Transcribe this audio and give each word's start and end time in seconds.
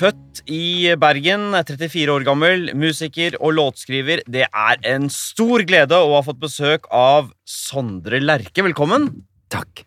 Født 0.00 0.38
i 0.48 0.94
Bergen, 0.96 1.50
34 1.52 2.14
år 2.14 2.22
gammel, 2.24 2.70
musiker 2.72 3.34
og 3.36 3.52
låtskriver. 3.58 4.22
Det 4.24 4.46
er 4.48 4.80
en 4.88 5.10
stor 5.12 5.60
glede 5.68 5.98
å 6.00 6.14
ha 6.14 6.22
fått 6.24 6.40
besøk 6.40 6.88
av 6.88 7.28
Sondre 7.44 8.22
Lerche. 8.24 8.64
Velkommen. 8.64 9.10
Takk. 9.52 9.84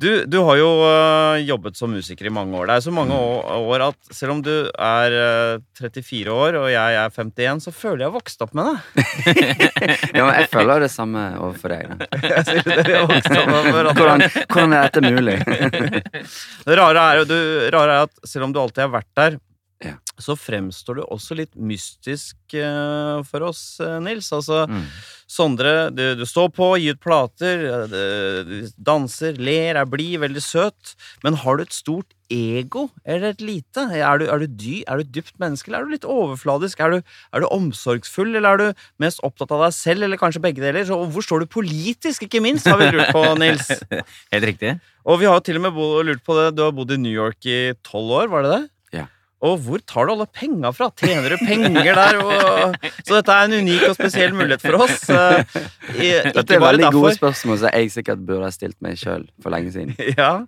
Du, 0.00 0.24
du 0.24 0.38
har 0.46 0.56
jo 0.56 0.68
øh, 0.80 1.42
jobbet 1.44 1.76
som 1.76 1.90
musiker 1.92 2.24
i 2.24 2.30
mange 2.32 2.56
år. 2.56 2.64
Det 2.70 2.76
er 2.78 2.84
så 2.86 2.92
mange 2.94 3.12
år, 3.12 3.44
år 3.68 3.82
at 3.90 3.98
selv 4.16 4.32
om 4.32 4.40
du 4.44 4.52
er 4.72 5.12
øh, 5.12 5.60
34 5.76 6.32
år 6.32 6.56
og 6.62 6.70
jeg 6.72 6.96
er 6.96 7.10
51, 7.12 7.60
så 7.66 7.70
føler 7.74 8.06
jeg 8.06 8.08
har 8.08 8.14
vokst 8.16 8.40
opp 8.44 8.54
med 8.56 8.64
deg. 8.70 8.78
Ja, 10.16 10.24
men 10.24 10.32
jeg 10.34 10.48
føler 10.52 10.80
det 10.82 10.90
samme 10.92 11.20
overfor 11.40 11.68
deg. 11.74 11.82
Hvordan, 14.00 14.20
hvordan 14.48 14.72
er 14.74 14.82
dette 14.88 15.00
mulig? 15.04 15.36
Det 16.66 16.74
rare 16.78 17.00
er, 17.04 17.24
du, 17.28 17.36
rare 17.74 17.92
er 18.00 18.04
at 18.08 18.14
selv 18.28 18.44
om 18.48 18.52
du 18.54 18.58
alltid 18.62 18.82
har 18.86 18.92
vært 18.92 19.10
der, 19.18 19.32
Ja. 19.80 19.94
så 20.20 20.34
fremstår 20.36 20.98
du 20.98 21.02
også 21.06 21.32
litt 21.38 21.54
mystisk 21.56 22.36
uh, 22.52 23.22
for 23.24 23.46
oss, 23.48 23.62
eh, 23.80 23.96
Nils. 24.04 24.28
Altså, 24.36 24.66
Mm. 24.68 24.84
Sondre, 25.30 25.72
du, 25.94 26.16
du 26.18 26.24
står 26.26 26.48
på, 26.52 26.66
gir 26.82 26.96
ut 26.98 27.00
plater, 27.00 27.60
du 27.86 28.66
danser, 28.82 29.36
ler, 29.38 29.78
er 29.78 29.86
blid, 29.86 30.16
veldig 30.18 30.42
søt. 30.42 30.96
Men 31.22 31.36
har 31.38 31.56
du 31.56 31.62
et 31.62 31.72
stort 31.72 32.10
ego, 32.34 32.88
eller 33.06 33.30
et 33.30 33.40
lite? 33.40 33.84
Er 33.94 34.18
du, 34.18 34.24
er 34.26 34.42
du, 34.42 34.48
dy, 34.50 34.80
er 34.90 34.98
du 34.98 35.12
dypt 35.14 35.38
menneske, 35.38 35.70
eller 35.70 35.84
er 35.84 35.86
du 35.86 35.94
litt 35.94 36.08
overfladisk? 36.16 36.82
Er 36.82 36.96
du, 36.96 37.14
er 37.30 37.44
du 37.44 37.46
omsorgsfull, 37.46 38.34
eller 38.34 38.50
er 38.50 38.58
du 38.74 38.82
mest 39.06 39.22
opptatt 39.22 39.54
av 39.54 39.62
deg 39.68 39.76
selv, 39.78 40.02
eller 40.08 40.18
kanskje 40.18 40.42
begge 40.42 40.64
deler? 40.66 40.82
Så, 40.88 40.98
hvor 41.14 41.22
står 41.22 41.46
du 41.46 41.52
politisk, 41.54 42.26
ikke 42.26 42.42
minst, 42.42 42.66
har 42.66 42.82
vi 42.82 42.90
lurt 42.90 43.14
på, 43.14 43.22
Nils. 43.38 43.70
Helt 44.34 44.50
riktig. 44.50 44.74
Og 45.06 45.22
vi 45.22 45.30
har 45.30 45.38
jo 45.38 45.46
til 45.46 45.62
og 45.62 45.68
med 45.68 45.80
lurt 46.10 46.26
på 46.26 46.36
det. 46.42 46.50
Du 46.58 46.66
har 46.66 46.74
bodd 46.74 46.90
i 46.90 46.98
New 47.00 47.14
York 47.14 47.46
i 47.46 47.70
tolv 47.86 48.18
år, 48.18 48.34
var 48.34 48.44
det 48.44 48.52
det? 48.58 48.62
Ja. 49.40 49.48
Og 49.48 49.60
hvor 49.64 49.80
tar 49.88 50.04
du 50.06 50.12
alle 50.12 50.26
penga 50.36 50.68
fra? 50.76 50.90
Tjener 51.00 51.32
du 51.32 51.38
penger 51.46 51.94
der? 51.96 52.18
Og... 52.20 52.74
Så 53.06 53.14
dette 53.16 53.32
er 53.32 53.46
en 53.48 53.54
unik 53.64 53.86
og 53.88 53.94
spesiell 53.96 54.34
mulighet 54.36 54.60
for 54.66 54.76
oss. 54.84 55.06
Eh, 55.08 55.40
i- 55.96 56.32
Dette 56.34 56.58
er 56.58 56.60
veldig 56.60 56.90
gode 56.92 57.14
spørsmål 57.16 57.58
som 57.62 57.70
jeg 57.72 57.90
sikkert 57.94 58.20
burde 58.28 58.44
ha 58.44 58.52
stilt 58.52 58.76
meg 58.84 58.98
sjøl 59.00 59.24
for 59.40 59.50
lenge 59.56 59.72
siden. 59.72 59.96
Ja, 60.20 60.44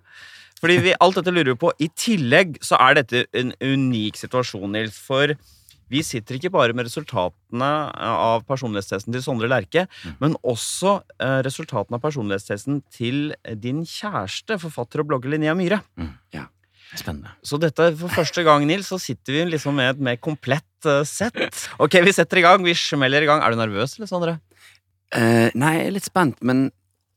fordi 0.61 0.77
vi, 0.85 0.93
alt 1.01 1.17
dette 1.17 1.33
lurer 1.33 1.55
vi 1.55 1.59
på. 1.65 1.73
I 1.81 1.89
tillegg 1.99 2.59
så 2.63 2.77
er 2.79 3.01
dette 3.01 3.25
en 3.35 3.49
unik 3.65 4.15
situasjon, 4.21 4.69
Nils. 4.77 4.95
For 5.09 5.33
vi 5.91 5.99
sitter 6.05 6.37
ikke 6.37 6.53
bare 6.53 6.73
med 6.77 6.85
resultatene 6.87 7.67
av 7.99 8.45
personlighetstesten 8.47 9.13
til 9.13 9.21
Sondre 9.25 9.49
Lerche, 9.51 9.83
men 10.21 10.37
også 10.47 10.99
eh, 11.17 11.41
resultatene 11.45 11.97
av 11.99 12.05
personlighetstesten 12.05 12.79
til 12.93 13.33
din 13.61 13.81
kjæreste, 13.89 14.57
forfatter 14.63 15.03
og 15.03 15.09
blogger 15.11 15.33
Linnea 15.35 15.53
Myhre. 15.57 15.81
Spennende. 16.99 17.31
Så 17.43 17.57
dette 17.61 17.87
for 17.97 18.11
første 18.13 18.43
gang, 18.45 18.65
Nils, 18.69 18.87
så 18.91 18.99
sitter 19.01 19.33
vi 19.39 19.45
liksom 19.55 19.75
med 19.79 19.95
et 19.95 20.01
mer 20.09 20.17
komplett 20.21 20.85
eh, 20.89 21.01
sett. 21.09 21.37
Ok, 21.81 21.97
vi 22.05 22.13
setter 22.13 22.37
i 22.41 22.45
gang. 22.45 22.63
Vi 22.65 22.75
smeller 22.77 23.25
i 23.25 23.29
gang. 23.29 23.41
Er 23.41 23.55
du 23.55 23.57
nervøs, 23.61 23.95
eller, 23.97 24.09
Sondre? 24.11 24.35
Uh, 25.13 25.49
nei, 25.53 25.75
jeg 25.79 25.87
er 25.91 25.95
litt 25.97 26.07
spent, 26.09 26.39
men 26.41 26.67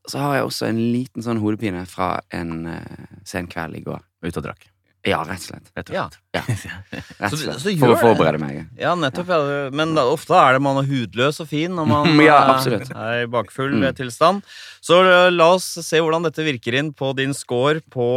så 0.07 0.19
har 0.21 0.35
jeg 0.37 0.47
også 0.47 0.67
en 0.69 0.79
liten 0.93 1.23
sånn 1.25 1.39
hodepine 1.41 1.81
fra 1.89 2.19
en 2.33 2.65
uh, 2.69 3.05
sen 3.27 3.47
kveld 3.51 3.77
i 3.79 3.85
går. 3.85 4.01
Ute 4.25 4.37
og 4.41 4.45
drakk. 4.49 4.67
Ja, 5.07 5.21
rett 5.23 5.39
og 5.39 5.45
slett. 5.53 5.69
Rett 5.77 5.89
og 5.89 5.95
slett. 5.95 6.17
Ja. 6.35 6.41
Ja. 6.41 6.41
Rett 7.21 7.33
og 7.33 7.39
slett. 7.39 7.59
så 7.61 7.69
For 7.69 7.75
gjør 7.77 7.93
å 7.93 7.99
forberede 8.01 8.41
meg. 8.41 8.57
Ja, 8.81 8.91
nettopp. 8.99 9.29
Ja. 9.31 9.37
Men 9.71 9.93
da, 9.95 10.03
ofte 10.11 10.35
er 10.35 10.57
det 10.57 10.63
man 10.65 10.81
er 10.81 10.87
hudløs 10.89 11.37
og 11.43 11.47
fin 11.47 11.71
når 11.77 11.87
man 11.87 12.09
Ja, 12.25 12.41
er 12.57 13.21
i 13.23 13.29
bakfull 13.31 13.77
Mm. 13.77 13.85
tilstand. 13.95 14.43
Så 14.83 14.97
la 15.31 15.47
oss 15.53 15.69
se 15.85 16.01
hvordan 16.01 16.25
dette 16.27 16.43
virker 16.43 16.75
inn 16.81 16.91
på 16.97 17.13
din 17.15 17.31
score 17.37 17.79
på 17.93 18.07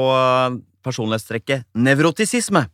personlighetstrekket 0.85 1.67
nevrotisisme. 1.75 2.67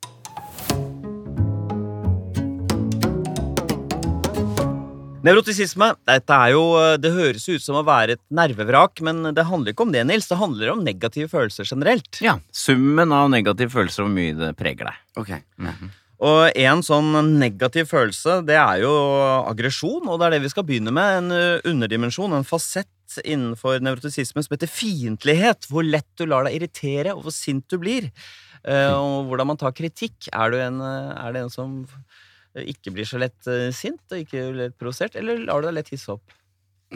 Nevrotisisme 5.26 5.88
dette 6.06 6.34
er 6.36 6.52
jo, 6.54 6.62
eh, 6.78 6.96
det 7.02 7.10
høres 7.10 7.48
ut 7.48 7.62
som 7.64 7.80
å 7.80 7.84
være 7.86 8.14
et 8.14 8.22
nervevrak, 8.30 9.00
men 9.02 9.34
det 9.34 9.48
handler 9.48 9.74
ikke 9.74 9.82
om 9.82 9.92
det, 9.94 10.04
Nils. 10.06 10.28
Det 10.30 10.38
handler 10.38 10.70
om 10.70 10.84
negative 10.86 11.26
følelser 11.32 11.66
generelt. 11.66 12.20
Ja. 12.22 12.38
Summen 12.54 13.10
av 13.10 13.30
negative 13.32 13.72
følelser 13.72 14.04
og 14.04 14.10
hvor 14.10 14.14
mye 14.20 14.36
det 14.38 14.52
preger 14.60 14.92
deg. 14.92 15.00
Ok. 15.18 15.32
Ja. 15.34 15.74
Og 16.24 16.56
en 16.56 16.82
sånn 16.84 17.12
negativ 17.36 17.90
følelse, 17.90 18.38
det 18.48 18.56
er 18.56 18.80
jo 18.86 18.92
aggresjon, 19.50 20.06
og 20.08 20.20
det 20.20 20.28
er 20.28 20.36
det 20.36 20.44
vi 20.46 20.52
skal 20.52 20.64
begynne 20.68 20.94
med. 20.94 21.18
En 21.18 21.72
underdimensjon, 21.74 22.32
en 22.32 22.46
fasett 22.46 23.18
innenfor 23.20 23.82
nevrotisisme 23.84 24.42
som 24.42 24.56
heter 24.56 24.70
fiendtlighet. 24.72 25.68
Hvor 25.68 25.84
lett 25.84 26.08
du 26.16 26.24
lar 26.28 26.48
deg 26.48 26.56
irritere, 26.56 27.12
og 27.12 27.26
hvor 27.26 27.36
sint 27.36 27.66
du 27.68 27.76
blir. 27.82 28.08
Eh, 28.64 28.94
og 28.96 29.28
hvordan 29.28 29.52
man 29.52 29.60
tar 29.60 29.76
kritikk. 29.76 30.30
Er 30.32 30.54
du 30.54 30.58
en, 30.62 30.80
er 30.80 31.36
det 31.36 31.44
en 31.44 31.52
som 31.52 31.78
ikke 32.56 32.94
blir 32.96 33.04
så 33.04 33.20
lett 33.20 33.52
sint, 33.76 34.00
og 34.08 34.24
ikke 34.24 34.48
lett 34.56 34.80
provosert, 34.80 35.18
eller 35.20 35.44
lar 35.44 35.60
du 35.60 35.68
deg 35.68 35.76
lett 35.76 35.92
hisse 35.92 36.16
opp? 36.16 36.32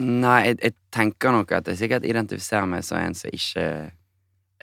Nei, 0.01 0.39
jeg, 0.47 0.57
jeg 0.63 0.77
tenker 0.95 1.35
nok 1.35 1.51
at 1.53 1.67
jeg 1.69 1.83
sikkert 1.83 2.07
identifiserer 2.07 2.69
meg 2.69 2.85
som 2.87 2.97
en 2.97 3.17
som 3.17 3.33
ikke 3.35 3.65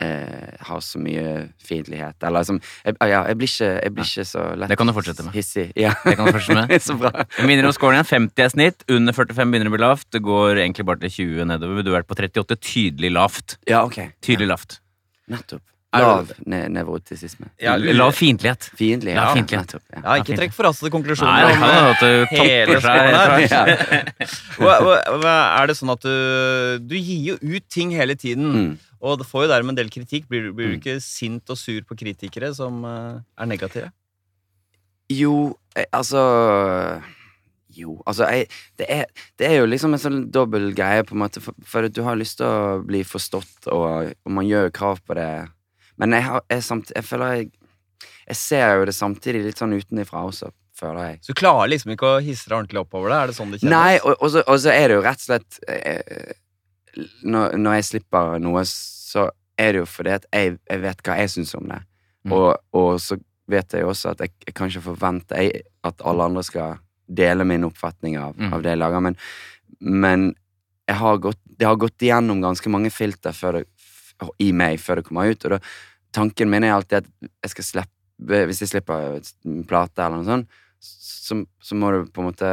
eh, 0.01 0.57
har 0.69 0.81
så 0.85 1.01
mye 1.03 1.25
fiendtlighet. 1.65 2.17
Eller 2.23 2.45
liksom 2.45 2.61
jeg, 2.85 2.97
ah, 3.01 3.07
Ja, 3.11 3.23
jeg 3.29 3.39
blir 3.41 3.51
ikke, 3.51 3.71
jeg 3.83 3.95
blir 3.97 4.11
ikke 4.11 4.27
så 4.31 4.45
lett 4.57 4.73
Det 4.73 4.79
kan 4.81 4.91
du 4.91 4.95
fortsette 4.97 5.25
med. 5.27 5.35
hissig. 5.35 5.69
Ja. 5.77 5.95
Det 6.05 6.17
kan 6.19 6.27
du 6.27 6.33
fortsette 6.39 6.67
med. 6.67 6.83
så 6.89 6.99
bra. 6.99 7.13
Jeg 7.39 7.47
minner 7.51 7.71
om 7.71 7.77
scoren 7.77 7.99
igjen. 7.99 8.11
50 8.13 8.45
er 8.47 8.53
snitt. 8.55 8.85
Under 8.89 9.17
45 9.17 9.55
begynner 9.55 9.73
å 9.73 9.77
bli 9.77 9.85
lavt. 9.85 10.09
Det 10.15 10.23
går 10.25 10.63
egentlig 10.65 10.87
bare 10.89 11.03
til 11.07 11.17
20 11.21 11.51
nedover. 11.55 11.83
Du 11.83 11.93
har 11.93 12.01
vært 12.03 12.11
på 12.13 12.19
38. 12.19 12.61
Tydelig 12.73 13.15
lavt. 13.17 13.59
Ja, 13.71 13.83
ok. 13.89 14.01
Tydelig 14.25 14.53
lavt. 14.55 14.81
Nettopp. 15.29 15.65
Lav 15.97 16.29
ne 16.45 16.59
nevrotisisme. 16.69 17.47
Ja, 17.65 17.73
Lav 17.81 18.13
fiendtlighet. 18.13 18.67
Fiendtlighet. 18.77 19.17
Ja, 19.17 19.31
fiendtlighet. 19.33 19.71
Nettopp. 19.73 19.85
Ja. 19.95 20.01
Ja, 20.05 20.17
ikke 20.21 20.37
trekk 20.37 20.53
forhastede 20.53 20.91
konklusjoner. 20.93 21.33
Nei, 21.33 21.47
det 21.49 21.55
kan 21.57 21.71
hende 21.73 21.95
at 21.95 22.03
du 22.03 22.35
hele 22.35 22.75
topper 22.77 22.85
seg 22.85 22.99
etter 23.09 23.63
hvert. 23.73 24.35
Hva, 24.59 24.75
hva, 24.85 24.97
hva, 25.23 25.33
er 25.63 25.71
det 25.73 25.77
sånn 25.79 25.95
at 25.95 26.05
du, 26.05 26.85
du 26.93 26.97
gir 26.99 27.31
jo 27.31 27.39
ut 27.41 27.67
ting 27.73 27.95
hele 27.97 28.19
tiden, 28.21 28.53
Mm. 28.53 28.69
Og 29.01 29.19
det 29.21 29.27
får 29.29 29.45
jo 29.47 29.51
dermed 29.53 29.75
en 29.75 29.79
del 29.83 29.91
kritikk. 29.95 30.27
Blir, 30.31 30.51
blir 30.53 30.73
du 30.73 30.77
Mm. 30.77 30.81
ikke 30.81 30.97
sint 31.05 31.51
og 31.51 31.57
sur 31.61 31.81
på 31.87 31.97
kritikere 31.99 32.53
som 32.55 32.83
eh, 32.85 33.21
er 33.39 33.47
negative? 33.47 33.93
Jo, 35.09 35.57
eh, 35.77 35.87
altså 35.93 36.21
Jo, 37.79 37.99
altså 38.09 38.27
jeg, 38.33 38.47
det, 38.81 38.87
er, 38.91 39.05
det 39.39 39.47
er 39.47 39.59
jo 39.61 39.67
liksom 39.69 39.93
en 39.95 40.01
sånn 40.03 40.23
dobbel 40.35 40.71
greie, 40.75 41.05
på 41.07 41.15
en 41.15 41.21
måte, 41.23 41.41
for, 41.45 41.55
for 41.69 41.87
du 41.93 42.01
har 42.03 42.17
lyst 42.19 42.39
til 42.41 42.49
å 42.49 42.79
bli 42.83 43.03
forstått, 43.07 43.69
og, 43.71 44.15
og 44.25 44.33
man 44.35 44.49
gjør 44.49 44.67
jo 44.71 44.73
krav 44.79 45.03
på 45.07 45.15
det. 45.19 45.29
Men 46.01 46.17
jeg, 46.17 46.25
har, 46.27 46.43
jeg, 46.51 46.65
samt, 46.65 46.91
jeg 46.97 47.05
føler 47.05 47.35
jeg 47.37 47.51
Jeg 48.29 48.37
ser 48.37 48.75
jo 48.81 48.85
det 48.89 48.95
samtidig 48.97 49.45
litt 49.47 49.61
sånn 49.61 49.73
utenifra 49.77 50.21
også, 50.29 50.51
føler 50.77 51.07
jeg. 51.13 51.21
Så 51.25 51.33
du 51.33 51.39
klarer 51.41 51.71
liksom 51.73 51.93
ikke 51.95 52.11
å 52.17 52.19
hisse 52.25 52.49
deg 52.51 52.57
ordentlig 52.59 52.83
oppover 52.83 53.09
det? 53.13 53.21
Er 53.23 53.31
det 53.31 53.37
sånn 53.39 53.55
det 53.55 53.61
kjennes? 53.63 53.73
Nei, 53.73 53.95
og, 54.03 54.17
og, 54.19 54.29
så, 54.35 54.43
og 54.45 54.59
så 54.65 54.75
er 54.75 54.85
det 54.91 54.99
jo 54.99 55.05
rett 55.07 55.23
og 55.23 55.29
slett 55.29 55.61
eh, 55.69 56.35
når, 57.23 57.57
når 57.59 57.79
jeg 57.79 57.87
slipper 57.93 58.39
noe, 58.43 58.65
så 58.69 59.29
er 59.59 59.75
det 59.75 59.83
jo 59.83 59.89
fordi 59.91 60.15
at 60.17 60.27
jeg, 60.33 60.59
jeg 60.71 60.83
vet 60.83 61.03
hva 61.07 61.17
jeg 61.19 61.33
syns 61.35 61.55
om 61.59 61.69
det. 61.71 61.81
Mm. 62.27 62.35
Og, 62.37 62.51
og 62.79 62.91
så 63.03 63.19
vet 63.49 63.73
jeg 63.75 63.85
jo 63.87 63.93
også 63.93 64.13
at 64.13 64.25
jeg, 64.25 64.35
jeg 64.47 64.55
kan 64.55 64.71
ikke 64.71 64.85
forvente 64.91 65.39
at 65.89 66.05
alle 66.07 66.27
andre 66.29 66.45
skal 66.47 66.79
dele 67.09 67.47
min 67.49 67.65
oppfatning 67.65 68.19
av, 68.21 68.35
Mm. 68.37 68.53
av 68.53 68.63
det 68.63 68.75
jeg 68.75 68.79
lager, 68.83 69.01
men, 69.01 69.17
men 69.81 70.27
jeg 70.89 70.97
har 71.01 71.21
gått, 71.25 71.41
det 71.45 71.67
har 71.67 71.77
gått 71.81 72.05
igjennom 72.05 72.43
ganske 72.45 72.71
mange 72.73 72.91
filter 72.93 73.33
det, 73.57 73.65
i 74.43 74.53
meg 74.53 74.81
før 74.81 75.01
det 75.01 75.07
kommer 75.09 75.31
ut, 75.31 75.45
og 75.47 75.57
da, 75.57 75.59
tanken 76.13 76.51
min 76.51 76.65
er 76.65 76.75
alltid 76.77 77.05
at 77.05 77.31
jeg 77.45 77.55
skal 77.55 77.65
slippe 77.65 77.95
Hvis 78.19 78.65
jeg 78.65 78.69
slipper 78.73 79.21
en 79.47 79.61
plate 79.63 80.03
eller 80.03 80.19
noe 80.19 80.27
sånt, 80.27 80.49
så, 80.83 81.37
så 81.63 81.77
må 81.79 81.93
du 81.95 82.09
på 82.11 82.19
en 82.19 82.27
måte 82.33 82.49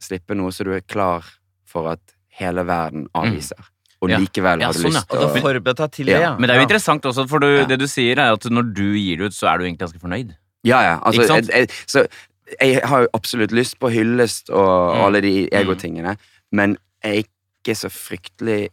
slippe 0.00 0.32
noe 0.32 0.48
så 0.48 0.64
du 0.64 0.70
er 0.72 0.80
klar 0.80 1.26
for 1.68 1.90
at 1.92 2.14
hele 2.40 2.64
verden 2.64 3.04
avviser. 3.12 3.60
Mm. 3.60 3.74
Ja. 4.08 4.18
likevel 4.18 4.60
Ja, 4.60 4.66
har 4.66 4.72
du 4.72 4.78
sånn, 4.78 4.92
lyst 4.94 5.08
til 5.10 5.18
du 5.18 5.26
å 5.26 5.28
har 5.28 5.40
forberedt 5.42 5.76
deg 5.76 5.90
til 5.92 6.06
det, 6.06 6.20
Ja. 6.20 6.32
Men 6.38 6.48
det 6.48 6.50
er 6.56 6.60
jo 6.60 6.66
interessant 6.66 7.02
også, 7.04 7.28
for 7.28 7.38
du, 7.38 7.46
Ja. 7.58 7.64
det 7.66 7.78
du 7.78 7.84
sier, 7.86 8.16
er 8.18 8.32
at 8.32 8.40
når 8.48 8.72
du 8.72 8.94
gir 8.96 9.16
det 9.18 9.26
ut, 9.26 9.32
så 9.32 9.52
er 9.52 9.58
du 9.58 9.64
egentlig 9.64 9.78
ganske 9.84 10.00
fornøyd. 10.00 10.34
Ja, 10.64 10.80
ja. 10.82 10.98
Altså, 11.04 11.22
jeg, 11.28 11.48
jeg, 11.48 11.68
så 11.86 12.06
jeg 12.60 12.80
har 12.84 13.02
jo 13.02 13.08
absolutt 13.14 13.50
lyst 13.52 13.78
på 13.78 13.90
hyllest 13.92 14.48
og 14.50 14.96
Mm. 14.96 15.04
alle 15.04 15.20
de 15.20 15.48
egotingene, 15.52 16.16
men 16.52 16.76
jeg 17.04 17.18
er 17.18 17.24
ikke 17.24 17.76
så 17.76 17.88
fryktelig 17.90 18.68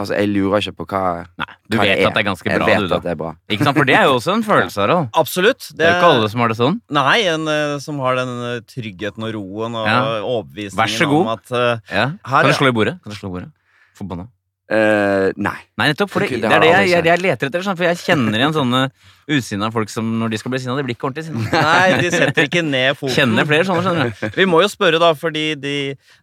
Altså, 0.00 0.14
jeg 0.14 0.28
lurer 0.30 0.60
ikke 0.62 0.76
på 0.78 0.84
hva 0.86 1.26
Nei, 1.36 1.46
du 1.68 1.76
hva 1.76 1.82
vet 1.82 2.06
at 2.06 2.14
det 2.14 2.20
er 2.24 2.30
ganske 2.30 2.44
Jeg 2.46 2.58
bra, 2.60 2.66
vet 2.66 2.78
du, 2.78 2.86
da. 2.86 2.96
at 2.98 3.02
det 3.02 3.10
er 3.10 3.16
bra. 3.16 3.34
Ikke 3.50 3.64
sant? 3.64 3.76
For 3.76 3.84
det 3.84 3.96
er 3.96 4.04
jo 4.04 4.12
også 4.14 4.32
en 4.36 4.42
følelse, 4.46 4.76
Harald. 4.78 5.08
Absolutt. 5.12 5.72
Det 5.74 5.80
er 5.82 5.90
jo 5.90 5.96
ikke 5.98 6.10
alle 6.14 6.28
som 6.30 6.38
har 6.40 6.48
det 6.48 6.56
sånn. 6.56 6.80
Nei, 6.88 7.16
en 7.26 7.48
eh, 7.48 7.78
som 7.82 7.98
har 7.98 8.14
den 8.14 8.28
eh, 8.28 8.60
tryggheten 8.62 9.24
og 9.26 9.34
roen 9.34 9.74
og 9.74 9.86
Ja. 9.90 10.22
overbevisningen 10.22 10.78
Vær 10.78 10.86
så 10.94 11.08
god. 11.10 11.20
om 11.26 11.28
at 11.34 11.50
eh, 11.50 11.80
Ja. 11.90 12.04
Her, 12.24 12.42
Kan 12.42 12.50
du 12.52 12.54
slå 12.54 12.68
i 12.68 12.76
bordet? 12.78 12.94
Kan 13.02 13.10
du 13.10 13.16
slå 13.18 13.26
i 13.26 13.32
bordet? 13.40 13.50
Forbanna. 13.98 14.28
Eh, 14.68 15.30
nei. 15.40 15.56
Nei, 15.80 15.86
nettopp. 15.92 16.10
For 16.12 16.24
det, 16.24 16.42
Det 16.42 16.42
det 16.44 16.52
er 16.52 16.60
det 16.60 16.72
jeg 16.72 16.90
jeg, 16.90 17.04
jeg, 17.08 17.20
leter 17.24 17.48
etter. 17.48 17.62
Sånn, 17.64 17.78
for 17.78 17.88
jeg 17.88 18.00
kjenner 18.02 18.36
igjen 18.36 18.52
sånne 18.56 18.82
usinna 19.28 19.68
folk 19.72 19.90
som 19.92 20.06
når 20.20 20.32
de 20.32 20.40
skal 20.40 20.52
bli 20.52 20.60
sinna, 20.60 20.74
de 20.76 20.84
blir 20.84 20.96
ikke 20.96 21.08
ordentlig 21.08 21.26
sinna. 21.28 21.44
Nei, 21.68 22.00
de 22.02 22.10
setter 22.12 22.48
ikke 22.48 22.62
ned 22.64 22.96
foten. 22.98 23.14
Kjenner 23.16 23.48
flere 23.48 23.68
sånne, 23.68 23.84
skjønner 23.86 24.12
du. 24.12 24.36
Vi 24.36 24.46
må 24.48 24.60
jo 24.64 24.70
spørre, 24.72 25.00
da, 25.00 25.12
fordi 25.16 25.44
de, 25.60 25.76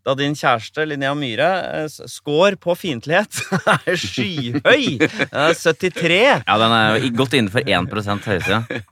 da 0.05 0.15
din 0.17 0.37
kjæreste 0.37 0.85
Linnea 0.89 1.13
Myhre 1.17 1.49
eh, 1.85 1.97
score 2.11 2.59
på 2.61 2.75
fiendtlighet 2.77 3.41
er 3.75 4.01
skyhøy! 4.01 4.85
Den 4.99 5.39
er 5.45 5.57
73. 5.57 6.19
Ja, 6.45 6.59
den 6.61 6.75
er 6.77 6.99
jo 6.99 7.13
godt 7.17 7.37
innenfor 7.37 7.65
1% 7.65 8.29
høyeste. 8.29 8.83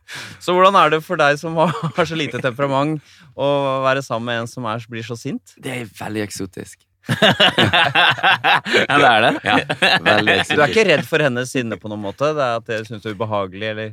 Så 0.42 0.56
hvordan 0.56 0.78
er 0.82 0.96
det 0.96 1.04
for 1.06 1.20
deg 1.20 1.38
som 1.42 1.58
har 1.62 1.74
har 1.84 2.10
så 2.10 2.18
lite 2.18 2.42
temperament, 2.42 3.02
å 3.34 3.48
være 3.86 4.04
sammen 4.06 4.30
med 4.30 4.44
en 4.44 4.50
som 4.50 4.66
er, 4.70 4.84
blir 4.90 5.06
så 5.06 5.18
sint? 5.20 5.56
Det 5.62 5.74
er 5.74 5.94
veldig 6.00 6.26
eksotisk. 6.26 6.82
Ja, 7.10 8.98
det 9.00 9.10
er 9.10 9.26
det. 9.26 9.34
Ja, 9.44 9.58
veldig 10.06 10.38
du 10.56 10.62
er 10.64 10.70
ikke 10.72 10.86
redd 10.90 11.06
for 11.08 11.24
hennes 11.26 11.52
sinne 11.54 11.78
på 11.80 11.92
noen 11.92 12.04
måte? 12.06 12.32
Det 12.38 12.46
er 12.46 12.62
At 12.62 12.70
dere 12.70 12.88
syns 12.88 13.04
det 13.04 13.12
er 13.14 13.18
ubehagelig, 13.20 13.68
eller? 13.74 13.92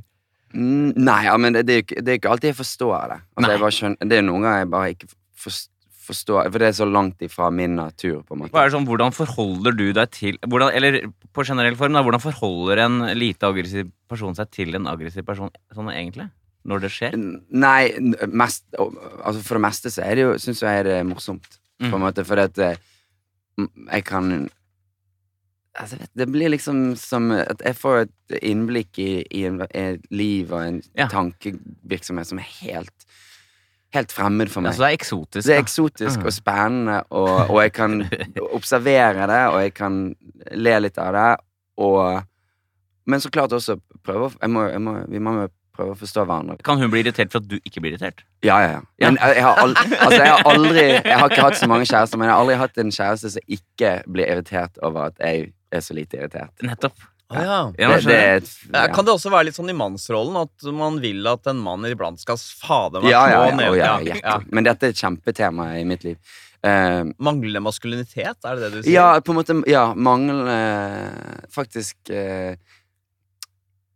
Mm, 0.54 0.92
Nei, 0.98 1.20
ja, 1.28 1.34
men 1.38 1.54
det, 1.54 1.64
det, 1.68 1.74
er 1.78 1.84
ikke- 1.84 2.00
det 2.02 2.12
er 2.14 2.20
ikke 2.20 2.30
alltid 2.32 2.50
jeg 2.52 2.58
forstår 2.58 3.12
det. 3.14 3.20
Altså, 3.38 3.70
skjønner, 3.76 4.08
det 4.10 4.18
er 4.18 4.24
noen 4.26 4.42
ganger 4.46 4.64
jeg 4.64 4.70
bare 4.76 4.94
ikke 4.96 5.10
forstår, 5.38 5.76
forstår 6.10 6.48
For 6.50 6.58
det 6.58 6.66
er 6.66 6.72
så 6.74 6.86
langt 6.90 7.20
ifra 7.22 7.50
min 7.54 7.76
natur, 7.78 8.24
på 8.26 8.34
en 8.34 8.40
måte. 8.40 8.50
Hva 8.50 8.64
er 8.64 8.70
det 8.70 8.74
sånn, 8.74 8.86
hvordan 8.88 9.12
forholder 9.14 9.76
du 9.78 9.84
deg 9.94 10.08
til 10.10 10.38
hvordan, 10.42 10.72
Eller 10.74 10.96
på 11.36 11.44
generell 11.46 11.76
form, 11.78 11.94
da, 11.94 12.02
hvordan 12.02 12.22
forholder 12.24 12.80
en 12.82 12.96
lite 13.14 13.46
aggressiv 13.46 13.92
person 14.10 14.34
seg 14.34 14.50
til 14.50 14.74
en 14.74 14.88
aggressiv 14.90 15.22
person 15.28 15.52
sånn 15.76 15.92
egentlig? 15.92 16.26
Når 16.66 16.82
det 16.82 16.90
skjer? 16.96 17.14
Nei, 17.54 17.92
mest, 18.26 18.64
altså 18.74 19.38
for 19.46 19.60
det 19.60 19.62
meste 19.68 19.92
så 19.94 20.02
er 20.02 20.18
det 20.18 20.24
jo, 20.26 20.32
syns 20.42 20.64
jeg 20.66 20.82
det 20.88 20.96
er 20.98 21.06
morsomt, 21.08 21.46
på 21.78 21.86
en 21.86 21.94
Mm. 21.94 22.02
måte, 22.02 22.24
fordi 22.26 22.42
at 22.50 22.58
eh, 22.72 22.80
jeg 23.58 24.04
kan 24.04 24.48
Altså, 25.80 25.96
det 26.18 26.26
blir 26.28 26.50
liksom 26.50 26.96
som 26.98 27.30
at 27.30 27.60
jeg 27.64 27.76
får 27.78 27.96
et 28.02 28.38
innblikk 28.42 28.98
i, 28.98 29.22
i 29.30 29.44
en, 29.46 29.60
et 29.70 30.02
liv 30.10 30.50
og 30.52 30.64
en 30.66 30.80
Ja. 30.98 31.06
tankevirksomhet 31.08 32.26
som 32.26 32.38
er 32.42 32.48
helt 32.66 33.06
Helt 33.94 34.12
fremmed 34.12 34.50
for 34.50 34.60
meg. 34.62 34.68
Altså, 34.70 34.82
det 34.82 34.88
er 34.88 34.98
eksotisk. 34.98 35.46
Det 35.46 35.54
er 35.54 35.62
eksotisk 35.62 36.18
Mm. 36.20 36.26
og 36.26 36.32
spennende, 36.32 37.02
og, 37.10 37.50
og 37.50 37.62
jeg 37.62 37.72
kan 37.72 38.04
observere 38.58 39.26
det, 39.26 39.40
og 39.54 39.62
jeg 39.62 39.74
kan 39.74 40.16
le 40.52 40.74
litt 40.80 40.98
av 40.98 41.12
det, 41.14 41.36
og 41.78 42.22
Men 43.06 43.20
så 43.20 43.30
klart 43.30 43.50
også 43.52 43.80
prøve 44.04 44.30
jeg 44.40 44.50
må, 44.50 44.62
jeg 44.68 44.80
må, 44.80 44.92
Vi 45.08 45.18
må 45.18 45.48
prøve 45.80 45.96
å 45.96 46.00
forstå 46.00 46.24
hverandre. 46.28 46.58
Kan 46.66 46.78
hun 46.82 46.92
bli 46.92 47.00
irritert 47.02 47.32
for 47.32 47.40
at 47.42 47.48
du 47.50 47.56
ikke 47.64 47.80
blir 47.82 47.96
irritert? 47.96 48.22
Ja, 48.46 48.60
ja, 48.62 48.72
ja. 48.76 48.82
Men 49.02 49.16
jeg, 49.20 49.44
har 49.48 49.60
aldri, 49.64 49.86
altså, 50.04 50.18
jeg 50.20 50.34
har 50.34 50.50
aldri 50.54 50.84
Jeg 50.90 51.16
har 51.22 51.30
ikke 51.32 51.46
hatt 51.48 51.60
så 51.60 51.68
mange 51.72 51.88
kjærester, 51.88 52.20
men 52.20 52.28
jeg 52.30 52.36
har 52.36 52.42
aldri 52.44 52.58
hatt 52.60 52.82
en 52.84 52.92
kjæreste 52.94 53.32
som 53.36 53.54
ikke 53.58 53.94
blir 54.12 54.28
irritert 54.36 54.76
over 54.86 55.08
at 55.10 55.24
jeg 55.24 55.48
er 55.72 55.82
så 55.86 55.96
lite 55.96 56.18
irritert. 56.20 56.52
Nettopp. 56.66 57.06
Å 57.30 57.42
ja. 57.46 57.58
Ja, 57.78 57.88
Det, 58.02 58.02
det 58.10 58.74
Ja. 58.74 58.88
Kan 58.90 59.06
det 59.06 59.12
også 59.14 59.30
være 59.30 59.46
litt 59.46 59.54
sånn 59.54 59.70
i 59.70 59.76
mannsrollen 59.78 60.34
at 60.40 60.64
man 60.74 60.96
vil 61.02 61.22
at 61.30 61.46
en 61.52 61.60
mann 61.62 61.86
iblant 61.86 62.18
skal 62.18 62.38
fader 62.42 63.04
meg 63.04 63.12
Ja, 63.12 63.20
ja, 63.30 63.44
ja, 63.46 63.54
ned? 63.54 63.68
å, 63.70 63.76
ja, 63.78 64.16
Ja, 64.18 64.38
Men 64.50 64.66
dette 64.66 64.88
er 64.88 64.94
et 64.96 64.98
kjempetema 64.98 65.68
i 65.78 65.84
mitt 65.86 66.02
liv. 66.08 66.18
Uh, 66.66 67.06
Manglende 67.22 67.62
maskulinitet, 67.64 68.42
er 68.44 68.58
det 68.58 68.66
det 68.66 68.72
du 68.74 68.80
sier? 68.82 68.92
ja, 68.98 69.06
på 69.24 69.32
en 69.32 69.38
måte 69.38 69.54
Ja, 69.70 69.84
manglende 69.94 70.58
Faktisk 71.54 72.10
uh, 72.10 72.52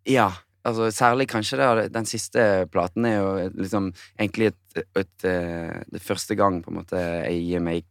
Ja. 0.08 0.30
Altså, 0.64 0.88
særlig 0.96 1.26
kanskje 1.28 1.58
det, 1.60 1.88
den 1.92 2.06
siste 2.08 2.44
platen 2.72 3.04
er 3.04 3.18
jo 3.18 3.32
liksom 3.52 3.90
egentlig 4.18 4.52
et, 4.52 4.84
et, 4.96 5.26
eh, 5.28 5.82
Det 5.92 6.00
første 6.02 6.36
gang 6.38 6.62
på 6.64 6.72
en 6.72 6.78
måte 6.80 7.00
jeg 7.00 7.42
gir 7.48 7.64
meg 7.64 7.90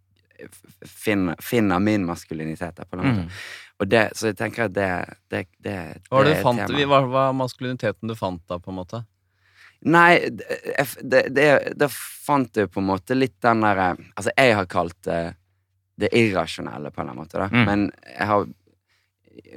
Finner, 0.84 1.38
finner 1.40 1.80
min 1.80 2.04
maskulinitet. 2.04 2.76
der, 2.76 2.84
på 2.90 2.98
en 2.98 3.04
måte. 3.06 3.22
Mm. 3.22 3.44
Og 3.80 3.88
det, 3.88 4.02
så 4.18 4.28
jeg 4.28 4.36
tenker 4.36 4.66
at 4.66 4.74
det, 4.76 4.90
det, 5.32 5.44
det, 5.64 5.76
Hva 6.10 6.24
det 6.26 6.34
du 6.34 6.42
fant, 6.44 6.60
tema. 6.66 6.88
hva 6.90 7.00
var 7.08 7.38
maskuliniteten 7.38 8.12
du 8.12 8.16
fant 8.18 8.42
da, 8.50 8.58
på 8.60 8.74
en 8.74 8.80
måte? 8.82 9.00
Nei, 9.88 10.18
det, 10.34 10.58
det, 11.00 11.22
det, 11.38 11.48
da 11.80 11.88
fant 11.94 12.60
jeg 12.60 12.74
på 12.74 12.82
en 12.84 12.90
måte 12.90 13.16
litt 13.16 13.38
den 13.46 13.64
derre 13.64 13.94
Altså, 14.18 14.34
jeg 14.36 14.58
har 14.58 14.68
kalt 14.68 15.00
det 15.08 15.22
det 15.96 16.10
irrasjonelle, 16.18 16.92
på 16.92 17.02
en 17.02 17.06
eller 17.06 17.12
annen 17.12 17.24
måte, 17.24 17.38
da. 17.40 17.50
Mm. 17.54 17.66
Men 17.68 17.84
jeg 18.18 18.28
har 18.30 18.48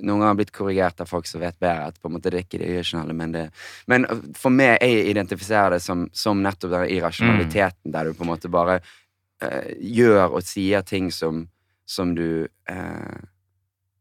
noen 0.00 0.23
ganger 0.23 0.38
blitt 0.38 0.52
korrigert 0.55 1.00
av 1.00 1.11
folk 1.11 1.28
som 1.28 1.43
vet 1.43 1.58
bedre 1.62 1.90
at 1.90 1.99
på 2.00 2.08
en 2.08 2.17
måte 2.17 2.32
det 2.32 2.40
er 2.40 2.46
ikke 2.46 2.61
det 2.62 2.70
irrasjonelle, 2.73 3.17
men 3.17 3.34
det 3.34 3.44
Men 3.87 4.06
for 4.34 4.55
meg, 4.55 4.78
jeg 4.81 5.11
identifiserer 5.12 5.76
det 5.76 5.82
som, 5.84 6.06
som 6.12 6.43
nettopp 6.43 6.73
den 6.73 6.90
irrasjonaliteten, 6.96 7.93
der 7.93 8.05
du 8.05 8.14
på 8.14 8.25
en 8.25 8.32
måte 8.32 8.49
bare 8.52 8.81
uh, 8.81 9.70
gjør 9.81 10.38
og 10.38 10.43
sier 10.43 10.82
ting 10.87 11.11
som, 11.12 11.46
som 11.87 12.14
du 12.17 12.49
eh, 12.69 13.17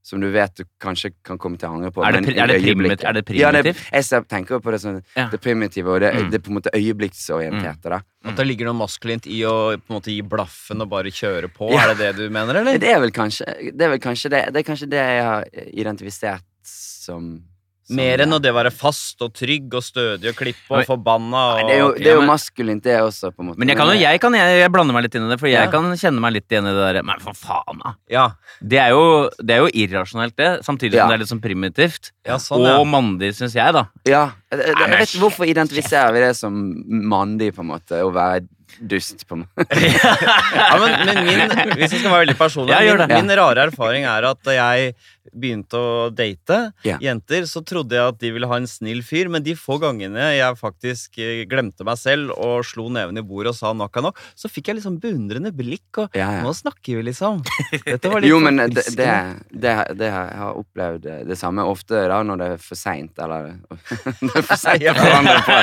som 0.05 0.21
du 0.21 0.27
vet 0.29 0.53
du 0.59 0.63
kanskje 0.79 1.09
kan 1.25 1.39
komme 1.41 1.57
til 1.57 1.65
å 1.67 1.73
angre 1.79 1.89
på. 1.91 2.03
Er 2.05 2.11
det 2.13 2.19
men 2.21 2.27
pri- 2.29 2.37
er 2.43 2.47
det 2.51 2.57
primit, 2.61 2.77
primitivt- 2.77 3.07
er 3.09 3.13
det 3.17 3.35
Ja, 3.39 3.49
det, 3.51 3.71
jeg 3.89 4.27
tenker 4.29 4.59
på 4.61 4.71
det 4.75 4.79
som 4.83 4.99
Ja. 5.17 5.29
det 5.31 5.41
primitive, 5.41 5.87
og 5.89 5.99
det, 6.01 6.11
Mm. 6.13 6.29
det 6.29 6.35
er 6.37 6.43
på 6.45 6.51
en 6.53 6.57
måte 6.61 6.71
øyeblikksorienterte. 6.77 7.89
da. 7.89 8.01
At 8.23 8.35
det 8.37 8.45
ligger 8.47 8.65
noe 8.69 8.77
maskulint 8.85 9.25
i 9.25 9.41
å 9.41 9.77
på 9.77 9.89
en 9.89 9.97
måte 9.99 10.13
gi 10.13 10.21
blaffen 10.21 10.81
og 10.81 10.89
bare 10.89 11.09
kjøre 11.09 11.49
på? 11.53 11.71
Er 11.73 11.95
det 11.95 11.97
det 11.97 12.15
du 12.17 12.29
mener, 12.29 12.55
eller? 12.61 12.77
Det 12.77 12.89
er 12.93 12.99
vel 12.99 13.11
kanskje 13.11 13.45
det, 13.75 13.81
er 13.81 13.89
vel 13.89 13.99
kanskje 13.99 14.29
det, 14.29 14.53
det, 14.53 14.61
er 14.61 14.71
kanskje 14.71 14.89
det 14.89 15.01
jeg 15.01 15.23
har 15.23 15.43
identifisert 15.73 16.41
som, 16.63 17.41
som 17.85 17.99
Mer 17.99 18.23
enn 18.23 18.33
å 18.33 18.39
det 18.41 18.51
være 18.55 18.71
fast 18.73 19.21
og 19.21 19.33
trygg 19.37 19.73
og 19.77 19.83
stødig 19.85 20.31
og 20.31 20.37
klippe 20.39 20.73
og 20.73 20.87
forbanna 20.87 21.41
og 21.53 21.59
Nei, 21.59 21.65
Det 21.67 21.75
er 21.75 21.81
jo, 21.83 21.89
det 21.99 22.09
er 22.09 22.17
jo 22.17 22.23
maskulint, 22.25 22.83
det 22.83 22.95
også, 23.01 23.29
på 23.29 23.43
en 23.43 23.51
måte. 23.51 23.59
Men 23.61 23.69
jeg 23.69 23.77
kan 23.77 23.91
jo, 23.91 23.97
jeg, 24.01 24.21
kan, 24.23 24.37
jeg, 24.39 24.57
jeg 24.63 24.71
blander 24.73 24.97
meg 24.97 25.05
litt 25.05 25.17
inn 25.19 25.27
i 25.27 25.29
det, 25.29 25.37
for 25.41 25.51
jeg 25.51 25.67
Ja. 25.67 25.71
kan 25.71 25.91
kjenne 26.01 26.23
meg 26.23 26.33
litt 26.39 26.49
igjen 26.49 26.65
i 26.65 26.73
det 26.73 26.81
derre 26.81 27.03
Men 27.05 27.21
for 27.21 27.37
faen, 27.37 27.83
da! 27.83 27.93
Ja, 28.09 28.25
Det 28.61 28.81
er 28.81 28.89
jo, 28.95 29.29
det 29.37 29.55
er 29.55 29.63
jo 29.65 29.69
irrasjonelt, 29.85 30.35
det. 30.35 30.49
Samtidig 30.65 30.97
Ja. 30.97 31.05
som 31.05 31.13
det 31.13 31.19
er 31.19 31.23
litt 31.23 31.33
sånn 31.33 31.43
primitivt. 31.45 32.11
sånn. 32.25 32.65
Og 32.79 32.87
mandig, 32.89 33.35
syns 33.37 33.53
jeg, 33.53 33.73
da. 33.73 33.85
Ja, 34.09 34.31
jeg, 34.51 34.75
vet 34.75 35.09
ikke 35.09 35.23
hvorfor 35.27 35.45
identifiserer 35.45 36.13
vi 36.13 36.25
det 36.25 36.35
som 36.35 36.53
mandig, 36.89 37.53
på 37.55 37.61
en 37.61 37.69
måte, 37.75 38.01
å 38.01 38.11
være 38.13 38.47
dust, 38.81 39.23
på 39.27 39.37
måte. 39.39 39.65
ja 40.59 40.77
men, 40.81 40.95
men 41.07 41.19
min, 41.27 41.53
hvis 41.77 41.93
jeg 41.93 42.01
skal 42.01 42.11
være 42.11 42.23
veldig 42.25 42.37
personlig, 42.39 42.79
min, 42.97 43.13
min 43.13 43.35
rare 43.37 43.67
erfaring 43.69 44.07
er 44.09 44.27
at 44.31 44.51
jeg 44.51 44.95
begynte 45.33 45.79
å 45.79 46.09
date 46.13 46.57
yeah. 46.85 46.99
jenter, 47.01 47.45
så 47.49 47.61
trodde 47.65 47.95
jeg 47.97 48.11
at 48.13 48.19
de 48.21 48.31
ville 48.35 48.47
ha 48.49 48.57
en 48.59 48.67
snill 48.69 49.01
fyr, 49.05 49.29
men 49.31 49.43
de 49.45 49.55
få 49.57 49.77
gangene 49.81 50.27
jeg 50.35 50.57
faktisk 50.59 51.17
eh, 51.23 51.43
glemte 51.49 51.85
meg 51.87 51.97
selv 52.01 52.33
og 52.35 52.65
slo 52.67 52.87
neven 52.93 53.17
i 53.17 53.23
bordet 53.25 53.53
og 53.53 53.57
sa 53.57 53.71
nok 53.75 53.97
er 53.97 54.05
nok, 54.09 54.21
så 54.37 54.51
fikk 54.51 54.69
jeg 54.71 54.79
liksom 54.79 54.99
beundrende 55.03 55.53
blikk, 55.55 56.03
og 56.03 56.15
Ja, 56.17 56.29
ja. 56.37 56.43
nå 56.45 56.53
snakker 56.55 56.99
vi, 56.99 57.07
liksom. 57.09 57.41
Jo, 58.29 58.39
men 58.43 58.61
det, 58.73 58.85
det, 58.97 59.09
det, 59.51 59.73
det 59.99 60.11
har 60.11 60.29
jeg 60.29 60.39
har 60.41 60.59
opplevd 60.59 61.09
det, 61.29 61.37
samme 61.39 61.65
ofte 61.67 62.05
da 62.09 62.21
når 62.25 62.39
det 62.41 62.51
er 62.55 62.61
for 62.63 62.79
seint, 62.79 63.17
eller 63.21 63.55
Det 64.25 64.31
er 64.35 64.45
for 64.47 64.59
sent 64.59 64.85
å 64.89 64.95
forandre 64.97 65.41
på. 65.45 65.57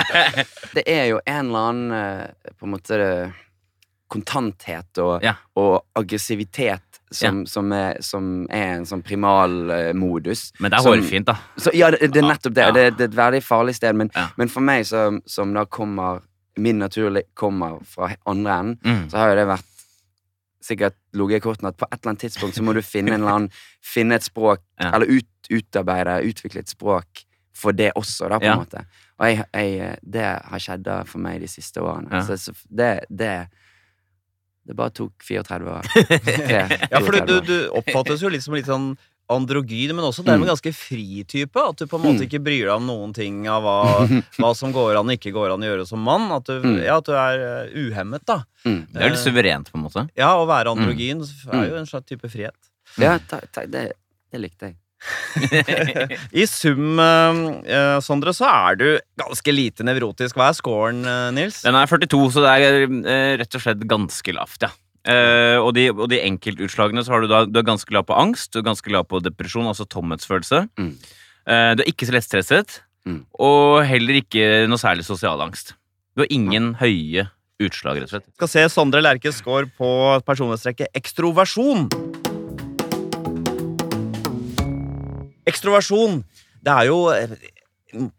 Det 0.79 0.85
er 0.89 1.07
jo 1.13 1.23
en 1.25 1.49
eller 1.49 1.71
annen 1.73 1.97
eh, 1.97 2.53
på 2.59 2.69
en 2.69 2.75
måte 2.77 2.99
kontanthet 4.13 4.99
og, 5.03 5.23
Ja. 5.25 5.37
og 5.57 5.85
aggressivitet 5.97 6.92
som, 7.13 7.43
som, 7.47 7.73
er, 7.73 7.97
som 8.03 8.47
er 8.51 8.79
en 8.79 8.87
sånn 8.89 9.03
primalmodus. 9.03 10.53
Men 10.61 10.71
det 10.73 10.79
er 10.81 10.87
hårfint, 10.89 11.27
da. 11.29 11.37
Så, 11.57 11.71
ja, 11.77 11.91
det, 11.95 12.09
det 12.13 12.23
er 12.23 12.29
nettopp 12.29 12.55
det. 12.57 12.67
Ja. 12.67 12.73
Det, 12.77 12.85
det 12.99 13.07
er 13.07 13.11
et 13.13 13.17
veldig 13.19 13.43
farlig 13.47 13.75
sted. 13.79 13.95
Men, 13.97 14.11
Ja. 14.15 14.29
men 14.37 14.49
for 14.53 14.61
meg, 14.65 14.87
som, 14.87 15.21
som 15.27 15.55
da 15.55 15.65
kommer 15.67 16.23
Min 16.61 16.77
naturlig 16.83 17.23
kommer 17.35 17.79
fra 17.89 18.11
andre 18.29 18.53
enden, 18.61 18.79
Mm. 18.85 19.09
så 19.11 19.17
har 19.17 19.31
jo 19.31 19.37
det 19.39 19.47
vært 19.49 19.65
sikkert 20.63 20.95
ligget 21.17 21.37
i 21.41 21.41
kortene 21.41 21.69
at 21.73 21.79
på 21.81 21.87
et 21.91 21.95
eller 21.97 22.11
annet 22.11 22.21
tidspunkt 22.27 22.55
så 22.59 22.63
må 22.63 22.75
du 22.77 22.83
finne 22.85 23.15
annen 23.17 23.47
Finne 23.95 24.15
et 24.19 24.23
språk, 24.27 24.61
Ja. 24.79 24.91
eller 24.95 25.07
ut, 25.09 25.49
utarbeide, 25.51 26.19
utvikle 26.29 26.61
et 26.61 26.69
språk 26.69 27.25
for 27.57 27.73
det 27.73 27.91
også, 27.97 28.29
da, 28.29 28.39
på 28.39 28.45
Ja. 28.45 28.53
en 28.53 28.59
måte. 28.67 28.85
Og 29.19 29.27
jeg, 29.31 29.45
jeg, 29.55 29.97
det 30.13 30.25
har 30.45 30.59
skjedd 30.61 30.89
for 31.09 31.19
meg 31.25 31.41
de 31.41 31.49
siste 31.49 31.81
årene. 31.81 32.11
Ja. 32.13 32.21
Så, 32.27 32.37
så 32.37 32.53
det, 32.69 33.05
det 33.09 33.49
Det 34.65 34.77
bare 34.79 34.91
tok 34.95 35.13
34 35.27 35.73
år. 35.73 35.89
Ja, 36.93 37.01
for 37.01 37.13
32 37.17 37.27
du, 37.27 37.41
du 37.49 37.57
oppfattes 37.81 38.23
jo 38.23 38.29
litt 38.31 38.45
som 38.45 38.55
litt 38.55 38.69
sånn 38.71 38.93
androgyn, 39.33 39.95
men 39.97 40.05
også 40.05 40.23
dermed 40.27 40.45
en 40.45 40.53
ganske 40.53 40.73
fri 40.77 41.23
type. 41.25 41.57
At 41.57 41.79
du 41.81 41.87
på 41.89 41.97
en 41.99 42.03
måte 42.05 42.21
Mm. 42.23 42.27
ikke 42.29 42.41
bryr 42.45 42.67
deg 42.69 42.75
om 42.77 42.87
noen 42.87 43.15
ting 43.17 43.47
av 43.49 43.63
hva, 43.65 43.77
hva 44.39 44.51
som 44.59 44.75
går 44.75 44.99
an 45.01 45.09
og 45.09 45.15
ikke 45.17 45.33
går 45.35 45.55
an 45.55 45.63
å 45.65 45.71
gjøre 45.71 45.87
som 45.89 46.03
mann. 46.05 46.29
At 46.37 46.45
du, 46.51 46.59
Mm. 46.61 46.77
ja, 46.85 46.99
at 47.01 47.07
du 47.09 47.13
er 47.17 47.43
eh, 47.47 47.73
uhemmet, 47.89 48.27
da. 48.29 48.43
Mm. 48.67 48.81
Det 48.93 49.03
er 49.03 49.15
litt 49.15 49.23
suverent, 49.23 49.73
på 49.73 49.79
en 49.81 49.87
måte. 49.89 50.05
Ja, 50.19 50.35
å 50.39 50.47
være 50.51 50.75
androgyn 50.77 51.25
er 51.53 51.67
jo 51.71 51.81
en 51.81 51.89
slags 51.89 52.07
type 52.13 52.29
frihet. 52.31 52.55
Ja, 53.01 53.17
ta, 53.19 53.41
ta, 53.51 53.65
det, 53.67 53.93
det 54.31 54.41
likte 54.43 54.69
jeg. 54.69 54.77
I 56.43 56.45
sum, 56.47 56.99
eh, 57.01 57.99
Sondre, 58.05 58.35
så 58.37 58.47
er 58.49 58.79
du 58.81 58.87
ganske 59.19 59.55
lite 59.55 59.87
nevrotisk. 59.87 60.37
Hva 60.39 60.51
er 60.51 60.59
scoren, 60.59 61.03
eh, 61.09 61.31
Nils? 61.37 61.63
Den 61.67 61.79
er 61.79 61.91
42, 61.91 62.23
så 62.37 62.45
det 62.45 62.53
er 62.55 62.87
eh, 62.87 63.33
rett 63.43 63.59
og 63.59 63.65
slett 63.65 63.83
ganske 63.91 64.35
lavt, 64.37 64.63
ja. 64.69 64.71
Eh, 65.03 65.59
og, 65.59 65.73
de, 65.75 65.89
og 65.91 66.07
de 66.13 66.21
enkeltutslagene 66.23 67.03
så 67.03 67.11
har 67.17 67.25
du 67.25 67.27
da 67.27 67.41
Du 67.51 67.57
er 67.59 67.65
ganske 67.67 67.91
lav 67.91 68.05
på 68.07 68.15
angst, 68.15 68.53
du 68.55 68.61
er 68.61 68.69
ganske 68.69 68.87
lav 68.95 69.09
på 69.11 69.19
depresjon, 69.25 69.67
altså 69.67 69.83
tomhetsfølelse. 69.91 70.61
Mm. 70.79 70.93
Eh, 71.51 71.71
du 71.75 71.83
er 71.83 71.91
ikke 71.91 72.07
så 72.11 72.15
lettstresset, 72.19 72.81
Mm. 73.03 73.25
og 73.43 73.81
heller 73.83 74.21
ikke 74.21 74.69
noe 74.71 74.79
særlig 74.79 75.03
sosial 75.03 75.41
angst. 75.43 75.73
Du 76.15 76.23
har 76.23 76.29
ingen 76.31 76.69
høye 76.79 77.25
utslag, 77.59 77.99
rett 77.99 78.07
og 78.07 78.13
slett. 78.13 78.29
Skal 78.39 78.51
se 78.53 78.63
Sondre 78.71 79.03
Lerches 79.03 79.41
score 79.43 79.67
på 79.75 79.89
personlighetstrekket 80.23 80.95
ekstroversjon. 80.95 81.89
Ekstroversjon. 85.53 86.23
Det 86.63 86.73
er 86.81 86.89
jo 86.91 87.03
eh, 87.15 87.35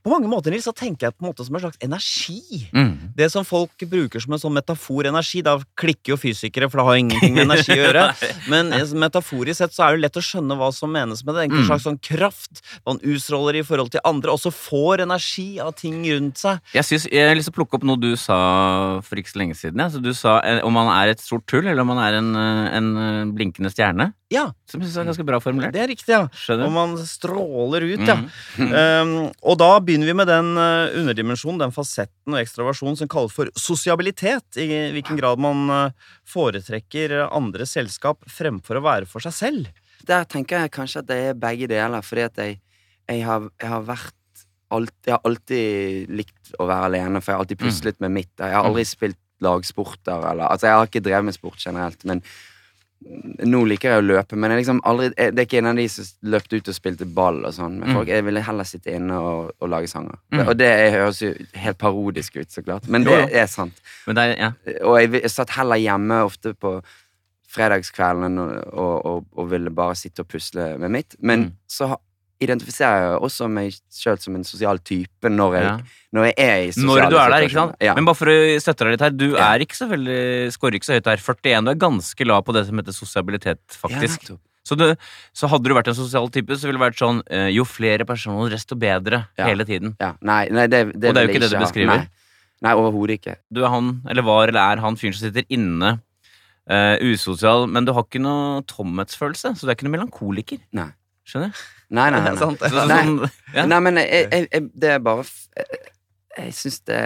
På 0.05 0.11
mange 0.11 0.27
måter 0.29 0.53
Nils, 0.53 0.67
så 0.67 0.71
tenker 0.77 1.07
jeg 1.07 1.15
på 1.17 1.23
en 1.25 1.31
måte 1.31 1.41
som 1.47 1.55
en 1.57 1.61
slags 1.63 1.79
energi. 1.81 2.67
Mm. 2.77 2.91
Det 3.17 3.25
som 3.33 3.41
folk 3.41 3.71
bruker 3.89 4.21
som 4.21 4.35
en 4.35 4.41
sånn 4.43 4.53
metafor 4.53 5.07
energi, 5.09 5.41
da 5.41 5.55
klikker 5.81 6.13
jo 6.13 6.17
fysikere, 6.21 6.67
for 6.69 6.77
det 6.77 6.85
har 6.85 6.99
ingenting 7.01 7.33
med 7.33 7.47
energi 7.47 7.73
å 7.73 7.79
gjøre. 7.79 8.03
Men 8.53 8.69
eh, 8.77 8.85
metaforisk 9.01 9.57
sett 9.63 9.73
så 9.73 9.87
er 9.87 9.95
det 9.97 10.03
lett 10.05 10.19
å 10.21 10.23
skjønne 10.27 10.59
hva 10.59 10.67
som 10.77 10.93
menes 10.93 11.25
med 11.25 11.33
det. 11.39 11.47
En 11.47 11.55
Mm. 11.57 11.65
slags 11.71 11.87
sånn 11.89 11.97
kraft 12.05 12.61
man 12.85 13.01
utstråler 13.01 13.57
i 13.57 13.65
forhold 13.65 13.89
til 13.95 14.05
andre, 14.05 14.35
og 14.37 14.43
så 14.45 14.53
får 14.53 15.07
energi 15.07 15.47
av 15.65 15.73
ting 15.81 16.03
rundt 16.05 16.37
seg. 16.45 16.61
Jeg, 16.77 16.85
synes, 16.91 17.09
jeg 17.09 17.25
har 17.31 17.33
lyst 17.39 17.49
til 17.49 17.55
å 17.57 17.59
plukke 17.63 17.79
opp 17.81 17.89
noe 17.89 17.97
du 18.05 18.11
sa 18.13 18.37
for 19.01 19.17
ikke 19.23 19.33
så 19.33 19.41
lenge 19.41 19.57
siden. 19.57 19.81
Ja. 19.81 19.89
Så 19.89 20.03
du 20.05 20.13
sa 20.13 20.37
eh, 20.45 20.61
om 20.61 20.77
man 20.77 20.93
er 20.99 21.15
et 21.15 21.25
stort 21.25 21.47
tull, 21.49 21.65
eller 21.65 21.81
om 21.81 21.89
man 21.95 22.03
er 22.05 22.21
en, 22.21 22.29
en 22.37 23.33
blinkende 23.33 23.73
stjerne. 23.73 24.11
Ja, 24.33 24.47
Som 24.69 24.81
jeg 24.81 24.89
synes 24.89 24.99
er 25.01 25.09
ganske 25.11 25.25
bra 25.27 25.39
formulert. 25.43 25.73
det 25.75 25.83
er 25.83 25.91
riktig, 25.91 26.09
ja. 26.09 26.23
Skjønner 26.33 26.65
Og 26.65 26.73
man 26.73 26.95
stråler 27.05 27.85
ut, 27.85 28.01
ja. 28.07 28.15
Mm. 28.57 28.73
Um, 28.73 29.13
og 29.51 29.59
da 29.61 29.69
begynner 29.83 30.09
vi 30.09 30.15
med 30.17 30.29
den 30.31 30.51
uh, 30.57 30.89
underdimensjonen, 31.03 31.61
den 31.61 31.75
fasetten 31.75 32.33
og 32.33 32.41
ekstroversjonen 32.41 32.97
som 32.99 33.11
kalles 33.11 33.35
for 33.35 33.51
sosiabilitet. 33.59 34.57
I 34.57 34.67
hvilken 34.95 35.19
grad 35.19 35.41
man 35.43 35.63
uh, 35.69 36.11
foretrekker 36.29 37.19
andre 37.29 37.67
selskap 37.69 38.25
fremfor 38.29 38.81
å 38.81 38.85
være 38.87 39.09
for 39.09 39.23
seg 39.25 39.37
selv. 39.37 39.71
Der 40.07 40.25
tenker 40.27 40.65
jeg 40.65 40.73
kanskje 40.75 41.03
at 41.03 41.11
det 41.11 41.19
er 41.29 41.39
begge 41.39 41.69
deler, 41.71 42.03
fordi 42.03 42.25
at 42.25 42.41
jeg, 42.41 42.59
jeg, 43.07 43.25
har, 43.27 43.47
jeg 43.61 43.73
har 43.75 43.87
vært 43.87 44.19
alt, 44.73 44.95
Jeg 45.05 45.13
har 45.13 45.27
alltid 45.27 46.09
likt 46.17 46.55
å 46.57 46.65
være 46.65 46.87
alene, 46.89 47.21
for 47.21 47.29
jeg 47.29 47.37
har 47.37 47.43
alltid 47.45 47.61
puslet 47.61 47.99
med 48.01 48.15
mitt. 48.15 48.31
Jeg 48.39 48.55
har 48.55 48.65
aldri 48.65 48.85
spilt 48.89 49.19
lagsporter, 49.43 50.23
eller 50.31 50.47
Altså, 50.47 50.67
jeg 50.67 50.79
har 50.79 50.89
ikke 50.89 51.03
drevet 51.03 51.27
med 51.27 51.35
sport 51.35 51.61
generelt, 51.61 52.01
men 52.09 52.23
nå 53.43 53.59
liker 53.67 53.89
jeg 53.93 54.01
å 54.01 54.05
løpe, 54.05 54.35
men 54.39 54.51
jeg 54.51 54.61
liksom 54.61 54.79
aldri, 54.87 55.09
jeg, 55.17 55.33
det 55.35 55.41
er 55.43 55.47
ikke 55.49 55.57
en 55.61 55.69
av 55.71 55.75
de 55.79 55.85
som 55.91 56.05
løpte 56.33 56.55
ut 56.59 56.69
og 56.71 56.75
spilte 56.77 57.05
ball 57.05 57.41
og 57.45 57.53
sånn 57.53 57.79
med 57.79 57.89
Mm. 57.89 57.95
folk. 57.97 58.07
Jeg 58.07 58.25
ville 58.25 58.41
heller 58.41 58.63
sitte 58.63 58.93
inne 58.95 59.17
og, 59.19 59.51
og 59.59 59.69
lage 59.69 59.87
sanger. 59.91 60.15
Mm. 60.31 60.43
Og 60.47 60.57
det 60.57 60.69
høres 60.93 61.21
jo 61.21 61.33
helt 61.53 61.77
parodisk 61.77 62.35
ut, 62.37 62.51
så 62.51 62.63
klart, 62.63 62.87
men 62.87 63.03
det 63.03 63.17
er 63.33 63.47
sant. 63.47 63.81
Men 64.07 64.15
det 64.15 64.23
er, 64.23 64.35
ja. 64.39 64.51
Og 64.87 64.99
jeg, 65.01 65.11
jeg 65.21 65.31
satt 65.31 65.49
heller 65.57 65.75
hjemme 65.81 66.21
ofte 66.23 66.53
på 66.55 66.77
fredagskvelden 67.53 68.39
og, 68.39 68.73
og, 68.73 69.25
og, 69.37 69.49
ville 69.51 69.69
bare 69.73 69.95
sitte 69.99 70.23
og 70.25 70.29
pusle 70.31 70.71
med 70.81 70.89
mitt. 70.91 71.15
Men 71.19 71.39
Mm. 71.43 71.51
så 71.67 71.95
identifiserer 72.43 73.03
jeg 73.03 73.19
også 73.27 73.47
meg 73.51 73.75
sjøl 73.93 74.19
som 74.21 74.37
en 74.37 74.45
sosial 74.47 74.79
type 74.85 75.29
når 75.31 75.57
jeg, 75.57 75.65
ja. 75.67 75.73
når 76.15 76.27
jeg 76.29 76.35
er 76.43 76.55
i 76.61 76.71
sosiale 76.71 77.05
Når 77.05 77.13
du 77.13 77.17
er 77.19 77.33
der, 77.33 77.45
ikke 77.47 77.57
sant? 77.57 77.75
Ja. 77.83 77.95
Men 77.97 78.07
bare 78.09 78.19
for 78.19 78.31
å 78.31 78.37
støtte 78.63 78.87
deg 78.87 78.95
litt 78.95 79.05
her, 79.05 79.13
du 79.17 79.25
Ja. 79.33 79.49
er 79.49 79.65
ikke 79.65 79.77
så 79.77 79.87
veldig 79.91 80.17
Skårer 80.55 80.79
ikke 80.79 80.89
så 80.89 80.97
høyt 80.97 81.07
der. 81.09 81.23
41. 81.23 81.65
Du 81.65 81.71
er 81.73 81.79
ganske 81.83 82.27
lav 82.27 82.43
på 82.47 82.55
det 82.55 82.65
som 82.67 82.81
heter 82.81 82.95
sosialitet, 82.95 83.61
faktisk. 83.83 84.31
så, 84.63 84.77
du, 84.79 84.87
så 85.33 85.49
hadde 85.51 85.69
du 85.69 85.75
vært 85.75 85.91
en 85.91 85.99
sosial 85.99 86.29
type, 86.29 86.55
så 86.55 86.69
ville 86.69 86.79
det 86.79 86.85
vært 86.85 87.01
sånn 87.01 87.21
eh, 87.27 87.49
Jo 87.55 87.65
flere 87.67 88.05
personer, 88.05 88.51
desto 88.53 88.75
bedre. 88.79 89.25
Hele 89.39 89.65
tiden. 89.65 89.95
ja. 89.99 90.13
Nei, 90.21 90.47
nei, 90.53 90.67
det, 90.67 90.85
det 90.93 91.09
Og 91.09 91.15
det 91.15 91.21
er 91.23 91.27
jo 91.27 91.35
ikke 91.35 91.45
det 91.45 91.53
du 91.53 91.59
beskriver. 91.59 92.03
Nei, 92.05 92.33
nei 92.63 92.73
overhodet 92.79 93.19
ikke. 93.21 93.37
Du 93.51 93.63
er 93.63 93.71
han, 93.73 94.01
eller 94.09 94.23
var 94.27 94.47
eller 94.47 94.61
er 94.63 94.83
han 94.83 94.99
fyren 94.99 95.15
som 95.17 95.27
sitter 95.27 95.47
inne, 95.49 95.97
uh, 96.71 96.95
usosial, 97.03 97.67
men 97.67 97.85
du 97.87 97.93
har 97.95 98.05
ikke 98.07 98.21
noe 98.23 98.61
tomhetsfølelse, 98.69 99.55
så 99.57 99.65
du 99.65 99.71
er 99.71 99.75
ikke 99.77 99.87
noen 99.87 99.97
melankoliker. 99.99 100.61
Nei. 100.75 100.91
Skjønner? 101.27 101.55
Nei, 101.93 102.09
nei, 102.11 102.19
Det 102.23 102.23
nei. 102.23 102.31
er 102.31 102.35
nei. 102.35 102.41
sant, 102.41 102.61
Nei. 102.61 102.69
sånn, 103.03 103.19
ja. 103.55 103.65
Nei, 103.69 103.79
men 103.85 103.99
jeg, 104.01 104.27
jeg, 104.31 104.47
jeg, 104.51 104.69
det 104.83 104.89
er 104.97 104.99
bare 105.05 105.23
Jeg, 105.57 105.81
jeg 106.37 106.53
syns 106.57 106.79
det, 106.89 107.01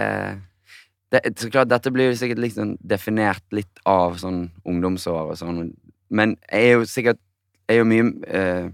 det 1.12 1.22
Så 1.38 1.50
klart, 1.52 1.68
dette 1.70 1.92
blir 1.94 2.10
jo 2.10 2.16
sikkert 2.18 2.40
liksom 2.42 2.76
definert 2.80 3.44
litt 3.54 3.82
av 3.88 4.16
sånn 4.20 4.46
ungdomsår 4.68 5.34
og 5.34 5.38
sånn, 5.40 5.70
men 6.10 6.36
jeg 6.50 6.70
er 6.72 6.76
jo 6.80 6.88
sikkert 6.88 7.20
Jeg 7.68 7.76
er 7.78 7.82
jo 7.82 7.88
mye 7.90 8.08
eh, 8.32 8.68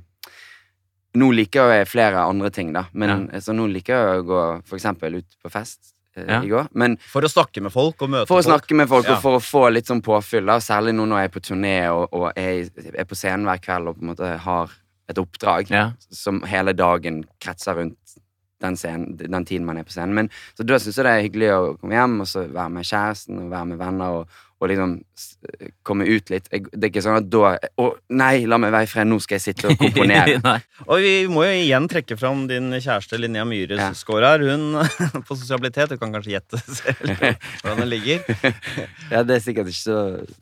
Nå 1.15 1.29
liker 1.31 1.71
jeg 1.77 1.87
flere 1.87 2.25
andre 2.27 2.49
ting, 2.51 2.73
da, 2.75 2.89
men 2.93 3.29
så 3.43 3.53
nå 3.55 3.69
liker 3.71 3.95
jeg 3.95 4.23
å 4.23 4.27
gå 4.27 4.39
for 4.67 4.79
eksempel 4.81 5.21
ut 5.21 5.37
på 5.45 5.51
fest 5.53 5.93
eh, 6.19 6.25
Ja. 6.27 6.41
i 6.43 6.49
går. 6.51 6.73
Men 6.75 6.97
For 7.11 7.23
å 7.23 7.31
snakke 7.31 7.63
med 7.63 7.71
folk 7.75 8.03
og 8.03 8.11
møte 8.11 8.27
for 8.27 8.41
å 8.41 8.43
folk. 8.43 8.49
snakke 8.49 8.75
med 8.81 8.89
folk 8.91 9.07
Ja. 9.07 9.15
og 9.15 9.23
for 9.23 9.39
å 9.39 9.43
få 9.43 9.63
litt 9.71 9.87
sånn 9.87 10.03
påfyll, 10.03 10.47
da, 10.51 10.57
særlig 10.59 10.95
nå 10.99 11.07
når 11.07 11.21
jeg 11.23 11.31
er 11.31 11.35
på 11.37 11.43
turné 11.47 11.75
og, 11.93 12.09
og 12.19 12.33
er, 12.35 12.67
er 12.99 13.07
på 13.07 13.15
scenen 13.19 13.47
hver 13.47 13.63
kveld 13.63 13.93
og 13.93 14.01
på 14.01 14.03
en 14.03 14.11
måte 14.11 14.33
har 14.49 14.75
et 15.09 15.19
oppdrag 15.21 15.71
Ja. 15.71 15.93
som 16.11 16.43
hele 16.49 16.73
dagen 16.73 17.25
kretser 17.41 17.75
rundt 17.75 17.99
den, 18.63 18.77
scenen, 18.77 19.17
den 19.19 19.45
tiden 19.45 19.67
man 19.67 19.77
er 19.77 19.85
på 19.85 19.93
scenen. 19.93 20.15
Men, 20.15 20.31
så 20.57 20.65
da 20.65 20.79
syns 20.81 20.97
jeg 20.97 21.05
det 21.05 21.13
er 21.13 21.27
hyggelig 21.27 21.51
å 21.53 21.77
komme 21.81 21.99
hjem 21.99 22.21
og 22.25 22.29
så 22.31 22.47
være 22.49 22.71
med 22.71 22.89
kjæresten 22.89 23.43
og 23.43 23.51
være 23.53 23.71
med 23.73 23.81
venner 23.83 24.21
og, 24.21 24.39
og 24.65 24.71
liksom 24.73 24.95
komme 25.87 26.07
ut 26.09 26.31
litt. 26.33 26.47
Jeg, 26.53 26.65
det 26.73 26.87
er 26.87 26.91
ikke 26.91 27.03
sånn 27.05 27.19
at 27.21 27.27
da 27.31 27.53
Å, 27.81 27.87
nei, 28.17 28.47
la 28.49 28.57
meg 28.61 28.73
være 28.73 28.87
i 28.87 28.91
fred, 28.91 29.07
nå 29.11 29.19
skal 29.23 29.37
jeg 29.37 29.45
sitte 29.45 29.69
og 29.71 29.77
komponere. 29.81 30.39
Og 30.91 31.01
vi 31.05 31.13
må 31.31 31.45
jo 31.47 31.53
igjen 31.61 31.87
trekke 31.91 32.17
fram 32.19 32.47
din 32.51 32.71
kjæreste 32.81 33.19
Linnea 33.21 33.45
Myhres 33.49 33.79
Ja. 33.83 33.91
score 33.97 34.25
her. 34.33 34.45
Hun 34.49 34.79
på 35.29 35.37
sosialitet, 35.37 35.93
du 35.95 36.01
kan 36.01 36.13
kanskje 36.17 36.35
gjette 36.35 36.61
selv 36.79 37.13
hvordan 37.13 37.83
den 37.85 37.91
ligger. 37.93 38.25
ja, 39.13 39.23
det 39.23 39.37
er 39.39 39.45
sikkert 39.45 39.71
ikke 39.73 39.83
så, 39.85 39.99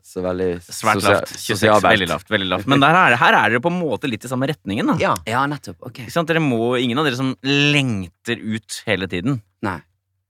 så 0.07 0.23
veldig 0.25 0.49
Svært 0.65 1.03
lavt. 1.03 1.33
26, 1.35 1.43
sosialbelt. 1.53 1.89
veldig 1.93 2.09
lavt. 2.13 2.31
veldig 2.33 2.49
lavt 2.55 2.71
Men 2.71 2.83
der 2.87 2.99
er, 3.03 3.13
det- 3.15 3.21
her 3.23 3.39
er 3.41 3.53
dere 3.57 3.63
på 3.67 3.71
en 3.73 3.79
måte 3.83 4.09
litt 4.11 4.23
i 4.25 4.31
samme 4.31 4.47
retningen. 4.49 4.93
da 4.93 4.97
Ja. 5.03 5.13
Ja, 5.27 5.43
nettopp. 5.51 5.77
Ok. 5.89 6.03
Ikke 6.07 6.15
sant? 6.15 6.31
Dere 6.31 6.39
må, 6.43 6.61
Ingen 6.79 6.97
av 7.03 7.05
dere 7.09 7.19
som 7.19 7.35
lengter 7.43 8.39
ut 8.39 8.81
hele 8.87 9.07
tiden 9.11 9.41
Nei. 9.65 9.77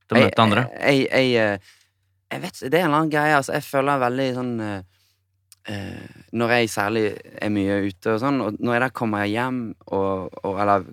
til 0.10 0.18
å 0.18 0.26
møte 0.26 0.44
andre. 0.44 0.66
Jeg, 0.82 1.06
jeg, 1.10 1.32
jeg, 1.38 1.60
jeg 2.34 2.42
vet 2.44 2.60
Det 2.66 2.74
er 2.74 2.84
en 2.84 2.90
eller 2.90 3.00
annen 3.04 3.14
greie. 3.14 3.36
Altså, 3.38 3.54
jeg 3.58 3.64
føler 3.68 4.02
veldig 4.04 4.28
sånn 4.38 4.52
eh, 4.66 4.82
eh, 5.74 6.18
Når 6.34 6.54
jeg 6.58 6.70
særlig 6.74 7.06
er 7.42 7.54
mye 7.54 7.78
ute 7.88 8.14
og 8.16 8.20
sånn, 8.24 8.42
og 8.44 8.60
når 8.60 8.78
jeg 8.78 8.84
da 8.86 8.90
kommer 9.02 9.26
hjem, 9.30 9.62
og, 9.94 10.34
og, 10.44 10.60
eller 10.64 10.86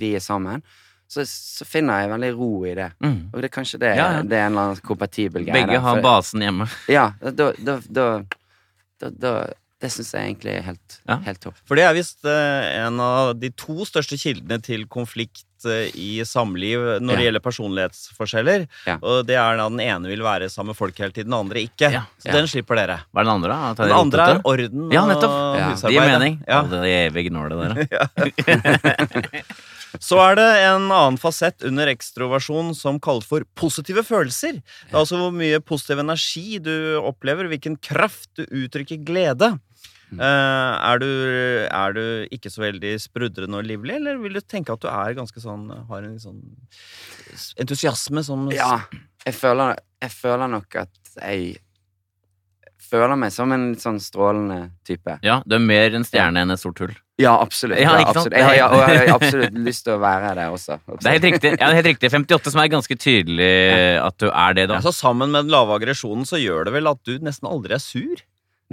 vi 0.00 0.14
er 0.18 0.24
sammen, 0.24 0.64
så, 1.06 1.22
så 1.28 1.62
finner 1.68 2.00
jeg 2.02 2.10
veldig 2.10 2.32
ro 2.34 2.48
i 2.66 2.72
det. 2.74 2.88
Mm. 3.04 3.18
Og 3.30 3.36
det 3.38 3.46
er 3.46 3.54
kanskje 3.54 3.78
det, 3.78 3.92
Ja, 3.94 4.06
ja. 4.16 4.22
det 4.26 4.40
er 4.40 4.48
en 4.48 4.56
eller 4.56 4.72
annen 4.72 4.80
kompatibel 4.88 5.44
greie. 5.46 5.54
Begge 5.60 5.76
der, 5.76 5.84
har 5.84 6.00
for- 6.00 6.02
basen 6.08 6.42
hjemme. 6.42 6.66
Ja, 6.90 7.04
da, 7.22 7.52
da, 7.62 7.76
da, 8.00 8.06
da 9.12 9.34
Det 9.82 9.90
syns 9.92 10.14
jeg 10.14 10.24
egentlig 10.30 10.52
er 10.56 10.62
helt, 10.70 11.00
Ja. 11.06 11.18
helt 11.26 11.40
topp. 11.44 11.56
For 11.68 11.76
det 11.76 11.84
er 11.84 11.92
visst 11.94 12.24
eh, 12.24 12.86
en 12.86 12.98
av 13.00 13.34
de 13.38 13.50
to 13.50 13.84
største 13.84 14.16
kildene 14.16 14.56
til 14.64 14.86
konflikt 14.88 15.44
eh, 15.68 15.90
i 15.92 16.22
samliv 16.24 16.80
når 17.04 17.16
det 17.20 17.26
gjelder 17.26 17.44
personlighetsforskjeller. 17.44 18.64
Ja. 18.88 18.96
Og 19.02 19.26
det 19.28 19.36
er 19.36 19.56
da 19.60 19.68
den 19.68 19.80
ene 19.84 20.08
vil 20.08 20.24
være 20.24 20.48
sammen 20.48 20.72
med 20.72 20.76
folk 20.80 20.96
hele 20.96 21.12
tiden, 21.12 21.28
den 21.28 21.36
andre 21.38 21.60
ikke. 21.68 21.92
Ja. 21.92 22.06
Så 22.22 22.30
Ja. 22.30 22.38
den 22.38 22.48
slipper 22.48 22.74
dere. 22.80 23.02
Hva 23.12 23.20
er 23.20 23.24
den 23.28 23.34
andre? 23.36 23.48
da? 23.52 23.74
Den 23.84 23.92
andre 23.92 24.28
er 24.30 24.40
orden 24.48 24.90
Ja, 24.96 25.04
nettopp. 25.12 25.30
og 25.30 25.58
Ja. 25.60 25.68
Det 25.76 25.92
gir 25.92 26.08
mening. 26.08 26.40
Ja. 26.48 26.62
Det 26.62 27.12
evige 27.12 27.28
gnålet 27.28 27.56
der. 27.60 29.44
Så 30.02 30.18
er 30.20 30.38
det 30.38 30.46
en 30.66 30.88
annen 30.88 31.18
fasett 31.20 31.64
under 31.66 31.90
ekstroversjon 31.90 32.74
som 32.76 33.00
kalles 33.02 33.28
for 33.28 33.46
positive 33.58 34.04
følelser. 34.06 34.60
Det 34.60 34.94
er 34.94 35.02
altså 35.02 35.20
hvor 35.20 35.34
mye 35.34 35.60
positiv 35.64 36.02
energi 36.02 36.60
du 36.62 36.74
opplever, 37.00 37.48
hvilken 37.52 37.78
kraft 37.82 38.30
du 38.38 38.44
uttrykker 38.46 39.02
glede. 39.06 39.54
Mm. 40.10 40.20
Eh, 40.22 40.72
er, 40.86 41.00
du, 41.02 41.10
er 41.66 41.96
du 41.96 42.02
ikke 42.34 42.52
så 42.52 42.62
veldig 42.62 42.92
sprudrende 43.02 43.58
og 43.58 43.66
livlig, 43.66 43.96
eller 43.98 44.20
vil 44.22 44.38
du 44.38 44.42
tenke 44.44 44.74
at 44.74 44.84
du 44.84 44.88
er 44.92 45.16
ganske 45.18 45.42
sånn 45.42 45.66
har 45.88 46.06
en 46.06 46.18
sånn 46.22 46.42
entusiasme 47.58 48.22
som 48.26 48.46
Ja, 48.54 48.84
jeg 49.26 49.34
føler, 49.34 49.80
jeg 50.02 50.14
føler 50.14 50.52
nok 50.52 50.78
at 50.84 51.16
jeg 51.16 51.56
føler 52.86 53.18
meg 53.18 53.34
som 53.34 53.50
en 53.54 53.72
sånn 53.80 53.98
strålende 54.02 54.70
type. 54.86 55.18
Ja, 55.26 55.40
du 55.46 55.58
er 55.58 55.64
mer 55.64 55.96
en 55.96 56.06
stjerne 56.06 56.44
enn 56.44 56.54
et 56.54 56.62
sort 56.62 56.84
hull. 56.84 56.94
Ja, 57.16 57.32
absolutt. 57.40 57.78
Ja, 57.80 57.94
Ja, 57.96 58.00
ikke 58.02 58.12
sant? 58.12 58.16
absolutt. 58.18 58.34
Jeg, 58.36 58.44
har, 58.44 58.54
ja, 58.58 58.66
og 58.68 58.90
jeg 58.92 58.98
har 59.08 59.14
absolutt 59.20 59.54
lyst 59.64 59.84
til 59.86 59.94
å 59.94 60.00
være 60.02 60.34
der 60.36 60.52
også. 60.52 60.76
Det 60.90 61.06
er 61.08 61.14
helt 61.16 61.26
riktig. 61.30 61.52
Ja, 61.60 61.70
helt 61.72 61.88
riktig. 61.88 62.10
58 62.12 62.52
som 62.52 62.60
er 62.60 62.68
ganske 62.74 62.96
tydelig 63.00 63.48
at 64.02 64.18
du 64.20 64.26
er 64.28 64.58
det, 64.58 64.66
da. 64.68 64.76
Ja, 64.78 64.84
så 64.84 64.92
Sammen 64.92 65.32
med 65.32 65.46
den 65.46 65.54
lave 65.54 65.72
aggresjonen 65.78 66.28
så 66.28 66.36
gjør 66.40 66.68
det 66.68 66.74
vel 66.76 66.90
at 66.90 67.00
du 67.08 67.16
nesten 67.24 67.48
aldri 67.48 67.76
er 67.78 67.80
sur? 67.80 68.20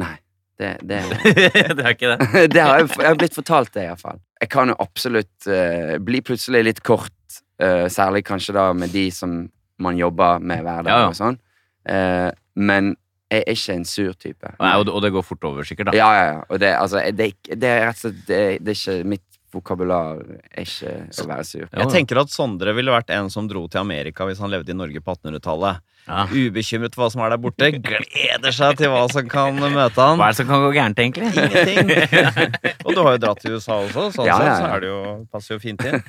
Nei, 0.03 0.15
det, 0.59 0.73
det, 0.83 0.99
det 1.77 1.85
er 1.85 1.93
ikke 1.95 2.11
det. 2.17 2.27
det 2.55 2.61
har 2.65 2.81
jeg, 2.83 2.89
jeg 2.99 3.07
har 3.13 3.19
blitt 3.21 3.37
fortalt 3.39 3.71
det, 3.77 3.87
iallfall. 3.87 4.19
Jeg 4.43 4.51
kan 4.51 4.73
jo 4.73 4.75
absolutt 4.83 5.47
uh, 5.47 5.95
bli 6.03 6.19
plutselig 6.27 6.65
litt 6.67 6.81
kort, 6.83 7.15
uh, 7.63 7.87
særlig 7.91 8.25
kanskje 8.27 8.57
da 8.59 8.67
med 8.75 8.91
de 8.91 9.05
som 9.15 9.45
man 9.83 9.97
jobber 9.97 10.43
med 10.43 10.61
hver 10.67 10.83
dag 10.83 10.91
Ja, 10.91 10.99
ja. 11.05 11.13
og 11.13 11.17
sånn. 11.17 11.39
Uh, 11.87 12.27
men 12.59 12.93
jeg 13.33 13.43
er 13.47 13.53
ikke 13.57 13.75
en 13.79 13.85
sur 13.89 14.13
type. 14.15 14.53
Nei, 14.59 14.71
og, 14.79 14.85
det- 14.87 14.93
og 14.95 15.01
det 15.05 15.11
går 15.15 15.23
fort 15.27 15.43
over, 15.49 15.63
sikkert. 15.67 15.91
da 15.91 15.97
Ja, 15.97 16.09
ja, 16.17 16.25
ja. 16.33 16.41
Og 16.49 16.59
det, 16.63 16.71
altså, 16.77 17.01
det, 17.11 17.31
det 17.49 17.69
er 17.69 17.87
rett 17.89 17.97
og 17.99 18.03
slett 18.07 18.25
det, 18.29 18.41
det 18.63 18.75
er 18.75 18.79
ikke 18.79 19.05
Mitt 19.13 19.29
vokabular 19.53 20.21
er 20.49 20.63
ikke 20.65 20.93
å 21.21 21.27
være 21.29 21.43
sur. 21.45 21.67
Jeg 21.69 21.89
tenker 21.93 22.17
at 22.23 22.31
Sondre 22.33 22.73
ville 22.73 22.89
vært 22.93 23.11
en 23.13 23.29
som 23.29 23.45
dro 23.47 23.67
til 23.69 23.83
Amerika 23.83 24.25
hvis 24.25 24.39
han 24.41 24.49
levde 24.49 24.73
i 24.73 24.77
Norge 24.77 24.97
på 25.05 25.13
1800-tallet. 25.13 25.81
Ja. 26.03 26.25
Ubekymret 26.27 26.95
for 26.97 27.05
hva 27.05 27.09
som 27.13 27.23
er 27.23 27.31
der 27.31 27.39
borte. 27.39 27.69
Gleder 27.79 28.55
seg 28.55 28.79
til 28.81 28.91
hva 28.91 29.05
som 29.11 29.27
kan 29.31 29.55
møte 29.55 29.95
han. 29.95 30.19
Hva 30.19 30.29
er 30.29 30.35
det 30.35 30.41
som 30.41 30.49
kan 30.51 30.65
gå 30.65 30.73
gærent, 30.75 30.99
egentlig? 30.99 31.31
Ingenting. 31.31 31.91
Og 32.85 32.91
du 32.91 33.03
har 33.05 33.15
jo 33.15 33.23
dratt 33.23 33.43
til 33.43 33.55
USA 33.55 33.79
også, 33.85 34.09
sånn 34.17 34.27
Ja, 34.27 34.39
ja, 34.43 34.55
så 34.59 34.71
er 34.73 34.83
det 34.83 34.91
jo, 34.91 35.01
passer 35.31 35.55
jo 35.55 35.63
fint 35.63 35.83
inn. 35.87 36.03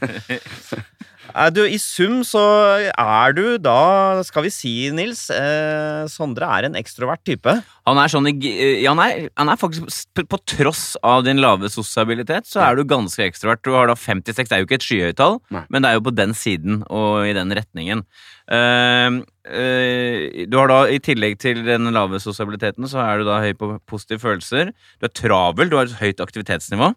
Er 1.35 1.51
du, 1.51 1.63
I 1.67 1.79
sum 1.81 2.21
så 2.27 2.43
er 2.91 3.35
du 3.35 3.57
da, 3.63 4.21
skal 4.27 4.45
vi 4.47 4.53
si, 4.55 4.73
Nils 4.95 5.25
eh, 5.35 6.05
Sondre 6.11 6.47
er 6.59 6.69
en 6.69 6.77
ekstrovert 6.79 7.25
type. 7.27 7.57
Han 7.89 8.01
er 8.01 8.13
sånn 8.13 8.29
ja, 8.29 8.93
han, 8.93 9.01
er, 9.03 9.31
han 9.41 9.51
er 9.51 9.59
faktisk 9.59 10.23
på, 10.31 10.39
tross 10.51 10.85
av 11.03 11.25
din 11.27 11.43
lave 11.43 11.71
sosialitet, 11.73 12.47
så 12.51 12.63
er 12.67 12.79
du 12.79 12.85
ganske 12.89 13.25
ekstrovert. 13.25 13.65
Du 13.65 13.73
har 13.75 13.91
da 13.91 13.97
56, 13.99 14.51
det 14.51 14.57
er 14.57 14.63
jo 14.63 14.69
ikke 14.69 14.79
et 14.79 14.87
skyhøyt 14.87 15.19
tall, 15.19 15.41
men 15.51 15.83
det 15.83 15.91
er 15.91 15.99
jo 15.99 16.07
på 16.07 16.15
den 16.15 16.37
siden 16.39 16.83
og 16.93 17.25
i 17.27 17.35
den 17.37 17.55
retningen. 17.57 18.05
Eh, 18.53 18.55
eh, 18.55 19.23
du 19.45 20.57
har 20.57 20.71
da, 20.71 20.79
I 20.89 20.99
tillegg 21.05 21.39
til 21.43 21.61
den 21.67 21.91
lave 21.93 22.21
sosialiteten, 22.23 22.87
så 22.89 23.01
er 23.05 23.21
du 23.21 23.27
da 23.29 23.41
høy 23.45 23.53
på 23.61 23.75
positive 23.91 24.23
følelser. 24.23 24.71
Du 25.01 25.05
er 25.09 25.13
travel, 25.13 25.69
du 25.69 25.77
har 25.77 25.91
et 25.91 25.99
høyt 26.01 26.23
aktivitetsnivå. 26.25 26.95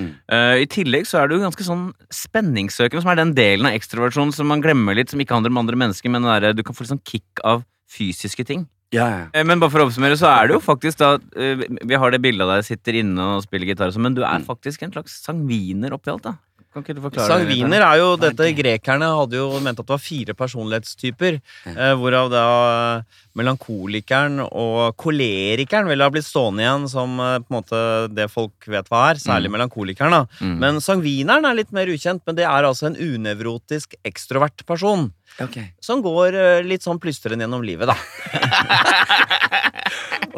Mm. 0.00 0.10
Uh, 0.32 0.56
I 0.62 0.66
tillegg 0.70 1.06
så 1.08 1.20
er 1.22 1.28
du 1.30 1.38
ganske 1.42 1.64
sånn 1.66 1.90
spenningssøkende, 2.14 3.02
som 3.04 3.12
er 3.12 3.20
den 3.20 3.34
delen 3.36 3.68
av 3.68 3.76
ekstroversjonen 3.76 4.32
som 4.34 4.48
man 4.50 4.62
glemmer 4.64 4.96
litt, 4.96 5.12
som 5.12 5.20
ikke 5.22 5.36
handler 5.36 5.52
om 5.52 5.60
andre 5.62 5.78
mennesker, 5.78 6.12
men 6.12 6.26
det 6.26 6.36
er, 6.40 6.56
du 6.56 6.62
kan 6.66 6.76
få 6.76 6.84
litt 6.86 6.94
sånn 6.94 7.04
kick 7.06 7.42
av 7.46 7.64
fysiske 7.90 8.46
ting. 8.48 8.66
Ja, 8.94 9.06
ja. 9.06 9.18
Eh, 9.34 9.44
Men 9.46 9.60
bare 9.62 9.70
for 9.70 9.82
å 9.82 9.86
oppsummere, 9.86 10.16
så 10.18 10.26
er 10.26 10.48
det 10.50 10.56
jo 10.56 10.62
faktisk 10.64 10.98
da 10.98 11.12
eh, 11.38 11.60
Vi 11.86 11.94
har 11.94 12.10
det 12.10 12.18
bildet 12.24 12.42
av 12.42 12.56
deg 12.56 12.64
sitter 12.66 12.96
inne 12.98 13.22
og 13.36 13.44
spiller 13.44 13.70
gitar, 13.70 13.92
sånn, 13.94 14.02
men 14.08 14.16
du 14.16 14.24
er 14.24 14.40
Mm. 14.40 14.46
faktisk 14.48 14.82
en 14.82 14.90
slags 14.90 15.14
sangviner 15.22 15.94
oppi 15.94 16.10
alt, 16.10 16.24
da. 16.26 16.32
Kan 16.70 16.84
ikke 16.84 16.94
du 16.94 17.00
forklare 17.02 17.26
Sangviner 17.26 17.82
er 17.82 17.96
jo 17.98 18.10
dette 18.20 18.46
Grekerne 18.54 19.08
hadde 19.18 19.34
jo 19.40 19.48
ment 19.58 19.80
at 19.80 19.86
det 19.88 19.90
var 19.90 19.98
fire 19.98 20.34
personlighetstyper. 20.38 21.40
Eh, 21.66 21.94
hvorav 21.98 22.28
da 22.30 22.44
melankolikeren 23.34 24.38
og 24.46 24.94
kolerikeren 25.00 25.88
ville 25.90 26.06
ha 26.06 26.12
blitt 26.14 26.28
stående 26.28 26.62
igjen 26.62 26.86
som 26.92 27.16
eh, 27.18 27.38
på 27.42 27.50
en 27.50 27.56
måte 27.58 27.80
det 28.14 28.28
folk 28.30 28.68
vet 28.70 28.86
hva 28.92 29.00
er. 29.10 29.18
Særlig 29.22 29.50
Mm. 29.50 29.56
melankolikeren. 29.58 30.10
da 30.14 30.26
Mm. 30.40 30.58
Men 30.62 30.78
sangvineren 30.80 31.44
er 31.50 31.54
litt 31.58 31.72
mer 31.72 31.86
ukjent, 31.90 32.22
men 32.26 32.36
det 32.36 32.44
er 32.46 32.62
altså 32.62 32.86
en 32.86 32.96
unevrotisk 32.96 33.94
ekstrovert 34.04 34.64
person. 34.66 35.12
Okay. 35.40 35.72
Som 35.80 36.02
går 36.02 36.34
eh, 36.38 36.62
litt 36.62 36.82
sånn 36.86 37.00
plystrende 37.02 37.42
gjennom 37.46 37.62
livet, 37.66 37.88
da. 37.90 37.96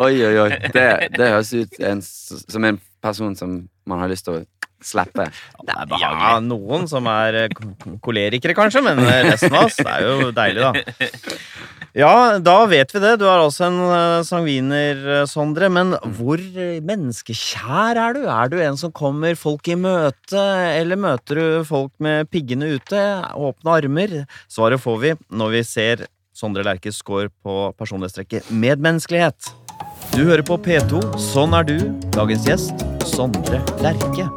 Oi, 0.03 0.17
oi, 0.25 0.37
oi. 0.41 0.49
Det, 0.73 0.87
det 1.19 1.29
høres 1.29 1.53
ut 1.53 1.77
en, 1.85 2.01
som 2.03 2.65
en 2.65 2.79
person 3.05 3.37
som 3.37 3.69
man 3.85 4.01
har 4.01 4.09
lyst 4.09 4.25
til 4.25 4.39
å 4.41 4.45
slippe. 4.87 5.29
Det 5.62 5.75
er 5.77 5.95
Ja, 6.01 6.39
noen 6.45 6.89
som 6.91 7.07
er 7.11 7.45
eh, 7.45 7.59
kolerikere, 8.05 8.57
kanskje, 8.59 8.83
men 8.85 9.03
eh, 9.05 9.23
resten 9.31 9.55
av 9.55 9.69
oss 9.69 9.79
det 9.81 9.89
er 9.89 10.09
jo 10.09 10.33
deilig, 10.37 10.67
da. 10.71 11.09
Ja, 11.93 12.39
da 12.41 12.55
vet 12.65 12.89
vi 12.95 13.03
det. 13.05 13.19
Du 13.21 13.27
er 13.29 13.43
altså 13.43 13.67
en 13.67 13.75
eh, 13.85 14.23
sangviner, 14.25 15.03
Sondre. 15.29 15.69
Men 15.69 15.93
hvor 16.17 16.41
menneskekjær 16.89 18.01
er 18.01 18.17
du? 18.17 18.23
Er 18.33 18.49
du 18.49 18.57
en 18.65 18.79
som 18.81 18.95
kommer 18.97 19.37
folk 19.37 19.69
i 19.69 19.77
møte, 19.77 20.41
eller 20.79 20.97
møter 20.97 21.37
du 21.37 21.45
folk 21.69 21.93
med 22.01 22.31
piggene 22.33 22.79
ute? 22.79 23.03
Åpne 23.37 23.77
armer? 23.77 24.17
Svaret 24.49 24.81
får 24.81 24.99
vi 25.05 25.15
når 25.29 25.53
vi 25.59 25.65
ser 25.69 26.07
Sondre 26.33 26.65
Lerches 26.65 26.97
score 27.05 27.29
på 27.45 27.59
personlighetstrekket 27.77 28.49
medmenneskelighet. 28.49 29.53
Du 30.17 30.25
hører 30.25 30.45
på 30.49 30.57
P2. 30.65 31.03
Sånn 31.21 31.53
er 31.57 31.69
du. 31.69 31.77
Dagens 32.17 32.49
gjest 32.49 32.87
Sondre 33.12 33.61
Lerche. 33.85 34.31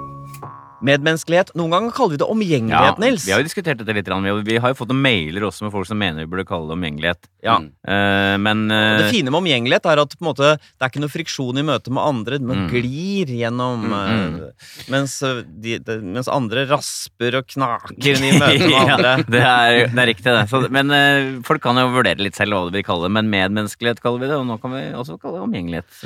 Medmenneskelighet. 0.86 1.52
Noen 1.58 1.74
ganger 1.74 1.94
kaller 1.96 2.16
vi 2.16 2.22
det 2.22 2.28
omgjengelighet, 2.30 3.00
Nils. 3.02 3.26
Vi 3.28 3.34
har 3.34 3.42
jo 3.42 3.48
diskutert 3.48 3.80
dette 3.82 3.96
litt. 3.98 4.10
Vi 4.46 4.58
har, 4.62 4.72
jo 4.74 4.78
fått 4.78 4.92
noen 4.94 5.02
mailer 5.06 5.48
også 5.50 5.66
med 5.66 5.74
folk 5.74 5.88
som 5.90 5.98
mener 6.02 6.24
vi 6.26 6.30
burde 6.32 6.46
kalle 6.48 6.70
det 6.70 6.76
omgjengelighet. 6.78 7.30
Ja. 7.46 7.58
Mm. 7.62 7.70
Eh, 7.90 8.36
men 8.42 8.64
eh, 8.74 8.98
Det 9.04 9.10
fine 9.14 9.30
med 9.34 9.40
omgjengelighet 9.42 9.86
er 9.92 10.02
at 10.02 10.16
på 10.18 10.24
en 10.24 10.30
måte, 10.32 10.52
det 10.62 10.86
er 10.86 10.92
ikke 10.94 11.04
noe 11.04 11.14
friksjon 11.14 11.60
i 11.62 11.66
møte 11.66 11.94
med 11.94 12.04
andre. 12.06 12.40
Man 12.42 12.64
Mm. 12.66 12.70
glir 12.72 13.32
gjennom 13.36 13.84
Mm, 13.86 13.94
eh, 14.46 14.70
mens, 14.90 15.18
eh, 15.24 15.42
de, 15.62 15.78
de, 15.84 15.98
mens 16.02 16.28
andre 16.32 16.64
rasper 16.70 17.36
og 17.42 17.48
knaker 17.52 18.22
i 18.24 18.32
møte 18.40 18.70
med 18.70 18.78
andre. 18.80 19.12
ja, 19.20 19.26
det, 19.28 19.42
er, 19.42 19.88
det 19.92 20.02
er 20.06 20.10
riktig, 20.10 20.24
det. 20.32 20.46
Så, 20.50 20.62
men 20.72 21.42
folk 21.44 21.62
kan 21.62 21.76
jo 21.82 21.90
vurdere 21.94 22.22
litt 22.24 22.36
selv 22.38 22.56
hva 22.56 22.70
de 22.70 22.78
vil 22.80 22.86
kalle 22.88 23.08
det. 23.08 23.14
Men 23.18 23.30
medmenneskelighet 23.34 24.02
kaller 24.04 24.24
vi 24.24 24.30
det, 24.32 24.38
og 24.40 24.48
nå 24.50 24.58
kan 24.64 24.74
vi 24.76 24.84
også 24.96 25.18
kalle 25.22 25.40
det 25.42 25.46
omgjengelighet. 25.50 26.00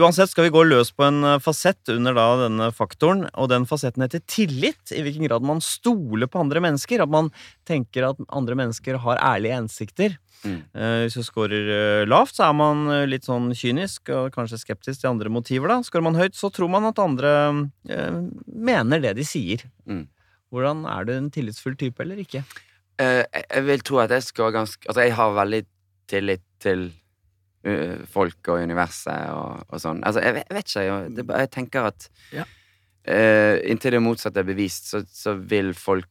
Uansett 0.00 0.30
skal 0.32 0.44
vi 0.48 0.54
gå 0.54 0.64
løs 0.66 0.90
på 0.96 1.04
en 1.06 1.22
fasett 1.44 1.92
under 1.92 2.14
da 2.16 2.26
denne 2.46 2.70
faktoren, 2.74 3.26
og 3.34 3.48
den 3.52 3.66
fasetten 3.68 4.02
heter 4.04 4.11
tillit. 4.20 4.92
I 4.92 5.00
hvilken 5.02 5.24
grad 5.28 5.42
man 5.42 5.60
stoler 5.60 6.26
på 6.28 6.40
andre 6.40 6.60
mennesker. 6.60 7.00
At 7.02 7.08
man 7.08 7.30
tenker 7.64 8.10
at 8.10 8.16
andre 8.28 8.54
mennesker 8.58 8.98
har 9.00 9.16
ærlige 9.18 9.54
hensikter. 9.56 10.16
Mm. 10.44 10.58
Eh, 10.74 11.02
hvis 11.06 11.14
du 11.14 11.22
scorer 11.22 11.68
eh, 12.02 12.04
lavt, 12.10 12.34
så 12.36 12.48
er 12.48 12.52
man 12.58 12.86
eh, 12.90 13.06
litt 13.06 13.24
sånn 13.24 13.52
kynisk 13.54 14.10
og 14.10 14.32
kanskje 14.34 14.58
skeptisk 14.58 15.00
til 15.00 15.10
andre 15.12 15.30
motiver. 15.30 15.68
da. 15.68 15.80
Scorer 15.86 16.02
man 16.08 16.18
høyt, 16.18 16.34
så 16.34 16.50
tror 16.52 16.68
man 16.68 16.84
at 16.90 16.98
andre 16.98 17.30
eh, 17.88 18.18
mener 18.46 19.00
det 19.00 19.14
de 19.20 19.24
sier. 19.24 19.62
Mm. 19.86 20.08
Hvordan 20.52 20.84
Er 20.90 21.04
du 21.08 21.12
en 21.14 21.30
tillitsfull 21.30 21.76
type 21.80 22.02
eller 22.02 22.16
ikke? 22.20 22.42
Eh, 23.00 23.22
jeg- 23.32 23.64
vil 23.64 23.80
tro 23.80 23.98
at 24.02 24.10
jeg 24.10 24.22
skal 24.22 24.52
ganske 24.52 24.84
Altså, 24.88 25.00
jeg 25.06 25.14
har 25.16 25.32
veldig 25.32 25.62
tillit 26.10 26.42
til 26.60 26.90
folk 28.10 28.48
og 28.50 28.58
universet 28.64 29.28
og, 29.30 29.60
og 29.70 29.78
sånn. 29.78 30.00
Altså, 30.02 30.18
jeg, 30.24 30.34
vet- 30.34 30.48
jeg 30.50 30.56
vet 30.56 30.66
ikke. 30.72 30.82
Jeg, 30.82 31.12
det, 31.14 31.24
jeg 31.30 31.50
tenker 31.54 31.86
at 31.92 32.08
Ja. 32.34 32.44
Eh, 33.04 33.60
inntil 33.70 33.96
det 33.96 34.02
motsatte 34.02 34.42
er 34.42 34.48
bevist, 34.48 34.90
så, 34.92 35.02
så 35.08 35.34
vil 35.38 35.72
folk 35.74 36.06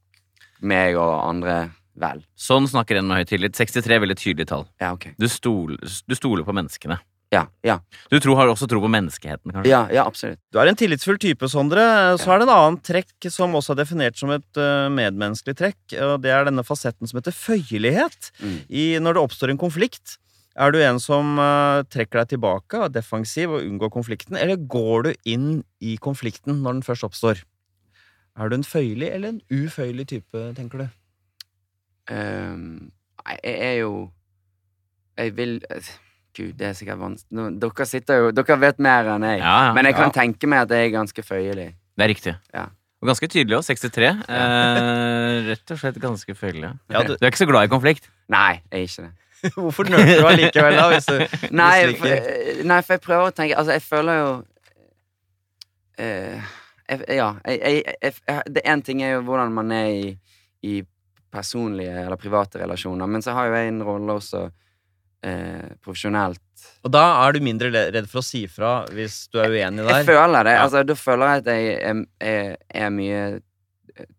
meg 0.61 0.95
og 0.99 1.13
andre 1.29 1.71
vel. 2.01 2.21
Sånn 2.39 2.67
snakker 2.69 2.99
en 2.99 3.07
med 3.09 3.21
høy 3.21 3.25
tillit. 3.29 3.55
63 3.57 3.95
er 3.97 4.03
veldig 4.03 4.17
tydelig 4.19 4.47
tall. 4.51 4.67
Ja, 4.81 4.93
ok. 4.95 5.09
Du 5.19 5.27
stoler, 5.31 5.77
du 5.81 6.15
stoler 6.17 6.45
på 6.47 6.53
menneskene. 6.55 6.99
Ja, 7.31 7.45
ja, 7.63 7.77
Du 8.11 8.17
tror, 8.19 8.35
har 8.35 8.49
også 8.51 8.67
tro 8.67 8.81
på 8.83 8.89
menneskeheten, 8.91 9.53
kanskje? 9.55 9.69
ja, 9.71 9.85
ja 9.95 10.03
absolutt. 10.03 10.39
Du 10.51 10.57
er 10.59 10.67
en 10.67 10.75
tillitsfull 10.75 11.15
type, 11.17 11.47
Sondre. 11.47 11.79
Så 12.19 12.27
Ja. 12.27 12.33
er 12.35 12.39
det 12.41 12.47
en 12.49 12.55
annen 12.57 12.79
trekk 12.83 13.29
som 13.31 13.53
også 13.55 13.71
er 13.71 13.85
definert 13.85 14.17
som 14.19 14.31
et 14.35 14.57
eh, 14.59 14.89
medmenneskelig 14.91 15.55
trekk. 15.55 15.79
og 16.03 16.21
Det 16.25 16.29
er 16.29 16.43
denne 16.49 16.65
fasetten 16.67 17.07
som 17.07 17.21
heter 17.21 17.31
føyelighet. 17.31 18.31
Mm. 18.43 18.57
I, 18.67 18.83
når 18.99 19.13
det 19.15 19.23
oppstår 19.23 19.49
en 19.53 19.57
konflikt, 19.63 20.17
er 20.55 20.71
du 20.71 20.79
en 20.83 20.99
som 20.99 21.37
eh, 21.39 21.83
trekker 21.91 22.19
deg 22.21 22.29
tilbake, 22.35 22.79
og 22.85 22.91
defensiv 22.93 23.51
og 23.55 23.63
unngår 23.63 23.91
konflikten, 23.93 24.35
eller 24.37 24.57
går 24.57 25.03
du 25.07 25.11
inn 25.25 25.63
i 25.79 25.95
konflikten 25.97 26.61
når 26.63 26.79
den 26.79 26.83
først 26.83 27.03
oppstår? 27.07 27.43
Er 28.39 28.49
du 28.49 28.55
en 28.55 28.63
føyelig 28.67 29.09
eller 29.11 29.29
en 29.35 29.41
uføyelig 29.51 30.07
type, 30.07 30.41
tenker 30.55 30.85
du? 30.85 30.87
Um, 32.11 32.91
jeg 33.29 33.39
er 33.61 33.75
jo 33.83 34.09
Jeg 35.17 35.35
vil 35.37 35.59
eh, 35.69 35.89
Gud, 36.35 36.53
det 36.57 36.65
er 36.71 36.73
sikkert 36.73 36.97
vanskelig 36.99 37.37
Nå- 37.37 37.59
Dere 37.61 37.85
sitter 37.85 38.17
jo 38.23 38.31
Dere 38.33 38.57
vet 38.59 38.79
mer 38.81 39.05
enn 39.13 39.25
jeg. 39.27 39.37
Ja, 39.43 39.51
ja. 39.67 39.73
Men 39.77 39.85
jeg 39.85 39.95
kan 39.99 40.09
Ja. 40.09 40.15
tenke 40.15 40.47
meg 40.49 40.63
at 40.65 40.71
jeg 40.73 40.87
er 40.89 40.95
ganske 40.97 41.23
føyelig. 41.23 41.67
Det 41.97 42.03
er 42.03 42.09
riktig. 42.09 42.33
Ja. 42.55 42.65
Og 43.01 43.07
ganske 43.11 43.27
tydelig 43.29 43.57
òg. 43.59 43.65
63. 43.67 44.09
Eh, 44.29 45.49
rett 45.51 45.71
og 45.75 45.77
slett 45.83 45.99
ganske 46.01 46.35
føyelig. 46.35 46.71
Ja, 46.89 47.03
du, 47.03 47.13
Du 47.15 47.25
er 47.25 47.29
ikke 47.31 47.43
så 47.43 47.47
glad 47.51 47.67
i 47.69 47.71
konflikt? 47.71 48.09
Nei, 48.31 48.61
jeg 48.71 48.79
er 48.79 48.87
ikke 48.87 49.05
det. 49.05 49.11
hvorfor 49.57 49.89
nølte 49.89 50.19
du 50.19 50.27
allikevel, 50.29 50.77
da? 50.77 50.87
Hvis 50.93 51.09
du, 51.09 51.17
Nei, 51.61 51.75
for, 51.97 52.31
nei, 52.67 52.79
for 52.85 52.95
jeg 52.95 53.03
prøver 53.03 53.29
å 53.29 53.35
tenke 53.35 53.57
Altså, 53.57 53.75
jeg 53.77 53.85
føler 53.85 54.19
jo 54.19 54.31
uh, 56.01 56.49
jeg, 56.87 57.03
Ja, 57.17 57.29
jeg, 57.47 57.83
jeg, 57.97 58.15
det 58.53 58.65
én 58.69 58.83
ting 58.85 59.03
er 59.05 59.15
jo 59.17 59.25
hvordan 59.27 59.53
man 59.55 59.73
er 59.75 59.91
i, 59.91 60.15
i 60.67 60.81
personlige 61.31 61.93
eller 62.03 62.19
private 62.19 62.59
relasjoner, 62.59 63.07
men 63.07 63.23
så 63.23 63.35
har 63.37 63.47
jo 63.47 63.55
jeg 63.55 63.71
en 63.71 63.83
rolle 63.87 64.17
også 64.19 64.41
uh, 64.49 65.69
profesjonelt. 65.79 66.65
og 66.83 66.91
da 66.91 67.05
er 67.21 67.37
du 67.37 67.45
mindre 67.45 67.71
redd 67.71 68.09
for 68.11 68.19
å 68.19 68.25
si 68.25 68.43
fra 68.51 68.81
hvis 68.91 69.23
du 69.31 69.39
er 69.39 69.53
uenig 69.53 69.85
der? 69.85 70.01
Jeg 70.01 70.09
føler 70.11 70.49
det. 70.49 70.57
Ja. 70.57 70.65
Altså, 70.65 70.83
da 70.83 70.97
føler 70.99 71.31
jeg 71.31 71.43
at 71.43 71.49
jeg 71.53 71.71
er, 71.79 72.03
er, 72.19 72.59
er 72.83 72.91
mye 72.91 73.23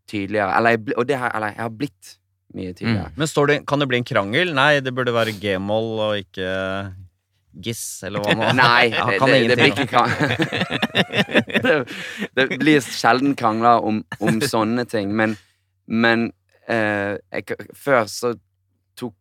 tydeligere. 0.09 0.57
Eller, 0.57 0.77
jeg, 0.77 0.97
og 0.97 1.09
det 1.09 1.19
har, 1.21 1.35
eller 1.37 1.53
jeg 1.53 1.63
har 1.63 1.77
blitt 1.83 2.17
mye 2.57 2.75
tydeligere. 2.75 3.13
Men 3.17 3.31
står 3.31 3.51
det, 3.51 3.57
kan 3.69 3.83
det 3.83 3.89
bli 3.91 4.01
en 4.03 4.07
krangel? 4.09 4.53
Nei, 4.57 4.81
det 4.85 4.93
burde 4.97 5.15
være 5.15 5.35
g-moll 5.41 5.91
og 6.09 6.19
ikke 6.23 6.51
giss, 7.53 8.03
eller 8.07 8.23
hva 8.25 8.35
nå? 8.37 8.53
Nei, 8.63 8.93
Ja, 8.93 9.09
det, 9.13 9.41
det, 9.51 9.57
blir 9.61 9.73
ikke 9.73 9.89
krangel. 9.91 10.33
det, 12.39 12.47
blir 12.59 12.81
sjelden 12.87 13.35
krangler 13.39 13.85
om, 13.85 14.03
om 14.21 14.41
sånne 14.41 14.87
ting, 14.89 15.13
men, 15.17 15.37
men 15.87 16.31
eh, 16.71 17.19
jeg, 17.33 17.59
før 17.77 18.09
så 18.11 18.35
tok, 18.99 19.15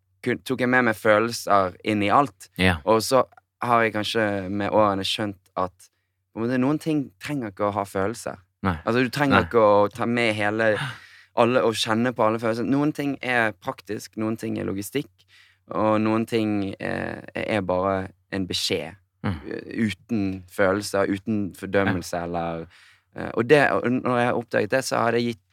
tok 0.48 0.64
jeg 0.64 0.72
med 0.72 0.88
meg 0.90 1.00
følelser 1.00 1.76
inn 1.84 2.04
i 2.06 2.12
alt, 2.14 2.50
Ja. 2.62 2.80
og 2.86 3.04
så 3.06 3.26
har 3.62 3.84
jeg 3.86 3.94
kanskje 3.94 4.24
med 4.50 4.74
årene 4.74 5.06
skjønt 5.06 5.38
at 5.60 5.92
noen 6.40 6.80
ting 6.80 7.10
trenger 7.22 7.52
ikke 7.52 7.68
å 7.68 7.76
ha 7.76 7.84
følelser. 7.86 8.40
Nei. 8.66 8.78
Altså, 8.86 9.02
du 9.04 9.12
trenger 9.14 9.42
Nei. 9.42 9.48
ikke 9.50 9.62
å 9.62 9.88
ta 9.92 10.08
med 10.08 10.36
hele 10.38 10.76
alle 11.40 11.64
og 11.64 11.78
kjenne 11.80 12.14
på 12.16 12.26
alle 12.26 12.42
følelser. 12.42 12.68
Noen 12.68 12.92
ting 12.96 13.16
er 13.24 13.54
praktisk, 13.64 14.18
noen 14.20 14.38
ting 14.40 14.58
er 14.60 14.68
logistikk, 14.68 15.12
og 15.72 16.02
noen 16.04 16.26
ting 16.28 16.74
er, 16.80 17.24
er 17.36 17.62
bare 17.64 18.10
en 18.36 18.48
beskjed. 18.50 18.98
Mm. 19.22 19.38
Uten 19.92 20.26
følelser, 20.50 21.12
uten 21.14 21.52
fordømmelse 21.54 22.24
eller 22.26 22.64
eh, 23.14 23.30
Og 23.38 23.46
det, 23.46 23.60
når 24.02 24.18
jeg 24.18 24.28
har 24.32 24.40
oppdaget 24.40 24.72
det, 24.72 24.82
så 24.88 25.04
har 25.04 25.14
det 25.14 25.22
gitt, 25.28 25.44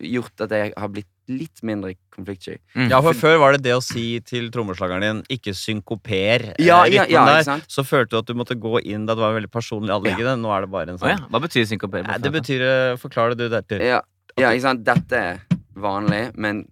gjort 0.00 0.46
at 0.46 0.54
jeg 0.56 0.72
har 0.72 0.88
blitt 0.90 1.10
litt 1.28 1.60
mindre 1.62 1.92
konfliktsky. 2.14 2.56
Mm. 2.72 2.88
Ja, 2.88 3.02
for 3.04 3.16
før 3.16 3.36
var 3.42 3.54
det 3.54 3.66
det 3.66 3.74
å 3.76 3.82
si 3.84 4.16
til 4.24 4.48
trommeslageren 4.52 5.04
din 5.04 5.20
'ikke 5.28 5.52
synkoper' 5.52 6.54
eh, 6.54 6.64
Ja, 6.64 6.86
ja, 6.88 7.04
rytmen 7.04 7.12
ja, 7.12 7.42
der. 7.44 7.64
Så 7.68 7.84
følte 7.84 8.16
du 8.16 8.18
at 8.18 8.26
du 8.26 8.34
måtte 8.34 8.56
gå 8.56 8.80
inn 8.80 9.04
da 9.04 9.14
det 9.14 9.22
var 9.22 9.36
veldig 9.36 9.52
personlig 9.52 9.92
anliggende. 9.92 10.38
Nå 10.40 10.48
er 10.56 10.64
det 10.64 10.70
bare 10.72 10.96
en 10.96 10.98
sånn 10.98 11.12
ja. 11.12 11.20
Hva 11.28 11.42
betyr 11.44 11.68
synkoper? 11.68 12.08
Det 12.18 12.32
betyr 12.32 12.64
forklarer 12.96 12.96
Forklar 12.96 13.36
det 13.36 13.44
du 13.44 13.48
dette. 13.52 14.02
Ja, 14.38 14.48
ja, 14.48 14.54
ikke 14.56 14.66
sant? 14.68 14.84
Dette 14.86 15.12
er 15.16 15.40
vanlig, 15.78 16.22
men 16.36 16.64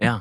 Ja, 0.00 0.20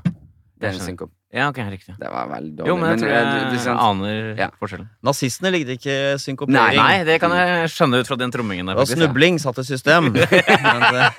det 0.59 0.69
er 0.69 0.73
en 0.77 0.79
synkop. 0.79 1.11
ja 1.35 1.49
ok, 1.51 1.57
riktig. 1.69 1.95
Det 1.99 2.09
var 2.09 2.29
veldig 2.31 2.53
dårlig. 2.57 2.67
Jo, 2.69 2.75
men 2.79 2.89
jeg 2.93 2.99
tror 3.01 3.09
eh, 3.11 3.15
jeg 3.15 3.43
du- 3.51 3.55
du- 3.57 3.63
sant? 3.63 3.79
aner 3.81 4.35
Ja. 4.39 4.47
forskjellen. 4.61 4.89
Nazistene 5.03 5.51
likte 5.51 5.75
ikke 5.77 5.95
synkopering. 6.19 6.77
Nei, 6.79 7.03
det 7.03 7.19
kan 7.21 7.31
jeg 7.31 7.69
skjønne 7.69 7.99
ut 7.99 8.07
fra 8.07 8.15
den 8.17 8.31
trommingen 8.31 8.65
der. 8.65 8.73
Det 8.73 8.77
var 8.77 8.85
faktisk, 8.85 9.03
snubling 9.03 9.39
satt 9.39 9.59
i 9.59 9.63
system. 9.63 10.03
Men, 10.13 10.83
eh, 10.95 11.09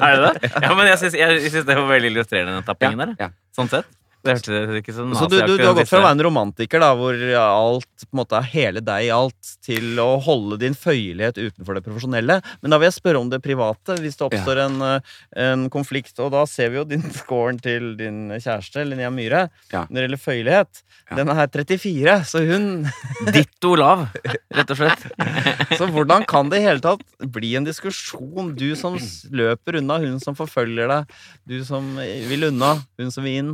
Er 0.00 0.16
det 0.16 0.40
det? 0.42 0.52
Ja, 0.62 0.74
men 0.74 0.86
jeg 0.86 0.98
syns, 0.98 1.14
jeg 1.14 1.50
syns 1.52 1.66
det 1.66 1.76
var 1.76 1.88
veldig 1.88 2.10
illustrerende, 2.14 2.54
den 2.58 2.62
tappingen 2.64 2.98
der. 2.98 3.14
Ja. 3.20 3.28
Sånn 3.56 3.68
sett. 3.68 3.84
Det 4.22 4.36
hørtes 4.36 4.76
ikke 4.78 4.92
så 4.94 5.04
så 5.18 5.26
du, 5.26 5.34
du, 5.42 5.56
du 5.58 5.64
har 5.66 5.74
gått 5.74 5.90
fra 5.90 5.98
å 5.98 6.04
være 6.04 6.14
en 6.14 6.24
romantiker, 6.28 6.78
da, 6.82 6.92
hvor 6.94 7.16
alt 7.42 8.04
på 8.04 8.12
en 8.12 8.20
måte 8.20 8.38
er 8.38 8.46
hele 8.52 8.82
deg 8.84 9.08
i 9.08 9.10
alt, 9.14 9.50
til 9.66 9.98
å 9.98 10.08
holde 10.22 10.60
din 10.62 10.76
føyelighet 10.78 11.40
utenfor 11.40 11.78
det 11.78 11.82
profesjonelle. 11.86 12.36
Men 12.62 12.74
da 12.74 12.78
vil 12.78 12.86
jeg 12.86 12.96
spørre 13.00 13.22
om 13.22 13.32
det 13.32 13.40
private, 13.42 13.96
hvis 14.02 14.18
det 14.20 14.26
oppstår 14.28 14.60
en, 14.66 14.76
eh, 14.86 15.16
en 15.42 15.64
konflikt. 15.74 16.14
Og 16.22 16.30
da 16.34 16.44
ser 16.46 16.70
vi 16.70 16.78
jo 16.78 16.84
din 16.86 17.02
scoren 17.16 17.58
til 17.62 17.96
din 17.98 18.28
kjæreste, 18.36 18.86
Linnea 18.86 19.10
Myhre, 19.10 19.48
Ja. 19.72 19.86
når 19.90 19.98
det 19.98 20.06
gjelder 20.06 20.22
føyelighet. 20.22 20.82
Ja. 21.10 21.16
Den 21.18 21.34
er 21.34 21.42
34, 21.46 22.16
så 22.28 22.44
hun 22.46 22.68
Ditto 23.34 23.74
lav, 23.78 24.06
rett 24.54 24.70
og 24.70 24.78
slett. 24.78 25.02
Så 25.78 25.88
hvordan 25.90 26.26
kan 26.28 26.50
det 26.52 26.60
i 26.60 26.66
hele 26.66 26.82
tatt 26.84 27.02
bli 27.32 27.54
en 27.58 27.66
diskusjon? 27.66 28.54
Du 28.54 28.70
som 28.78 28.96
løper 29.32 29.80
unna, 29.80 29.98
hun 29.98 30.20
som 30.22 30.36
forfølger 30.38 30.90
deg. 30.90 31.12
Du 31.48 31.58
som 31.66 31.94
vil 31.98 32.48
unna, 32.52 32.76
hun 33.00 33.10
som 33.10 33.24
vil 33.26 33.38
inn. 33.42 33.52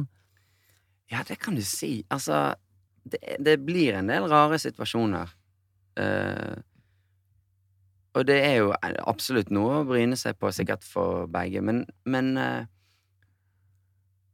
Ja, 1.12 1.22
det 1.28 1.38
kan 1.40 1.56
du 1.56 1.62
si. 1.64 2.04
Altså, 2.12 2.54
det, 3.08 3.20
det 3.40 3.58
blir 3.64 3.96
en 3.96 4.10
del 4.10 4.28
rare 4.28 4.58
situasjoner. 4.60 5.30
Uh, 5.98 6.58
og 8.18 8.26
det 8.28 8.38
er 8.42 8.58
jo 8.60 8.72
absolutt 8.82 9.50
noe 9.54 9.80
å 9.80 9.86
bryne 9.88 10.18
seg 10.18 10.38
på, 10.38 10.50
sikkert 10.54 10.84
for 10.86 11.26
begge, 11.32 11.62
men, 11.64 11.84
men 12.06 12.34
uh, 12.38 12.66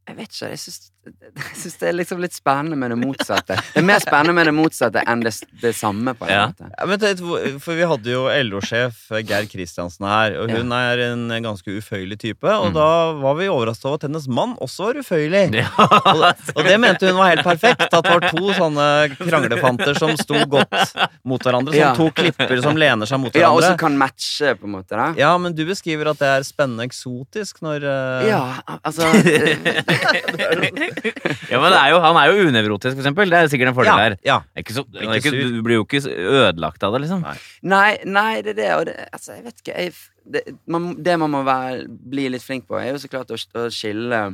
Jeg 0.08 0.18
vet 0.18 0.34
ikke. 0.34 0.50
Jeg 0.52 0.60
syns, 0.60 0.90
jeg 1.34 1.56
syns 1.60 1.76
det 1.80 1.88
er 1.88 1.96
liksom 1.98 2.20
litt 2.22 2.34
spennende 2.36 2.76
med 2.78 2.90
det 2.94 2.98
motsatte. 3.00 3.56
Det 3.74 3.80
er 3.82 3.86
mer 3.86 4.00
spennende 4.02 4.34
med 4.36 4.46
det 4.48 4.54
motsatte 4.56 5.02
enn 5.06 5.20
det, 5.24 5.32
det 5.62 5.74
samme, 5.76 6.14
på 6.18 6.26
en 6.28 6.32
Ja. 6.34 6.46
måte. 6.48 6.70
Ja, 6.70 6.86
men 6.86 7.60
For 7.60 7.74
vi 7.78 7.84
hadde 7.90 8.10
jo 8.14 8.24
LO-sjef 8.48 9.08
Geir 9.26 9.46
Kristiansen 9.50 10.06
her, 10.08 10.36
og 10.42 10.50
hun 10.50 10.72
er 10.72 10.98
en 11.10 11.28
ganske 11.44 11.68
uføyelig 11.78 12.18
type. 12.22 12.44
Og 12.48 12.70
Mm. 12.70 12.74
da 12.74 12.88
var 13.20 13.34
vi 13.38 13.48
overrasket 13.48 13.84
over 13.86 13.94
at 14.00 14.02
hennes 14.08 14.28
mann 14.28 14.56
også 14.60 14.86
var 14.88 14.94
uføyelig. 15.02 15.44
Ja. 15.54 15.68
Og, 16.14 16.24
og 16.56 16.64
det 16.64 16.78
mente 16.80 17.06
hun 17.10 17.16
var 17.18 17.30
helt 17.34 17.44
perfekt. 17.44 17.80
At 17.92 18.04
det 18.04 18.10
var 18.12 18.28
to 18.30 18.52
sånne 18.54 18.86
kranglefanter 19.18 19.96
som 19.98 20.12
sto 20.16 20.34
godt 20.46 20.94
mot 21.24 21.42
hverandre. 21.42 21.72
Som 21.74 21.80
Ja. 21.80 21.94
to 21.94 22.10
klipper 22.10 22.62
som 22.62 22.76
lener 22.76 23.06
seg 23.06 23.18
mot 23.20 23.32
hverandre. 23.32 23.40
Ja, 23.40 23.50
og 23.52 23.62
som 23.62 23.76
kan 23.80 23.96
matche, 23.98 24.54
på 24.58 24.64
en 24.64 24.72
måte. 24.76 24.90
da 24.96 25.12
Ja, 25.18 25.36
men 25.38 25.54
du 25.54 25.64
beskriver 25.66 26.10
at 26.10 26.18
det 26.18 26.28
er 26.28 26.42
spennende 26.46 26.84
eksotisk 26.86 27.60
når 27.62 27.84
uh... 27.84 28.28
Ja, 28.28 28.42
altså 28.84 29.08
eh, 29.24 30.90
ja, 31.52 31.60
men 31.60 31.68
det 31.72 31.78
er 31.80 31.92
jo, 31.92 32.00
han 32.04 32.18
er 32.20 32.30
jo 32.30 32.48
unevrotisk, 32.48 32.96
for 32.96 33.02
eksempel. 33.04 33.30
Det 33.32 33.38
er 33.38 33.50
sikkert 33.52 33.72
en 33.72 33.76
fordel 33.78 34.02
her. 34.02 34.16
ja. 34.26 34.40
Så, 34.70 34.84
ikke, 34.92 35.32
du 35.34 35.60
blir 35.66 35.80
jo 35.80 35.86
ikke 35.86 36.02
ødelagt 36.08 36.84
av 36.86 36.96
det, 36.96 37.04
liksom. 37.04 37.24
Nei. 37.26 37.36
Nei, 37.74 37.90
nei, 38.06 38.30
det 38.46 38.54
er 38.54 38.60
det. 38.60 38.68
Og 38.78 38.84
det, 38.88 38.96
altså, 39.12 39.36
jeg 39.36 39.46
vet 39.46 39.62
ikke 39.62 39.78
jeg, 39.78 39.94
det, 40.36 40.44
man, 40.70 40.92
det 41.04 41.16
man 41.20 41.32
må 41.34 41.42
være, 41.46 41.84
bli 41.88 42.28
litt 42.32 42.44
flink 42.44 42.68
på, 42.68 42.78
er 42.80 42.94
jo 42.94 43.02
så 43.02 43.10
klart 43.12 43.32
å, 43.34 43.38
å 43.38 43.68
skille 43.72 44.24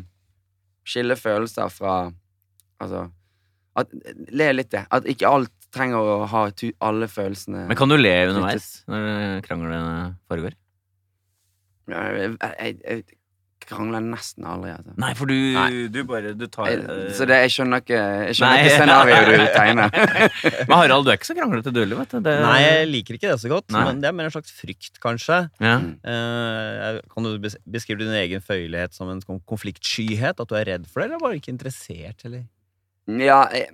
Skille 0.91 1.15
følelser 1.19 1.69
fra 1.69 1.95
Altså 2.81 3.11
at, 3.79 3.91
Le 4.33 4.47
litt, 4.57 4.71
det. 4.73 4.87
At 4.91 5.05
ikke 5.09 5.29
alt 5.29 5.53
trenger 5.75 6.01
å 6.03 6.15
ha 6.31 6.47
tu, 6.57 6.71
alle 6.83 7.07
følelsene 7.11 7.67
Men 7.69 7.79
kan 7.79 7.93
du 7.93 7.99
le 7.99 8.11
underveis 8.31 8.81
når 8.91 9.45
kranglene 9.47 10.17
foregår? 10.31 10.57
jeg, 11.91 12.35
jeg, 12.41 12.77
jeg 12.87 13.20
krangler 13.71 14.03
nesten 14.05 14.47
aldri, 14.51 14.73
altså. 14.75 14.95
Nei, 15.01 15.11
for 15.19 15.31
du, 15.31 15.37
Nei. 15.55 15.69
du 15.95 15.99
bare 16.09 16.33
Du 16.37 16.45
tar 16.51 16.69
Jeg, 16.71 16.83
eh, 16.85 17.13
så 17.17 17.27
det, 17.31 17.39
jeg 17.47 17.55
skjønner 17.55 17.83
ikke 17.85 18.01
Jeg 18.01 18.37
skjønner 18.39 18.63
ikke 18.65 18.77
scenarioet 18.77 19.31
du 19.31 19.47
tegner. 19.61 19.97
Men 20.69 20.75
Harald, 20.77 21.07
du 21.07 21.13
er 21.13 21.19
ikke 21.21 21.31
så 21.31 21.37
kranglete 21.39 21.73
du 21.75 21.81
heller. 21.83 22.05
Det, 22.11 22.37
Nei, 22.45 22.59
jeg 22.65 22.89
liker 22.91 23.19
ikke 23.19 23.31
det 23.33 23.39
så 23.45 23.53
godt. 23.53 23.69
Nei. 23.75 23.85
Men 23.89 24.03
det 24.03 24.11
er 24.11 24.17
mer 24.19 24.31
en 24.31 24.35
slags 24.35 24.55
frykt, 24.61 25.01
kanskje. 25.03 25.41
ja. 25.63 25.77
Uh, 26.05 27.01
kan 27.15 27.27
du 27.27 27.51
beskrive 27.71 28.03
din 28.03 28.15
egen 28.21 28.43
føyelighet 28.45 28.97
som 28.97 29.11
en 29.13 29.23
konfliktskyhet? 29.49 30.41
At 30.43 30.51
du 30.51 30.57
er 30.59 30.67
redd 30.75 30.89
for 30.91 31.03
det, 31.03 31.11
eller 31.11 31.23
bare 31.23 31.39
ikke 31.41 31.53
interessert? 31.55 32.25
Eller? 32.29 32.45
Ja, 33.21 33.45
jeg, 33.55 33.71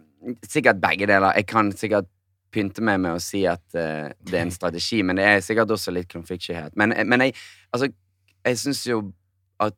sikkert 0.49 0.81
begge 0.83 1.09
deler. 1.09 1.33
Jeg 1.37 1.49
kan 1.51 1.73
sikkert 1.77 2.09
pynte 2.55 2.85
meg 2.85 3.01
med 3.03 3.19
å 3.19 3.21
si 3.23 3.43
at 3.49 3.65
uh, 3.77 4.09
det 4.27 4.39
er 4.39 4.45
en 4.47 4.55
strategi, 4.61 5.03
men 5.07 5.19
det 5.21 5.27
er 5.29 5.45
sikkert 5.45 5.73
også 5.77 5.95
litt 5.95 6.11
konfliktskyhet. 6.13 6.77
Men, 6.81 6.95
men 7.09 7.29
jeg 7.29 7.37
Altså, 7.75 7.91
jeg 8.47 8.59
syns 8.63 8.85
jo 8.87 9.01
at 9.61 9.75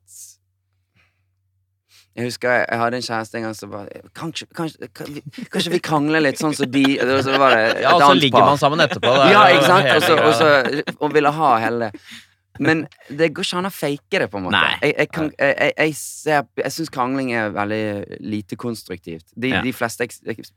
jeg 2.17 2.25
husker 2.27 2.51
jeg, 2.51 2.65
jeg 2.71 2.79
hadde 2.81 2.97
en 2.99 3.05
kjæreste 3.05 3.37
en 3.39 3.43
gang 3.47 3.55
som 3.55 3.69
bare 3.71 3.99
Kanskje, 4.17 4.47
kanskje, 4.57 4.87
vi, 5.07 5.21
kanskje 5.53 5.71
vi 5.71 5.79
krangler 5.85 6.23
litt, 6.25 6.39
sånn 6.41 6.55
som 6.57 6.67
de 6.73 6.81
og 7.05 7.11
så 7.23 7.35
var 7.39 7.53
det 7.55 7.61
et 7.69 7.81
Ja, 7.85 7.93
og 7.95 8.01
så 8.03 8.15
ligger 8.17 8.43
man 8.49 8.57
sammen 8.59 8.81
etterpå. 8.83 9.13
det 9.21 9.29
Ja, 9.31 9.43
ikke 9.53 9.69
sant? 9.69 9.91
Også, 9.93 10.17
Og 10.17 10.33
så- 10.33 10.89
og 10.89 11.05
så- 11.05 11.13
ville 11.15 11.31
ha 11.31 11.51
hele 11.63 11.79
det. 11.91 12.01
Men 12.59 12.81
det 13.07 13.29
går 13.33 13.45
ikke 13.45 13.57
an 13.61 13.69
å 13.69 13.71
fake 13.71 14.19
det, 14.19 14.27
på 14.33 14.37
en 14.37 14.43
måte. 14.49 14.57
Nei. 14.57 14.79
Jeg, 14.81 14.95
jeg, 14.97 15.31
jeg, 15.39 15.73
jeg, 15.77 15.93
ser- 15.95 16.49
jeg 16.57 16.71
syns 16.75 16.89
krangling 16.91 17.31
er 17.31 17.53
veldig 17.55 18.19
lite 18.19 18.57
konstruktivt. 18.59 19.23
De, 19.39 19.47
Ja. 19.53 19.61
de 19.63 19.71
fleste 19.71 20.09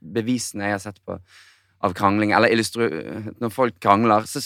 bevisene 0.03 0.65
jeg 0.67 0.73
har 0.73 0.83
sett 0.83 0.99
på 1.07 1.21
av 1.83 1.95
krangling, 1.99 2.33
eller. 2.33 2.49
Når 3.41 3.51
folk 3.53 3.75
krangler, 3.81 4.23
så 4.31 4.39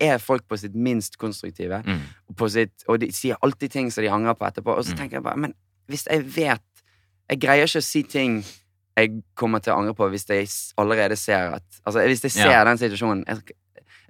er 0.00 0.18
folk 0.18 0.46
på 0.48 0.58
sitt 0.60 0.74
minst 0.74 1.16
konstruktive. 1.18 1.82
Mm. 1.86 2.00
På 2.36 2.48
sitt, 2.52 2.84
og 2.88 3.00
de 3.00 3.08
sier 3.12 3.36
alltid 3.42 3.70
ting 3.72 3.90
som 3.90 4.04
de 4.04 4.10
angrer 4.12 4.34
på 4.36 4.46
etterpå. 4.50 4.76
Og 4.76 4.84
så 4.84 4.92
Mm. 4.92 4.98
tenker 4.98 5.16
jeg 5.16 5.22
bare 5.24 5.36
Men 5.38 5.54
hvis 5.88 6.06
jeg 6.10 6.24
vet 6.36 6.60
Jeg 7.30 7.40
greier 7.40 7.64
ikke 7.64 7.80
å 7.80 7.82
si 7.82 8.02
ting 8.02 8.44
jeg 8.96 9.22
kommer 9.34 9.58
til 9.60 9.72
å 9.72 9.78
angre 9.78 9.94
på 9.94 10.06
hvis 10.12 10.26
jeg 10.28 10.46
allerede 10.78 11.16
ser 11.16 11.54
at 11.54 11.62
Altså, 11.86 12.00
hvis 12.06 12.22
jeg 12.22 12.30
ser 12.32 12.50
Ja. 12.50 12.64
den 12.64 12.76
situasjonen 12.78 13.24
jeg, 13.26 13.38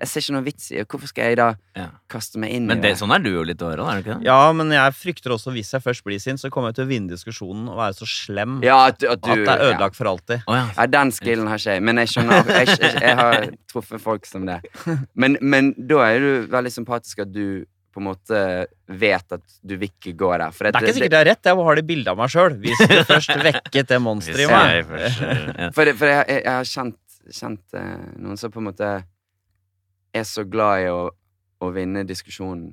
jeg 0.01 0.09
ser 0.11 0.21
ikke 0.25 0.35
noe 0.35 0.45
vits 0.47 0.71
i 0.75 0.81
Hvorfor 0.85 1.07
skal 1.11 1.29
jeg 1.31 1.37
da 1.39 1.49
Ja. 1.79 1.87
kaste 2.11 2.39
meg 2.43 2.51
inn 2.57 2.67
Men 2.67 2.79
i 2.79 2.81
det, 2.83 2.91
det? 2.95 2.99
sånn 3.01 3.13
er 3.15 3.23
du 3.23 3.31
jo 3.33 3.43
litt, 3.47 3.61
Harald, 3.63 3.89
er 3.91 4.01
du 4.01 4.03
ikke 4.05 4.17
det? 4.21 4.27
Ja, 4.27 4.53
men 4.53 4.71
jeg 4.75 4.95
frykter 4.99 5.35
også, 5.37 5.53
hvis 5.55 5.71
jeg 5.75 5.83
først 5.85 6.05
blir 6.07 6.19
sint, 6.23 6.41
så 6.43 6.51
kommer 6.51 6.71
jeg 6.73 6.81
til 6.81 6.87
å 6.87 6.91
vinne 6.91 7.09
diskusjonen 7.15 7.69
og 7.71 7.77
være 7.79 7.95
så 7.99 8.07
slem 8.11 8.61
Ja, 8.65 8.81
at, 8.89 8.99
du- 8.99 9.09
at 9.11 9.21
du 9.23 9.31
at 9.31 9.37
det 9.45 9.49
er 9.49 9.63
ja. 9.65 9.69
ødelagt 9.73 9.97
for 9.97 10.11
alltid. 10.11 10.43
Oh, 10.47 10.55
ja. 10.59 10.67
Ja, 10.77 10.87
den 10.87 11.13
skillen 11.15 11.47
har 11.51 11.59
ikke 11.63 11.77
jeg, 11.79 11.83
men 11.83 11.97
jeg 12.03 12.09
skjønner 12.15 12.51
Jeg, 12.55 12.67
jeg, 12.79 12.97
jeg 13.03 13.17
har 13.17 13.47
truffet 13.71 14.01
folk 14.03 14.27
som 14.27 14.47
det. 14.47 14.61
Men, 15.15 15.39
men 15.41 15.73
da 15.79 16.03
er 16.11 16.19
du 16.21 16.47
veldig 16.53 16.73
sympatisk 16.75 17.23
at 17.27 17.33
du 17.33 17.65
på 17.95 18.01
en 18.03 18.09
måte 18.09 18.39
vet 18.91 19.33
at 19.37 19.43
du 19.63 19.77
vil 19.79 19.87
ikke 19.87 20.17
gå 20.19 20.31
der. 20.35 20.51
For 20.51 20.67
Det 20.67 20.75
er 20.75 20.83
ikke 20.83 20.95
sikkert 20.97 21.13
det 21.15 21.19
er 21.21 21.29
rett, 21.31 21.47
jeg 21.47 21.55
har 21.69 21.77
det 21.79 21.85
bildet 21.87 22.09
av 22.11 22.17
meg 22.19 22.33
sjøl. 22.33 22.57
Hvis 22.59 22.81
du 22.91 22.95
først 23.07 23.31
vekket 23.47 23.87
det 23.93 23.99
monsteret 24.03 24.43
i 24.43 24.49
jeg 24.49 24.51
meg. 24.51 24.89
først, 24.89 25.23
eh, 25.23 25.45
ja. 25.63 25.69
For, 25.77 25.91
for 26.01 26.11
jeg, 26.11 26.25
jeg, 26.33 26.43
jeg 26.43 26.55
har 26.59 26.67
kjent, 26.73 26.99
kjent 27.39 27.77
eh, 27.79 28.09
noen 28.19 28.41
som 28.41 28.51
på 28.51 28.59
en 28.59 28.67
måte 28.73 28.89
er 30.15 30.25
så 30.29 30.45
glad 30.49 30.85
i 30.85 30.89
å, 30.93 31.03
å 31.65 31.71
vinne 31.75 32.05
diskusjonen 32.09 32.73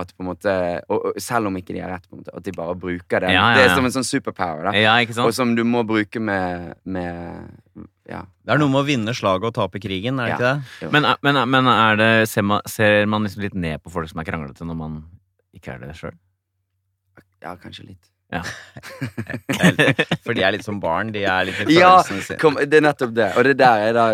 at 0.00 0.14
på 0.16 0.22
en 0.24 0.28
måte 0.30 0.52
og, 0.88 1.10
og 1.10 1.16
Selv 1.20 1.50
om 1.50 1.56
ikke 1.58 1.74
de 1.76 1.80
har 1.82 1.90
rett, 1.92 2.06
på 2.08 2.16
en 2.16 2.22
måte, 2.22 2.32
at 2.32 2.44
de 2.46 2.52
bare 2.56 2.72
bruker 2.80 3.20
det. 3.20 3.32
Ja, 3.34 3.50
ja, 3.52 3.56
Det 3.58 3.64
er 3.66 3.74
som 3.76 3.84
en 3.84 3.92
sånn 3.92 4.06
superpower, 4.08 4.70
da. 4.70 4.72
ja, 4.78 4.94
ikke 5.04 5.18
Og 5.26 5.34
som 5.36 5.52
du 5.58 5.60
må 5.68 5.82
bruke 5.84 6.22
med, 6.22 6.70
med 6.88 7.82
Ja. 8.08 8.22
Det 8.46 8.54
er 8.54 8.62
noe 8.62 8.72
med 8.72 8.80
å 8.80 8.86
vinne 8.88 9.12
slaget 9.16 9.50
og 9.50 9.54
tape 9.58 9.82
krigen, 9.82 10.18
er 10.22 10.32
det 10.32 10.38
Ja. 10.38 10.54
ikke 10.56 10.88
det? 10.88 10.92
Men, 10.94 11.08
men, 11.26 11.40
men 11.52 11.68
er 11.74 12.00
det, 12.00 12.10
ser, 12.32 12.46
man, 12.48 12.64
ser 12.70 13.04
man 13.12 13.26
liksom 13.28 13.44
litt 13.44 13.54
ned 13.60 13.82
på 13.84 13.92
folk 13.92 14.08
som 14.10 14.22
er 14.22 14.30
kranglete, 14.30 14.64
når 14.66 14.78
man 14.80 14.96
ikke 15.54 15.74
er 15.76 15.84
det 15.84 15.96
sjøl? 15.98 16.16
ja, 17.40 17.54
kanskje 17.56 17.86
litt. 17.90 18.08
For 20.24 20.36
de 20.36 20.42
er 20.44 20.52
litt 20.56 20.64
som 20.66 20.80
barn. 20.82 21.10
De 21.14 21.22
er 21.26 21.48
litt 21.48 21.60
i 21.66 21.78
Ja, 21.78 21.96
følelsene 22.02 22.26
sine. 22.26 22.38
Kom, 22.42 22.58
det 22.60 22.78
er 22.80 22.84
nettopp 22.84 23.14
det. 23.16 23.30
Og 23.36 23.46
det 23.48 23.56
der 23.60 23.86
er 23.90 23.96
da 23.96 24.04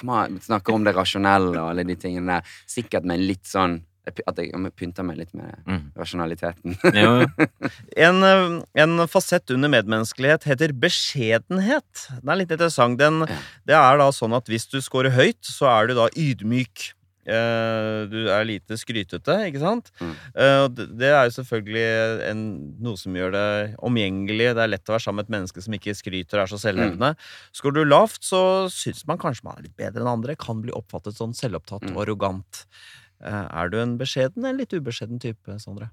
Kom 0.00 0.10
on, 0.16 0.40
snakker 0.40 0.74
om 0.74 0.84
det 0.86 0.94
rasjonelle 0.96 1.54
og 1.60 1.70
alle 1.74 1.84
de 1.84 1.96
tingene 2.00 2.40
der. 2.40 2.50
Sikkert 2.70 3.04
med 3.04 3.20
en 3.20 3.26
litt 3.30 3.44
sånn 3.48 3.80
At 4.26 4.38
jeg 4.40 4.50
pynter 4.74 5.04
meg 5.06 5.18
litt 5.20 5.34
med 5.36 5.52
Mm. 5.68 5.92
rasjonaliteten. 5.94 6.72
Jo, 6.96 7.26
En, 8.08 8.22
eh, 8.26 8.62
en 8.82 8.96
fasett 9.06 9.52
under 9.54 9.68
medmenneskelighet 9.70 10.48
heter 10.48 10.72
beskjedenhet. 10.72 12.06
Den 12.22 12.32
er 12.32 12.40
litt 12.40 12.50
interessant. 12.50 12.98
Den, 12.98 13.20
Ja. 13.28 13.36
Det 13.68 13.76
er 13.76 13.98
da 14.00 14.08
sånn 14.10 14.34
at 14.34 14.48
hvis 14.50 14.66
du 14.72 14.80
scorer 14.80 15.12
høyt, 15.14 15.42
så 15.46 15.68
er 15.70 15.86
du 15.88 15.94
da 15.94 16.08
ydmyk. 16.16 16.92
Eh, 17.26 18.06
Du 18.10 18.28
er 18.32 18.44
lite 18.48 18.76
skrytete, 18.80 19.34
ikke 19.50 19.60
sant? 19.60 19.90
Mm. 20.00 20.14
Eh, 20.34 20.68
Det 21.00 21.10
er 21.12 21.24
jo 21.28 21.34
selvfølgelig 21.36 22.30
en, 22.30 22.40
noe 22.80 22.96
som 22.96 23.12
gjør 23.14 23.30
det 23.32 23.76
omgjengelig. 23.78 24.54
Det 24.56 24.62
er 24.64 24.72
lett 24.72 24.88
å 24.88 24.94
være 24.96 25.04
sammen 25.04 25.20
med 25.20 25.28
et 25.28 25.34
menneske 25.36 25.62
som 25.62 25.74
ikke 25.76 25.94
skryter 25.94 26.38
og 26.40 26.42
er 26.46 26.52
så 26.54 26.58
selvhevdende. 26.64 27.12
Skårer 27.52 27.74
du 27.74 27.84
lavt, 27.84 28.22
så 28.24 28.42
syns 28.72 29.06
man 29.06 29.18
kanskje 29.20 29.44
man 29.44 29.58
er 29.58 29.62
litt 29.68 29.76
bedre 29.76 30.00
enn 30.00 30.08
andre. 30.16 30.34
Kan 30.36 30.62
bli 30.62 30.72
oppfattet 30.72 31.14
sånn 31.20 31.34
selvopptatt 31.36 31.82
Mm. 31.90 31.96
og 31.96 32.02
arrogant. 32.06 32.64
Eh, 33.22 33.46
Er 33.52 33.68
du 33.68 33.78
en 33.78 33.98
beskjeden 33.98 34.44
eller 34.44 34.64
litt 34.64 34.72
ubeskjeden 34.72 35.20
type, 35.20 35.58
Sondre? 35.60 35.90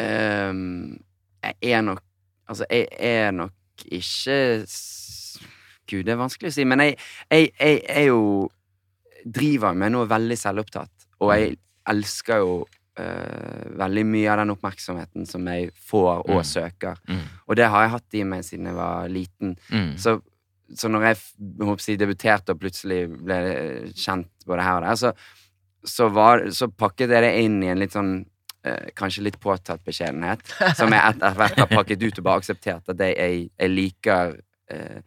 Um, 0.00 0.98
jeg 1.44 1.74
er 1.76 1.82
nok 1.82 2.00
Altså, 2.48 2.64
jeg 2.70 2.88
er 2.98 3.30
nok 3.32 3.52
ikke 3.84 4.64
Gud, 5.90 6.04
det 6.06 6.12
er 6.14 6.16
vanskelig 6.18 6.48
å 6.50 6.54
si, 6.54 6.64
men 6.64 6.78
jeg, 6.82 6.96
jeg, 7.30 7.50
jeg 7.60 7.82
er 7.88 8.04
jo 8.08 8.48
Driver 9.24 9.74
med 9.76 9.92
noe 9.92 10.06
veldig 10.08 10.36
selvopptatt, 10.38 11.08
og 11.20 11.32
jeg 11.34 11.56
elsker 11.90 12.40
jo 12.42 12.54
uh, 13.00 13.68
veldig 13.80 14.04
mye 14.06 14.30
av 14.32 14.38
den 14.42 14.52
oppmerksomheten 14.54 15.26
som 15.28 15.46
jeg 15.48 15.70
får 15.90 16.24
og 16.30 16.40
Mm. 16.40 16.44
søker. 16.44 16.96
Mm. 17.08 17.22
Og 17.48 17.56
det 17.56 17.68
har 17.68 17.82
jeg 17.82 17.90
hatt 17.90 18.14
i 18.14 18.24
meg 18.24 18.44
siden 18.44 18.66
jeg 18.66 18.74
var 18.78 19.08
liten. 19.08 19.56
Mm. 19.70 19.96
Så, 19.98 20.20
så 20.74 20.88
når 20.88 21.02
jeg 21.08 21.16
jeg 21.86 21.98
debuterte 21.98 22.52
og 22.52 22.60
plutselig 22.60 23.08
ble 23.10 23.38
kjent 23.94 24.30
både 24.46 24.62
her 24.62 24.76
og 24.76 24.82
der, 24.88 24.94
så, 24.96 25.12
så, 25.84 26.08
var, 26.08 26.50
så 26.50 26.68
pakket 26.68 27.10
jeg 27.10 27.22
det 27.22 27.32
inn 27.44 27.62
i 27.62 27.68
en 27.72 27.78
litt 27.80 27.92
sånn 27.96 28.24
eh, 28.64 28.90
Kanskje 28.94 29.24
litt 29.24 29.40
påtatt 29.40 29.82
beskjedenhet, 29.84 30.40
som 30.76 30.92
jeg 30.92 31.00
etter 31.00 31.34
hvert 31.34 31.58
har 31.58 31.66
pakket 31.72 32.02
ut 32.02 32.18
og 32.18 32.24
bare 32.24 32.38
akseptert 32.44 32.88
at 32.92 33.00
jeg, 33.00 33.16
jeg, 33.16 33.50
jeg 33.58 33.70
liker 33.74 34.36
eh. 34.70 35.00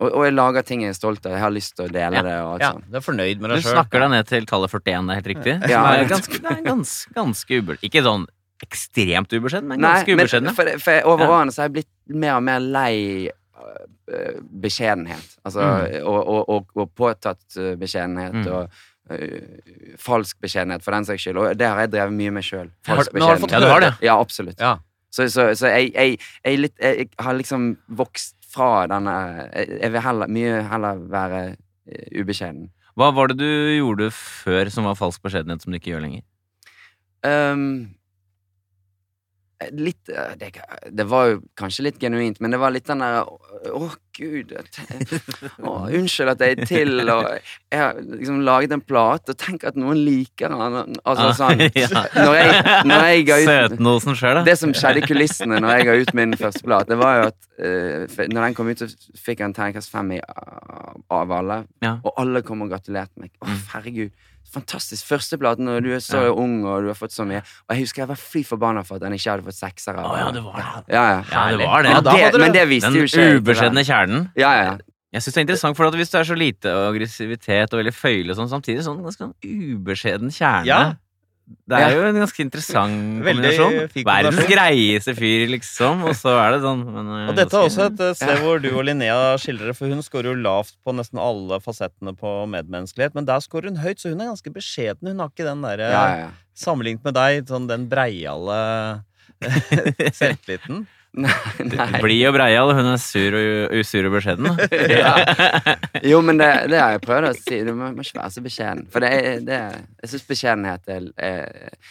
Og, 0.00 0.08
og 0.10 0.24
jeg 0.26 0.34
lager 0.34 0.62
ting 0.66 0.82
jeg 0.82 0.90
er 0.90 0.98
stolt 0.98 1.26
av. 1.26 1.32
Jeg 1.36 1.40
har 1.40 1.50
lyst 1.54 1.76
til 1.76 1.86
å 1.86 1.92
dele 1.92 2.16
Ja. 2.16 2.22
det. 2.22 2.34
og 2.42 2.52
alt 2.54 2.62
Ja, 2.62 2.72
du 2.90 2.96
er 2.98 3.00
fornøyd 3.04 3.40
med 3.40 3.50
Du 3.50 3.54
deg 3.54 3.62
sjøl. 3.64 3.76
snakker 3.76 4.00
deg 4.00 4.10
ned 4.10 4.26
til 4.26 4.46
tallet 4.46 4.70
41, 4.70 5.06
det 5.06 5.10
er 5.10 5.20
helt 5.20 5.30
riktig? 5.32 5.54
Ja. 5.70 5.82
Som 5.82 5.86
er 5.94 6.08
ganske, 6.14 6.40
det 6.42 6.50
er 6.58 6.62
ganske, 6.66 7.14
ganske 7.14 7.60
ubeskjeden. 7.62 7.88
Ikke 7.90 8.02
sånn 8.02 8.26
ekstremt 8.64 9.32
ubeskjeden, 9.36 9.68
men 9.68 9.80
ganske 9.80 10.06
men 10.08 10.18
ubeskjeden. 10.24 10.54
for, 10.54 10.78
for 10.78 11.00
over 11.12 11.26
årene 11.28 11.52
så 11.52 11.62
har 11.62 11.68
jeg 11.68 11.76
blitt 11.78 12.16
mer 12.24 12.36
og 12.38 12.42
mer 12.46 12.60
lei 12.60 13.28
øh, 13.28 14.40
beskjedenhet. 14.64 15.36
Altså, 15.44 15.60
Mm. 15.60 16.06
og, 16.06 16.28
og, 16.28 16.48
og, 16.48 16.66
og 16.76 16.90
påtatt 16.94 17.56
øh, 17.58 17.76
beskjedenhet 17.78 18.34
Mm. 18.34 18.46
og 18.52 18.70
uh, 19.10 19.96
falsk 19.98 20.40
beskjedenhet, 20.40 20.82
for 20.82 20.92
den 20.92 21.04
saks 21.04 21.22
skyld. 21.22 21.36
Og 21.36 21.56
det 21.58 21.66
har 21.68 21.78
jeg 21.84 21.90
drevet 21.92 22.12
mye 22.16 22.30
med 22.32 22.42
sjøl. 22.42 22.70
Har- 22.86 22.96
Falsk 22.96 23.12
du 23.12 23.20
fått 23.20 23.50
Ja, 23.52 23.80
du. 23.80 23.90
Ja, 24.06 24.18
absolutt. 24.20 24.58
Ja. 24.58 24.78
Så, 25.10 25.28
så, 25.30 25.50
så 25.54 25.68
jeg, 25.70 25.92
jeg, 25.94 26.18
jeg, 26.44 26.58
litt, 26.58 26.74
jeg 26.80 27.08
har 27.20 27.34
liksom 27.38 27.76
vokst 27.88 28.34
fra 28.54 28.86
denne 28.90 29.14
Jeg, 29.50 29.90
vil 29.92 30.04
heller, 30.04 30.30
mye 30.30 30.62
heller 30.70 31.02
være 31.10 31.42
øh, 31.54 32.22
ubeskjeden. 32.22 32.70
Hva 32.94 33.10
var 33.10 33.32
det 33.32 33.40
du 33.42 33.50
gjorde 33.74 34.10
før 34.14 34.70
som 34.70 34.86
var 34.86 34.98
falsk 34.98 35.22
beskjedenhet, 35.24 35.64
som 35.64 35.74
du 35.74 35.80
ikke 35.80 35.90
gjør 35.90 36.04
lenger? 36.06 36.22
Ehm, 37.26 37.94
litt 39.72 40.08
eh, 40.12 40.34
det, 40.40 40.52
det 40.92 41.06
var 41.08 41.28
jo 41.30 41.40
kanskje 41.56 41.84
litt 41.88 41.98
genuint, 42.02 42.40
men 42.40 42.50
det 42.54 42.58
var 42.60 42.70
litt 42.74 42.86
den 42.86 42.98
der 43.00 43.22
Å, 43.24 43.86
gud 44.14 44.50
jeg- 44.52 45.20
å, 45.64 45.88
Unnskyld 45.88 46.30
at 46.34 46.42
jeg 46.44 46.58
er 46.58 46.66
til, 46.68 47.00
og 47.10 47.24
jeg 47.72 47.80
har 47.80 47.96
liksom 48.02 48.42
laget 48.46 48.74
en 48.76 48.82
plate, 48.84 49.32
og 49.34 49.38
tenk 49.40 49.64
at 49.66 49.76
noen 49.80 49.98
liker 50.04 50.52
den. 50.52 50.96
Altså 51.04 51.30
sånn 51.38 51.64
Ah, 51.64 51.76
Ja. 51.84 52.04
Når 52.14 52.36
jeg, 52.38 52.64
når 52.90 53.06
jeg 53.08 53.24
ga 53.28 53.38
ut 53.40 53.48
Søtnosen 53.48 54.18
sjøl, 54.20 54.34
da. 54.40 54.44
det 54.46 54.56
som 54.60 54.74
skjedde 54.76 55.02
i 55.02 55.06
kulissene 55.08 55.58
når 55.62 55.78
jeg 55.78 55.88
ga 55.88 55.96
ut 56.02 56.12
min 56.20 56.36
første 56.38 56.62
plate, 56.66 56.90
det 56.92 56.98
var 57.00 57.16
jo 57.20 57.24
at 57.32 57.40
uh, 57.58 58.26
når 58.30 58.40
den 58.48 58.54
kom 58.58 58.70
ut, 58.70 58.84
så 58.84 58.90
fikk 59.24 59.40
jeg 59.42 59.48
en 59.50 59.56
terningkast 59.56 59.90
fem 59.94 60.14
av 61.14 61.32
alle. 61.40 61.62
Og 62.04 62.12
alle 62.20 62.42
kom 62.46 62.62
og 62.66 62.70
gratulerte 62.74 63.18
meg. 63.20 63.32
Å, 63.40 63.48
Mm. 63.50 63.60
herregud. 63.74 64.12
Fantastisk. 64.52 65.06
Førsteplaten, 65.08 65.64
når 65.66 65.80
du 65.82 65.90
er 65.94 66.02
så 66.04 66.24
Ja. 66.26 66.32
ung, 66.32 66.64
og 66.64 66.82
du 66.82 66.86
har 66.88 66.94
fått 66.94 67.10
så 67.12 67.24
mye. 67.26 67.40
Og 67.68 67.74
jeg 67.74 67.84
husker 67.84 68.02
jeg 68.02 68.08
var 68.08 68.16
fly 68.16 68.42
forbanna 68.44 68.84
for 68.84 68.96
at 68.96 69.02
den 69.02 69.12
ikke 69.12 69.30
hadde 69.30 69.44
fått 69.44 69.58
seksere. 69.58 69.96
Å 69.98 70.16
ja, 70.18 70.30
det 70.30 70.42
var 70.44 70.54
det. 70.56 70.94
Ja, 70.94 71.04
ja. 71.10 71.22
Ja, 71.32 71.56
det 71.56 71.66
var 71.66 71.82
det. 71.82 71.94
Det, 72.04 72.12
hadde 72.12 72.38
men 72.38 72.52
det 72.52 72.68
visste 72.68 72.90
Den 72.90 73.00
jo 73.00 73.04
ikke 73.08 73.16
Den 73.24 73.40
ubeskjedne 73.42 73.84
kjernen. 73.84 74.30
Ja, 74.36 74.52
ja, 74.54 74.64
ja. 74.72 74.76
Jeg 75.14 75.22
synes 75.22 75.34
det 75.34 75.40
er 75.40 75.46
interessant, 75.46 75.76
for 75.76 75.86
at 75.86 75.94
Hvis 75.94 76.10
det 76.10 76.20
er 76.20 76.24
så 76.24 76.36
lite 76.36 76.66
aggressivitet 76.90 77.72
og 77.72 77.78
veldig 77.84 77.94
føyelig 77.94 78.30
og 78.30 78.36
sånn, 78.36 78.50
samtidig 78.50 78.82
sånn 78.82 79.02
ganske 79.02 79.22
sånn 79.22 79.34
ubeskjeden 79.44 80.30
kjerne 80.34 80.66
Ja. 80.66 80.94
Det 81.46 81.76
er 81.76 81.90
Ja. 81.90 81.96
jo 81.96 82.04
en 82.08 82.14
ganske 82.22 82.40
interessant 82.40 83.22
kombinasjon. 83.24 83.74
Verdens 84.04 84.46
greieste 84.48 85.12
fyr, 85.16 85.46
liksom, 85.52 86.02
og 86.08 86.14
så 86.16 86.32
er 86.40 86.52
det 86.54 86.60
sånn 86.62 86.84
men, 86.84 87.06
eh, 87.18 87.28
Og 87.28 87.36
dette 87.36 87.52
er 87.52 87.68
også 87.68 87.84
et 87.90 88.16
sted 88.16 88.38
hvor 88.40 88.62
du 88.62 88.70
og 88.72 88.84
Linnea 88.86 89.36
skildrer, 89.36 89.74
for 89.76 89.86
hun 89.88 90.00
scorer 90.00 90.32
jo 90.32 90.40
lavt 90.40 90.72
på 90.86 90.94
nesten 90.96 91.20
alle 91.20 91.60
fasettene 91.60 92.16
på 92.16 92.32
medmenneskelighet, 92.48 93.14
men 93.14 93.26
der 93.28 93.40
scorer 93.44 93.68
hun 93.68 93.76
høyt, 93.84 94.00
så 94.00 94.08
hun 94.08 94.20
er 94.24 94.32
ganske 94.32 94.52
beskjeden. 94.56 95.08
Hun 95.12 95.18
har 95.20 95.28
ikke 95.28 95.44
den 95.44 95.60
derre 95.62 95.90
ja, 95.92 96.04
ja, 96.08 96.16
ja. 96.24 96.30
Sammenlignet 96.56 97.04
med 97.04 97.14
deg, 97.14 97.44
sånn 97.46 97.68
den 97.68 97.88
breiale 97.90 99.02
selvtilliten. 100.20 100.86
Nei, 101.24 101.30
nei. 101.70 102.00
Blid 102.02 102.24
og 102.26 102.34
breial, 102.34 102.72
hun 102.74 102.88
er 102.90 102.98
sur 102.98 103.36
og 103.38 103.74
usur 103.78 104.08
og 104.08 104.16
beskjeden. 104.16 104.48
Jo, 106.10 106.18
men 106.26 106.40
det, 106.40 106.48
det 106.72 106.80
har 106.80 106.96
jeg 106.96 107.02
prøvd 107.04 107.28
å 107.28 107.34
si. 107.38 107.60
Du 107.62 107.70
må, 107.78 107.92
må 107.94 108.02
ikke 108.02 108.18
være 108.18 108.34
så 108.34 108.42
beskjeden. 108.42 108.82
For 108.90 109.04
det 109.04 109.10
er, 109.14 109.28
det 109.46 109.54
er, 109.56 109.76
jeg 110.02 110.10
syns 110.10 110.26
beskjedenhet 110.26 110.90
er, 110.90 111.06
er 111.14 111.44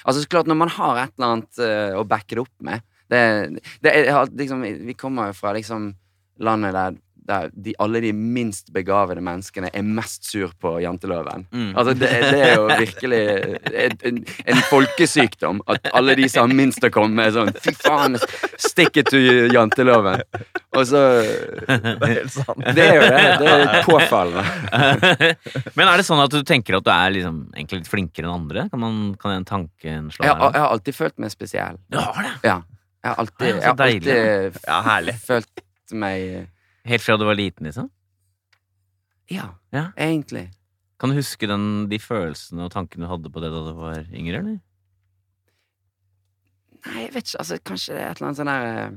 Altså, 0.04 0.20
så 0.20 0.28
klart, 0.28 0.50
når 0.52 0.60
man 0.60 0.74
har 0.76 1.00
et 1.06 1.16
eller 1.16 1.30
annet 1.30 1.62
uh, 1.64 2.02
å 2.02 2.04
backe 2.08 2.36
det 2.36 2.44
opp 2.44 2.68
med 2.68 2.84
det, 3.14 3.24
liksom, 4.40 4.64
Vi 4.90 4.96
kommer 5.00 5.32
jo 5.32 5.38
fra 5.38 5.54
liksom 5.56 5.92
landet 6.44 6.76
der, 6.76 7.00
der 7.28 7.50
de, 7.54 7.74
alle 7.80 8.02
de 8.04 8.12
minst 8.14 8.72
begavede 8.76 9.22
menneskene 9.24 9.70
er 9.74 9.86
mest 9.86 10.26
sur 10.28 10.52
på 10.60 10.76
janteloven. 10.84 11.46
Mm. 11.52 11.72
Altså, 11.78 11.94
det, 11.98 12.10
det 12.10 12.42
er 12.44 12.54
jo 12.58 12.66
virkelig 12.68 13.22
en, 14.10 14.20
en, 14.46 14.62
folkesykdom 14.70 15.62
at 15.72 15.88
alle 15.94 16.18
de 16.20 16.28
som 16.32 16.48
har 16.48 16.58
minst 16.58 16.84
å 16.84 16.92
komme 16.94 17.16
med, 17.16 17.32
er 17.32 17.38
sånn 17.38 17.52
Fy 17.64 17.74
faen, 17.80 18.18
stikk 18.60 19.00
it 19.04 19.12
to 19.14 19.22
janteloven. 19.54 20.24
Og 20.74 20.88
så 20.90 21.02
Det 21.24 22.10
er 22.10 22.16
helt 22.18 22.34
sant. 22.34 22.64
Det 22.76 22.88
er 22.88 22.98
jo 22.98 23.08
det. 23.08 23.26
Det 23.40 23.52
er 23.54 23.76
påfallende. 23.88 24.46
Men 25.78 25.88
er 25.90 26.02
det 26.02 26.08
sånn 26.08 26.24
at 26.24 26.34
du 26.34 26.42
tenker 26.48 26.80
at 26.80 26.88
du 26.88 26.92
er 26.94 27.14
liksom 27.16 27.44
egentlig 27.56 27.84
litt 27.84 27.92
flinkere 27.92 28.28
enn 28.28 28.36
andre? 28.36 28.68
Kan, 28.72 28.84
man, 28.84 29.02
kan 29.22 29.38
den 29.38 29.48
tanken 29.48 30.10
slå 30.14 30.28
Jeg, 30.28 30.40
deg? 30.40 30.48
jeg 30.58 30.66
har 30.66 30.78
alltid 30.78 30.98
følt 30.98 31.22
meg 31.24 31.34
spesiell. 31.34 31.80
Du 31.94 32.00
har 32.02 32.20
det? 32.26 32.34
Ja. 32.50 32.58
Jeg 33.04 33.12
har 33.12 33.20
alltid, 33.20 33.48
jeg 33.48 33.64
har 33.68 33.82
alltid 33.84 34.60
Ja, 34.64 35.16
følt 35.28 35.64
meg 35.92 36.50
Helt 36.86 37.02
fra 37.06 37.16
du 37.18 37.26
var 37.26 37.36
liten, 37.40 37.66
liksom? 37.70 37.90
Ja, 39.32 39.54
Ja. 39.72 39.92
egentlig. 39.98 40.50
Kan 41.00 41.10
du 41.10 41.16
huske 41.16 41.48
den, 41.48 41.88
de 41.90 41.98
følelsene 42.00 42.66
og 42.66 42.72
tankene 42.72 43.06
du 43.06 43.10
hadde 43.12 43.30
på 43.32 43.42
det 43.42 43.50
da 43.52 43.62
du 43.70 43.74
var 43.76 44.04
yngre, 44.14 44.38
eller? 44.40 44.60
Nei, 46.86 47.00
jeg 47.06 47.14
vet 47.16 47.24
ikke. 47.30 47.40
Altså, 47.40 47.58
kanskje 47.64 47.96
det 47.96 48.02
er 48.04 48.10
et 48.12 48.18
eller 48.20 48.28
annet 48.30 48.40
sånn 48.42 48.52
der 48.52 48.66
eh, 48.84 48.96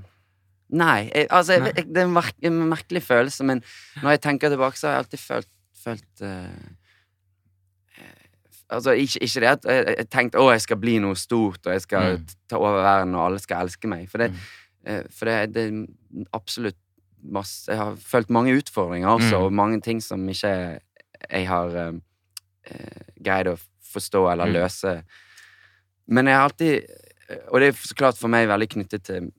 Nei. 0.77 1.11
Jeg, 1.15 1.29
altså, 1.31 1.53
jeg, 1.55 1.63
vet- 1.69 1.93
det 1.95 2.01
er 2.03 2.09
en, 2.09 2.15
merk, 2.17 2.35
en 2.43 2.57
merkelig 2.73 3.03
følelse, 3.07 3.45
men 3.47 3.61
når 4.03 4.17
jeg 4.17 4.23
tenker 4.25 4.51
tilbake, 4.51 4.79
så 4.81 4.89
har 4.89 4.97
jeg 4.97 5.05
alltid 5.05 5.23
følt, 5.23 5.51
følt 5.85 6.23
eh, 6.27 6.71
eh, 8.03 8.25
Altså, 8.75 8.91
ikke, 8.99 9.23
ikke 9.23 9.41
det 9.45 9.51
at 9.53 9.69
jeg, 9.71 9.85
jeg 10.01 10.09
tenkte 10.11 10.43
å, 10.43 10.49
jeg 10.51 10.65
skal 10.67 10.81
bli 10.83 10.97
noe 10.99 11.15
stort, 11.15 11.63
og 11.67 11.73
jeg 11.77 11.85
skal 11.87 12.17
Mm. 12.19 12.27
ta 12.51 12.59
over 12.59 12.83
verden, 12.83 13.15
og 13.15 13.27
alle 13.29 13.39
skal 13.39 13.63
elske 13.63 13.87
meg. 13.89 14.09
For 14.11 14.19
det, 14.19 14.33
Mm. 14.33 14.43
uh, 14.91 15.03
for 15.11 15.25
det, 15.31 15.55
det 15.55 15.65
er 15.71 16.27
absolutt 16.35 16.77
masse 17.33 17.69
Jeg 17.69 17.79
har 17.79 17.97
følt 17.97 18.31
mange 18.31 18.55
utfordringer 18.59 19.09
også, 19.09 19.33
Mm. 19.37 19.43
og 19.45 19.53
mange 19.53 19.81
ting 19.83 20.01
som 20.01 20.27
ikke 20.29 20.81
jeg 21.31 21.47
har 21.49 21.69
eh, 21.77 21.93
eh, 22.71 23.03
greid 23.23 23.47
å 23.47 23.57
forstå 23.93 24.33
eller 24.33 24.47
Mm. 24.47 24.53
løse. 24.53 25.03
Men 26.09 26.27
jeg 26.27 26.35
har 26.35 26.49
alltid 26.49 26.87
Og 27.53 27.59
det 27.61 27.69
er 27.69 27.73
så 27.73 27.95
klart 27.99 28.17
for 28.17 28.29
meg 28.29 28.47
veldig 28.47 28.69
knyttet 28.71 29.03
til 29.03 29.33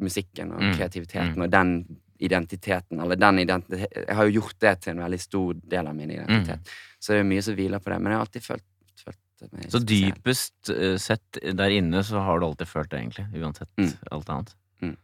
musikken 0.00 0.50
og 0.52 0.60
Mm. 0.62 0.74
kreativiteten 0.78 1.34
Mm. 1.36 1.42
og 1.42 1.50
den 1.50 1.98
identiteten, 2.20 3.00
eller 3.02 3.16
den 3.16 3.38
identiteten 3.38 4.06
Jeg 4.06 4.16
har 4.16 4.24
jo 4.30 4.40
gjort 4.40 4.58
det 4.60 4.80
til 4.80 4.90
en 4.92 4.98
veldig 5.04 5.20
stor 5.20 5.52
del 5.54 5.86
av 5.86 5.94
min 5.94 6.10
identitet. 6.10 6.58
Mm. 6.60 6.72
Så 7.00 7.08
det 7.12 7.20
er 7.20 7.24
mye 7.24 7.42
som 7.42 7.54
hviler 7.54 7.78
på 7.80 7.92
det. 7.92 8.00
Men 8.00 8.12
jeg 8.12 8.18
har 8.18 8.24
alltid 8.26 8.42
følt, 8.42 8.62
følt 8.96 9.70
Så 9.70 9.84
dypest 9.84 10.70
eh, 10.70 10.96
sett 10.96 11.32
der 11.42 11.68
inne 11.70 12.00
så 12.02 12.22
har 12.24 12.38
du 12.40 12.46
alltid 12.46 12.66
følt 12.66 12.88
det, 12.88 13.00
egentlig. 13.02 13.26
Uansett 13.42 13.68
Mm. 13.76 13.92
alt 14.10 14.26
annet. 14.30 14.54
Mm. 14.80 14.96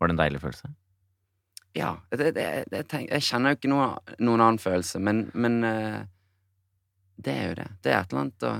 Var 0.00 0.06
det 0.08 0.10
en 0.10 0.16
deilig 0.30 0.40
følelse? 0.40 0.74
Ja. 1.78 1.94
Det, 2.10 2.32
det, 2.34 2.46
det, 2.70 2.82
jeg 3.06 3.22
kjenner 3.22 3.54
jo 3.54 3.60
ikke 3.60 3.70
noe, 3.70 3.92
noen 4.18 4.42
annen 4.42 4.58
følelse, 4.62 5.00
men, 5.02 5.28
men 5.38 5.62
eh, 5.66 6.00
det 7.20 7.34
er 7.36 7.48
jo 7.50 7.56
det. 7.60 7.66
Det 7.84 7.92
er 7.92 8.00
et 8.00 8.12
eller 8.12 8.24
annet 8.24 8.46
å 8.48 8.58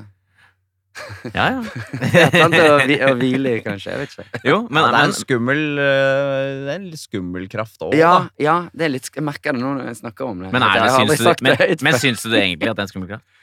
Ja, 1.37 1.45
ja. 1.55 1.61
Et 2.03 2.35
eller 2.35 2.45
annet 2.49 3.05
å, 3.07 3.13
hvile 3.19 3.57
i, 3.59 3.63
kanskje. 3.65 3.93
Jeg 3.93 4.03
vet 4.03 4.15
ikke. 4.15 4.41
Jo, 4.47 4.57
men, 4.69 4.83
ja, 4.83 4.91
det 4.91 5.01
er 5.01 5.09
en 5.09 5.17
skummel 5.17 5.61
eh, 5.79 6.47
Det 6.65 6.73
er 6.73 6.75
en 6.75 6.89
litt 6.91 7.03
skummel 7.03 7.51
kraft 7.53 7.85
òg, 7.87 7.95
Ja, 7.99 8.15
da. 8.17 8.33
ja 8.43 8.57
det 8.75 8.89
er 8.89 8.95
litt, 8.97 9.11
jeg 9.15 9.27
merker 9.27 9.57
det 9.57 9.63
nå 9.63 9.75
når 9.79 9.93
jeg 9.93 10.01
snakker 10.03 10.31
om 10.31 10.43
det. 10.45 10.51
Men, 10.55 10.67
er 10.67 10.87
det, 10.87 10.91
syns, 10.97 11.23
du, 11.23 11.47
men, 11.47 11.77
men 11.87 12.01
syns 12.03 12.27
du 12.27 12.33
det 12.33 12.43
egentlig 12.43 12.73
at 12.73 12.79
det 12.79 12.85
er 12.85 12.89
en 12.89 12.93
skummel 12.95 13.13
kraft? 13.15 13.40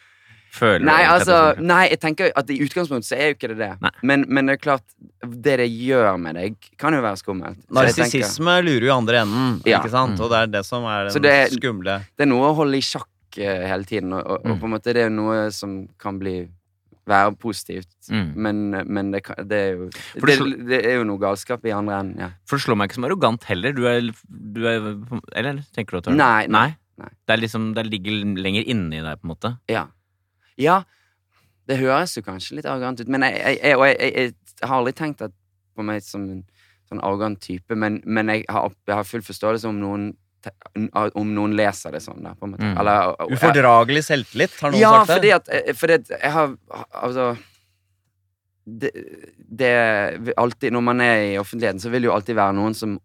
Føler 0.51 0.85
Nei, 0.87 1.03
altså, 1.05 1.35
kraft? 1.53 1.59
nei, 1.69 1.81
jeg 1.91 1.99
tenker 2.01 2.31
at 2.35 2.49
i 2.49 2.57
utgangspunktet 2.65 3.05
så 3.09 3.15
er 3.17 3.27
jo 3.31 3.35
ikke 3.37 3.49
det 3.51 3.57
det. 3.59 3.91
Men, 4.01 4.25
men 4.27 4.45
det 4.49 4.55
er 4.57 4.61
klart, 4.63 4.83
det 5.23 5.57
det 5.61 5.67
gjør 5.69 6.17
med 6.19 6.35
deg, 6.39 6.55
kan 6.81 6.93
jo 6.93 7.01
være 7.03 7.19
skummelt. 7.21 7.59
Narsissisme 7.73 8.55
lurer 8.65 8.87
jo 8.87 8.91
i 8.91 8.95
andre 8.97 9.21
enden, 9.25 9.61
Ja. 9.67 9.79
ikke 9.81 9.91
sant? 9.93 10.17
Mm. 10.17 10.23
Og 10.25 10.29
det 10.31 10.37
er 10.43 10.47
det 10.57 10.65
som 10.65 10.83
er 10.85 11.09
den 11.11 11.21
det 11.21 11.33
er- 11.33 11.49
skumle 11.53 11.99
Det 12.17 12.25
er 12.25 12.31
noe 12.31 12.49
å 12.51 12.55
holde 12.55 12.77
i 12.77 12.81
sjakk 12.81 13.07
eh, 13.37 13.67
hele 13.69 13.83
tiden, 13.85 14.13
og, 14.13 14.23
og, 14.25 14.39
og 14.45 14.55
Mm. 14.55 14.59
på 14.61 14.65
en 14.65 14.71
måte 14.77 14.93
det 14.93 15.03
er 15.05 15.09
noe 15.09 15.51
som 15.51 15.87
kan 15.99 16.17
bli 16.19 16.47
være 17.07 17.35
positivt. 17.39 17.87
Mm. 18.11 18.31
Men, 18.35 18.57
men 18.87 19.11
det, 19.11 19.23
kan, 19.23 19.35
det 19.47 19.57
er 19.57 19.69
jo 19.77 19.85
det, 19.89 20.25
det 20.25 20.67
det 20.67 20.79
er 20.85 20.97
jo 20.97 21.03
noe 21.07 21.17
galskap 21.21 21.63
i 21.65 21.71
andre 21.71 21.99
enden, 22.01 22.19
ja. 22.19 22.29
For 22.45 22.57
det 22.57 22.65
slår 22.65 22.75
meg 22.81 22.89
ikke 22.89 22.95
som 22.99 23.05
arrogant 23.07 23.43
heller. 23.47 23.71
Du 23.77 23.85
er, 23.87 24.01
du 24.27 24.65
er 24.67 24.97
Eller 25.35 25.61
tenker 25.75 25.91
du 25.91 25.97
at 26.01 26.03
du 26.09 26.11
er 26.11 26.17
Nei, 26.19 26.47
nei, 26.47 26.75
nei. 26.99 27.09
Det 27.27 27.37
er 27.37 27.37
liksom, 27.45 27.73
det 27.77 27.85
ligger 27.87 28.11
lenger 28.41 28.67
inni 28.67 28.99
deg, 28.99 29.21
på 29.21 29.23
en 29.29 29.31
måte. 29.35 29.53
Ja. 29.71 29.85
Ja. 30.61 30.81
Det 31.67 31.79
høres 31.81 32.15
jo 32.15 32.23
kanskje 32.23 32.59
litt 32.59 32.67
arrogant 32.69 33.01
ut, 33.01 33.09
men 33.11 33.25
jeg, 33.27 33.57
jeg, 33.59 33.75
jeg, 33.75 34.13
jeg, 34.13 34.35
har 34.63 34.77
aldri 34.79 34.93
tenkt 34.95 35.25
på 35.27 35.85
meg 35.85 36.05
som 36.05 36.23
en 36.31 36.45
sånn 36.87 37.03
arrogant 37.03 37.39
type, 37.43 37.75
men, 37.75 37.99
men 38.07 38.31
har, 38.31 38.71
jeg 38.87 38.95
har 38.95 39.07
full 39.07 39.25
forståelse 39.25 39.69
om 39.69 39.81
noen 39.81 40.07
om 41.17 41.31
noen 41.33 41.55
leser 41.57 41.91
det 41.91 41.99
sånn, 42.05 42.21
da, 42.23 42.31
på 42.37 42.47
en 42.47 42.53
måte. 42.53 42.63
Mm. 42.63 42.75
Eller, 42.79 43.13
Ufordragelig 43.33 44.03
selvtillit, 44.07 44.53
har 44.61 44.71
noen 44.71 44.79
ja, 44.79 44.91
sagt 45.01 45.23
det? 45.25 45.33
fordi 45.35 45.57
eh, 45.57 45.75
fordi 45.75 45.97
at 45.97 46.11
jeg 46.13 46.31
har 46.31 46.53
Altså 47.01 47.25
det, 48.67 48.91
det 49.35 50.33
alltid, 50.37 50.73
Når 50.75 50.81
man 50.83 51.01
er 51.01 51.21
i 51.33 51.37
offentligheten, 51.39 51.79
så 51.79 51.89
vil 51.89 52.03
det 52.03 52.09
jo 52.09 52.15
alltid 52.15 52.35
være 52.35 52.55
noen 52.57 52.75
som 52.75 52.97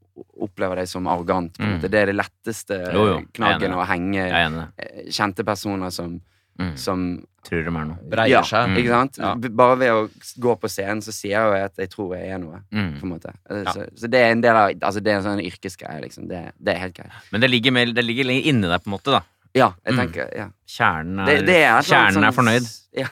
opplever 0.42 0.82
deg 0.82 0.88
som 0.90 1.06
arrogant. 1.06 1.58
Mm. 1.58 1.76
Det 1.84 1.98
er 2.00 2.10
det 2.10 2.16
letteste 2.18 2.78
Jo, 2.92 3.04
jo. 3.12 3.18
Knaggen 3.38 3.76
å 3.78 3.84
henge 3.86 4.26
eh, 4.26 5.04
kjente 5.14 5.46
personer 5.46 5.94
som, 5.94 6.16
Mm. 6.60 6.72
som 6.76 7.04
Tror 7.42 7.64
de 7.66 7.72
er 7.74 7.86
noe. 7.88 7.98
Breier 8.06 8.36
ja, 8.36 8.40
seg. 8.46 8.68
Mm. 8.70 8.76
Ikke 8.78 8.90
sant? 8.92 9.16
Ja. 9.18 9.32
Bare 9.58 9.78
ved 9.80 9.90
å 9.90 10.02
gå 10.44 10.52
på 10.62 10.68
scenen, 10.70 11.00
så 11.02 11.10
sier 11.10 11.32
jeg 11.34 11.48
jo 11.48 11.56
at 11.66 11.80
jeg 11.82 11.90
tror 11.90 12.12
jeg 12.14 12.28
er 12.36 12.38
noe. 12.38 12.60
Mm. 12.70 12.92
På 13.00 13.08
en 13.08 13.12
måte. 13.16 13.32
Så, 13.48 13.56
Ja. 13.58 13.72
Så, 13.74 13.86
så 13.98 14.10
det 14.12 14.20
er 14.22 14.30
en 14.36 14.44
del 14.44 14.58
av 14.60 14.68
Altså 14.70 15.02
det 15.02 15.10
er 15.10 15.18
en 15.18 15.26
sånn 15.26 15.42
yrkesgreie, 15.42 16.04
liksom. 16.04 16.28
Det, 16.30 16.44
det 16.62 16.76
er 16.76 16.84
helt 16.84 16.94
greit. 16.94 17.16
Men 17.34 17.42
det 17.42 17.50
ligger, 17.50 17.74
mer, 17.74 17.90
det 17.90 18.04
ligger 18.06 18.30
lenger 18.30 18.46
inni 18.52 18.70
deg, 18.70 18.84
på 18.84 18.92
en 18.92 18.94
måte, 18.94 19.16
da. 19.16 19.24
Ja, 19.54 19.66
jeg 19.84 19.92
Mm. 19.92 19.98
tenker 20.00 20.28
ja. 20.36 20.46
Kjernen 20.72 21.18
er, 21.20 21.26
Det, 21.28 21.46
det 21.46 21.56
er 21.68 21.82
kjernen 21.84 22.24
er 22.24 22.32
fornøyd. 22.32 22.68
Ja. 22.96 23.08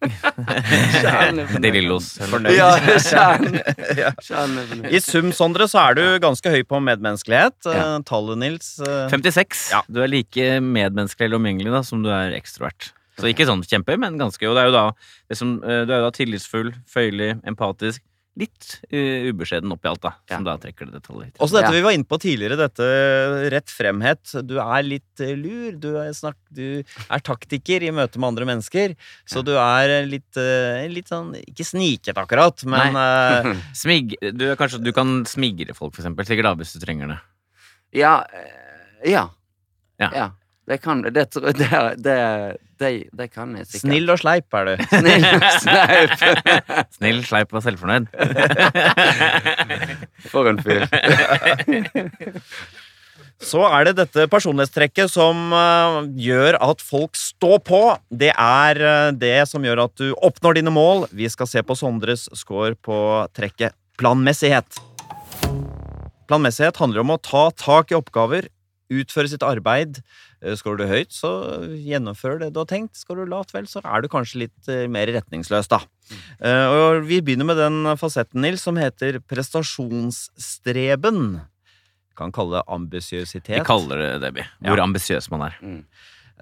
Kjernen 0.00 1.40
er 1.42 1.48
fornøyd. 1.50 1.62
De 1.64 1.72
Lillos. 1.74 2.08
Fornøyd. 2.30 2.54
Ja, 2.56 2.70
kjernen. 3.04 3.58
Ja. 3.98 4.12
kjernen 4.24 4.60
er 4.62 4.70
fornøyd. 4.70 4.94
I 4.96 5.00
sum, 5.04 5.28
Sondre, 5.36 5.66
så 5.70 5.82
er 5.90 5.98
du 5.98 6.02
ganske 6.22 6.52
høy 6.54 6.62
på 6.68 6.80
medmenneskelighet. 6.84 7.58
Ja. 7.68 7.76
Eh, 7.96 7.98
Tallet, 8.08 8.40
Nils 8.40 8.70
eh, 8.84 9.04
56. 9.12 9.66
Ja. 9.74 9.82
Du 9.90 10.00
er 10.04 10.10
like 10.12 10.48
medmenneskelig 10.64 11.28
eller 11.28 11.40
omgjengelig 11.42 11.74
da, 11.76 11.82
som 11.86 12.02
du 12.04 12.10
er 12.14 12.36
ekstrovert. 12.38 12.92
Så 13.20 13.28
ikke 13.28 13.44
sånn 13.48 13.60
kjempe, 13.68 13.98
men 14.00 14.16
ganske. 14.20 14.48
Og 14.48 14.56
det 14.56 14.62
er 14.64 14.70
jo 14.70 14.76
da, 14.78 14.84
det 15.28 15.36
som, 15.36 15.58
eh, 15.60 15.82
du 15.84 15.92
er 15.92 16.00
jo 16.00 16.06
da 16.08 16.14
tillitsfull, 16.16 16.72
føyelig, 16.88 17.34
empatisk. 17.52 18.00
Litt 18.40 18.66
uh, 18.88 19.28
ubeskjeden 19.30 19.72
oppi 19.74 19.90
alt, 19.90 20.00
da. 20.02 20.14
Som 20.30 20.46
da 20.46 20.54
trekker 20.62 20.88
det 20.88 20.96
detaljer. 20.98 21.30
Også 21.38 21.58
dette 21.58 21.68
Ja. 21.68 21.74
vi 21.76 21.82
var 21.84 21.92
inne 21.96 22.08
på 22.08 22.18
tidligere, 22.22 22.56
dette 22.56 22.86
rett 23.52 23.68
fremhet. 23.72 24.32
Du 24.48 24.54
er 24.62 24.86
litt 24.86 25.20
eh, 25.20 25.34
lur. 25.36 25.76
Du 25.82 25.90
er, 26.00 26.10
snak, 26.16 26.38
du 26.50 26.80
er 26.80 27.24
taktiker 27.26 27.84
i 27.84 27.92
møte 27.94 28.18
med 28.22 28.30
andre 28.32 28.48
mennesker. 28.48 28.94
Så 29.28 29.44
du 29.44 29.52
er 29.60 29.92
eh, 30.00 30.08
litt, 30.08 30.30
uh, 30.40 30.80
litt 30.88 31.10
sånn 31.12 31.34
Ikke 31.42 31.66
sniket, 31.68 32.16
akkurat, 32.20 32.64
men 32.64 32.96
uh, 32.96 33.52
Smig, 33.82 34.16
du, 34.32 34.46
er 34.50 34.56
kanskje, 34.60 34.80
du 34.82 34.90
kan 34.96 35.20
smigre 35.28 35.76
folk, 35.76 35.92
for 35.94 36.00
eksempel. 36.02 36.24
Sikkert 36.28 36.48
da, 36.50 36.54
hvis 36.62 36.72
du 36.74 36.80
trenger 36.82 37.12
det. 37.14 37.20
Ja. 38.00 38.16
eh, 38.32 39.10
Ja. 39.12 39.28
Ja. 40.00 40.30
Det 40.70 40.76
kan 40.78 41.00
det, 41.02 41.10
det, 41.34 41.40
det, 41.98 42.18
det, 42.78 42.90
det 43.10 43.26
kan 43.32 43.56
jeg 43.58 43.66
sikkert. 43.66 43.82
snill 43.82 44.12
og 44.12 44.20
sleip 44.20 44.54
er 44.54 44.68
du. 44.68 44.84
Snill 45.00 45.24
Sleip. 45.64 46.12
Snill, 46.96 47.24
sleip 47.26 47.56
og 47.56 47.64
selvfornøyd. 47.64 48.06
For 50.30 50.46
en 50.52 50.60
fyr. 50.62 50.86
Så 53.40 53.64
er 53.66 53.88
det 53.88 53.96
dette 53.98 54.28
personlighetstrekket 54.30 55.10
som 55.10 55.50
eh, 55.56 55.98
gjør 56.28 56.60
at 56.60 56.84
folk 56.84 57.18
står 57.18 57.58
på. 57.66 57.80
Det 58.12 58.30
er 58.30 58.82
eh, 58.84 59.10
det 59.16 59.48
som 59.50 59.64
gjør 59.64 59.86
at 59.88 59.96
du 59.98 60.12
oppnår 60.12 60.60
dine 60.60 60.74
mål. 60.74 61.08
Vi 61.10 61.26
skal 61.32 61.48
se 61.50 61.64
på 61.66 61.74
Sondres 61.78 62.28
score 62.36 62.76
på 62.76 63.00
trekket 63.34 63.74
planmessighet. 63.98 64.78
Planmessighet 66.30 66.78
handler 66.78 67.02
om 67.02 67.16
å 67.16 67.20
ta 67.24 67.48
tak 67.58 67.90
i 67.90 67.98
oppgaver, 67.98 68.46
utføre 68.90 69.28
sitt 69.30 69.44
arbeid. 69.46 70.00
Eh, 70.42 70.56
Skårer 70.58 70.80
du 70.82 70.86
høyt, 70.90 71.12
så 71.14 71.30
gjennomfør 71.78 72.40
det 72.42 72.48
du 72.54 72.58
har 72.62 72.66
tenkt. 72.70 72.98
Skårer 72.98 73.24
du 73.28 73.30
lavt, 73.32 73.52
vel, 73.54 73.68
så 73.70 73.80
er 73.84 74.02
du 74.02 74.08
kanskje 74.12 74.42
litt 74.46 74.68
eh, 74.72 74.86
mer 74.90 75.06
retningsløs, 75.14 75.68
da. 75.70 75.78
Eh, 76.42 76.66
Og 76.74 77.04
vi 77.06 77.20
begynner 77.22 77.46
med 77.48 77.56
den 77.60 77.84
fasetten, 78.00 78.40
Nils, 78.42 78.62
som 78.66 78.76
heter 78.80 79.20
prestasjonsstreben. 79.30 81.20
Vi 81.40 82.16
Kan 82.18 82.32
kalle 82.36 82.58
det 82.60 82.64
ambisiøsitet. 82.68 83.60
Vi 83.62 83.64
kaller 83.68 83.96
det 84.02 84.10
det, 84.26 84.32
vi. 84.40 84.44
Hvor 84.66 84.76
Ja. 84.76 84.84
ambisiøs 84.84 85.30
man 85.30 85.42
er. 85.48 85.54
Mm. 85.62 85.84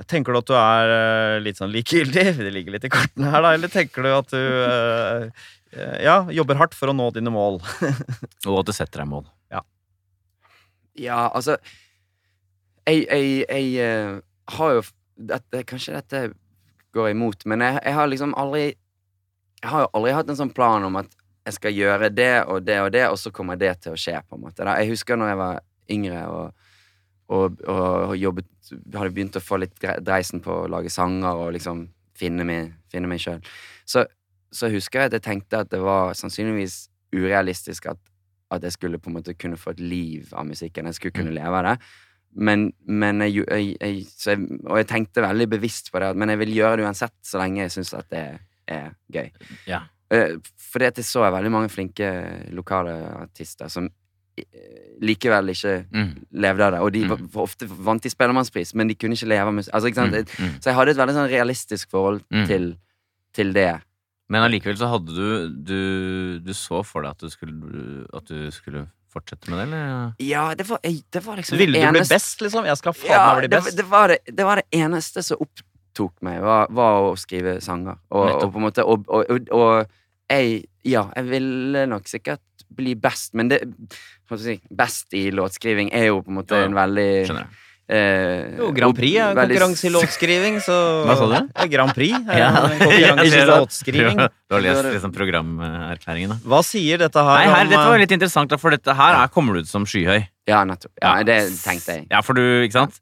Tenker 0.06 0.32
du 0.32 0.38
at 0.38 0.46
du 0.46 0.54
er 0.54 1.40
litt 1.42 1.58
sånn 1.58 1.72
likegyldig? 1.74 2.36
Det 2.38 2.52
ligger 2.54 2.72
litt 2.76 2.84
i 2.86 2.88
kortene 2.88 3.30
her, 3.32 3.42
da. 3.42 3.52
Eller 3.58 3.68
tenker 3.68 4.02
du 4.06 4.08
at 4.14 4.30
du 4.30 5.32
ja, 6.02 6.22
jobber 6.32 6.54
hardt 6.56 6.72
for 6.74 6.88
å 6.88 6.94
nå 6.96 7.10
dine 7.12 7.30
mål? 7.34 7.58
Og 8.48 8.60
at 8.60 8.66
du 8.70 8.72
setter 8.72 9.02
deg 9.02 9.10
mål. 9.10 9.26
Ja, 10.98 11.28
altså 11.30 11.54
Jeg, 12.88 13.04
jeg, 13.04 13.44
jeg 13.44 13.72
eh, 13.84 14.18
har 14.56 14.74
jo 14.78 14.84
dette, 15.28 15.62
Kanskje 15.68 15.96
dette 15.98 16.22
går 16.96 17.12
imot, 17.12 17.44
men 17.50 17.64
jeg, 17.64 17.80
jeg 17.84 17.96
har 17.98 18.08
liksom 18.08 18.34
aldri 18.38 18.64
Jeg 19.62 19.70
har 19.72 19.84
jo 19.84 19.90
aldri 19.98 20.14
hatt 20.16 20.30
en 20.30 20.38
sånn 20.38 20.54
plan 20.54 20.86
om 20.86 21.00
at 21.00 21.12
jeg 21.48 21.56
skal 21.56 21.72
gjøre 21.72 22.10
det 22.12 22.32
og 22.44 22.64
det 22.66 22.76
og 22.82 22.90
det, 22.92 23.06
og 23.08 23.16
så 23.16 23.32
kommer 23.32 23.56
det 23.56 23.70
til 23.80 23.94
å 23.94 23.98
skje, 23.98 24.18
på 24.28 24.36
en 24.36 24.42
måte. 24.42 24.66
Jeg 24.68 24.90
husker 24.90 25.16
når 25.16 25.30
jeg 25.30 25.38
var 25.40 25.60
yngre 25.88 26.24
og, 26.28 26.66
og, 27.32 27.62
og 27.64 28.12
jobbet 28.18 28.54
Hadde 28.68 29.14
begynt 29.16 29.38
å 29.38 29.40
få 29.40 29.56
litt 29.62 29.80
dreisen 30.04 30.42
på 30.44 30.52
å 30.52 30.66
lage 30.68 30.90
sanger 30.92 31.38
og 31.40 31.54
liksom 31.54 31.86
finne 32.20 32.44
meg, 32.44 32.74
finne 32.92 33.08
meg 33.08 33.22
sjøl. 33.22 33.38
Så, 33.88 34.02
så 34.52 34.68
husker 34.68 35.00
jeg 35.00 35.08
at 35.08 35.16
jeg 35.16 35.24
tenkte 35.24 35.62
at 35.64 35.70
det 35.72 35.80
var 35.80 36.12
sannsynligvis 36.18 36.82
urealistisk 37.16 37.88
at 37.88 38.02
at 38.50 38.64
jeg 38.64 38.72
skulle 38.72 38.98
på 38.98 39.10
en 39.10 39.18
måte 39.18 39.34
kunne 39.36 39.58
få 39.60 39.74
et 39.74 39.80
liv 39.80 40.32
av 40.32 40.46
musikken. 40.48 40.86
Jeg 40.88 40.96
skulle 40.96 41.16
kunne 41.16 41.34
leve 41.36 41.58
av 41.58 41.66
det. 41.66 41.74
Men, 42.34 42.72
men 42.86 43.20
jeg, 43.24 43.44
jeg, 43.48 43.76
jeg, 43.80 44.02
så 44.14 44.30
jeg 44.36 44.60
Og 44.68 44.76
jeg 44.78 44.86
tenkte 44.86 45.22
veldig 45.24 45.48
bevisst 45.50 45.90
på 45.92 45.98
det, 46.00 46.16
men 46.16 46.28
jeg 46.28 46.38
vil 46.38 46.52
gjøre 46.58 46.76
det 46.76 46.84
uansett, 46.86 47.14
så 47.24 47.38
lenge 47.40 47.62
jeg 47.64 47.70
syns 47.70 47.94
at 47.94 48.08
det 48.10 48.24
er 48.68 48.90
gøy. 49.10 49.30
Ja. 49.66 49.80
For 50.10 50.78
det 50.78 50.96
jeg 50.96 51.04
så 51.04 51.24
veldig 51.32 51.50
mange 51.52 51.68
flinke 51.72 52.08
lokale 52.56 52.92
artister 53.24 53.68
som 53.72 53.88
eh, 54.38 54.94
likevel 55.02 55.48
ikke 55.50 55.86
Mm. 55.92 56.12
levde 56.32 56.64
av 56.64 56.72
det. 56.72 56.80
Og 56.80 56.92
de 56.92 57.04
Mm. 57.04 57.08
var, 57.08 57.42
ofte 57.42 57.66
vant 57.66 58.02
de 58.02 58.08
Spellemannspris, 58.10 58.74
men 58.74 58.88
de 58.88 58.94
kunne 58.94 59.14
ikke 59.16 59.26
leve 59.28 59.46
av 59.48 59.52
musikk. 59.54 59.74
Altså? 59.74 59.88
Mm, 59.90 60.12
mm. 60.38 60.60
Så 60.60 60.70
jeg 60.70 60.74
hadde 60.74 60.90
et 60.90 60.96
veldig 60.96 61.14
sånn 61.16 61.30
realistisk 61.32 61.90
forhold 61.90 62.22
Mm. 62.30 62.46
til, 62.46 62.76
til 63.34 63.52
det. 63.52 63.80
Men 64.28 64.42
allikevel 64.42 64.76
så 64.76 64.88
hadde 64.92 65.06
du, 65.16 65.48
du 65.64 66.38
Du 66.40 66.52
så 66.52 66.84
for 66.84 67.02
deg 67.02 67.10
at 67.10 67.18
du 67.18 67.28
skulle, 67.30 68.06
at 68.14 68.24
du 68.26 68.50
skulle 68.50 68.86
fortsette 69.12 69.50
med 69.50 69.58
det, 69.58 69.64
eller? 69.68 70.12
Ja, 70.22 70.44
det 70.58 70.66
var, 70.68 70.80
det 70.84 71.22
var 71.24 71.40
liksom 71.40 71.58
Ville 71.58 71.80
du 71.80 71.86
du 71.86 71.98
bli 71.98 72.04
best, 72.10 72.40
liksom? 72.44 72.66
Jeg 72.68 72.80
skal 72.80 72.96
faen 72.96 73.12
Ja, 73.12 73.24
meg 73.34 73.46
bli 73.46 73.52
best. 73.56 73.76
det, 73.76 73.86
var 73.88 74.12
det, 74.12 74.18
det 74.26 74.46
var 74.46 74.62
det 74.62 74.80
eneste 74.80 75.24
som 75.26 75.44
opptok 75.44 76.14
meg, 76.26 76.40
var, 76.44 76.68
var 76.74 77.08
å 77.08 77.14
skrive 77.18 77.58
sanger. 77.64 77.98
Og, 78.10 78.28
og 78.38 78.52
på 78.52 78.60
en 78.60 78.66
måte 78.68 78.84
Og, 78.84 79.08
og, 79.08 79.48
og, 79.54 79.96
jeg 80.28 80.60
Ja, 80.88 81.08
jeg 81.16 81.30
ville 81.30 81.86
nok 81.90 82.08
sikkert 82.08 82.44
bli 82.78 82.94
best, 82.94 83.34
men 83.34 83.50
det 83.50 83.62
Best 84.28 85.14
i 85.16 85.30
låtskriving 85.32 85.88
er 85.96 86.10
jo 86.10 86.20
på 86.20 86.30
en 86.32 86.36
måte 86.42 86.58
ja. 86.60 86.68
en 86.68 86.76
veldig 86.76 87.08
Skjønner 87.24 87.46
jeg. 87.46 87.64
Eh, 87.88 88.56
Jo, 88.58 88.70
Grand 88.76 88.94
Prix 88.96 89.16
er 89.16 89.30
en 89.30 89.36
veldig- 89.38 89.56
konkurranse 89.58 89.84
i 89.88 89.92
låtskriving, 89.94 90.58
så 90.64 90.76
Hva 91.08 91.16
sa 91.16 91.26
du? 91.26 91.48
Ja, 91.56 91.66
Grand 91.72 91.94
Prix 91.96 92.14
er 92.28 92.38
Ja. 92.42 92.50
en 92.68 92.78
konkurranse 92.78 93.40
i 93.42 93.46
låtskriving. 93.48 94.16
Du 94.48 94.54
har 94.56 94.60
lest 94.64 94.84
liksom 94.92 95.12
programerklæringen, 95.16 96.28
da? 96.34 96.36
Hva 96.44 96.62
sier 96.64 96.98
dette 96.98 97.18
her 97.24 97.38
Nei, 97.38 97.48
her, 97.52 97.64
om 97.64 97.68
dette 97.72 97.84
var 97.88 97.94
eh, 97.96 98.02
litt 98.04 98.12
interessant, 98.18 98.54
for 98.60 98.70
dette 98.76 98.94
her 99.00 99.18
er, 99.24 99.28
kommer 99.32 99.54
du 99.54 99.60
ut 99.64 99.68
som 99.70 99.84
skyhøy. 99.88 100.20
Ja, 100.48 100.62
nettopp. 100.64 100.92
Ja, 101.02 101.16
det 101.28 101.40
tenkte 101.62 101.98
jeg. 101.98 102.06
Ja, 102.10 102.22
for 102.24 102.32
du, 102.38 102.42
ikke 102.64 102.72
sant? 102.78 103.00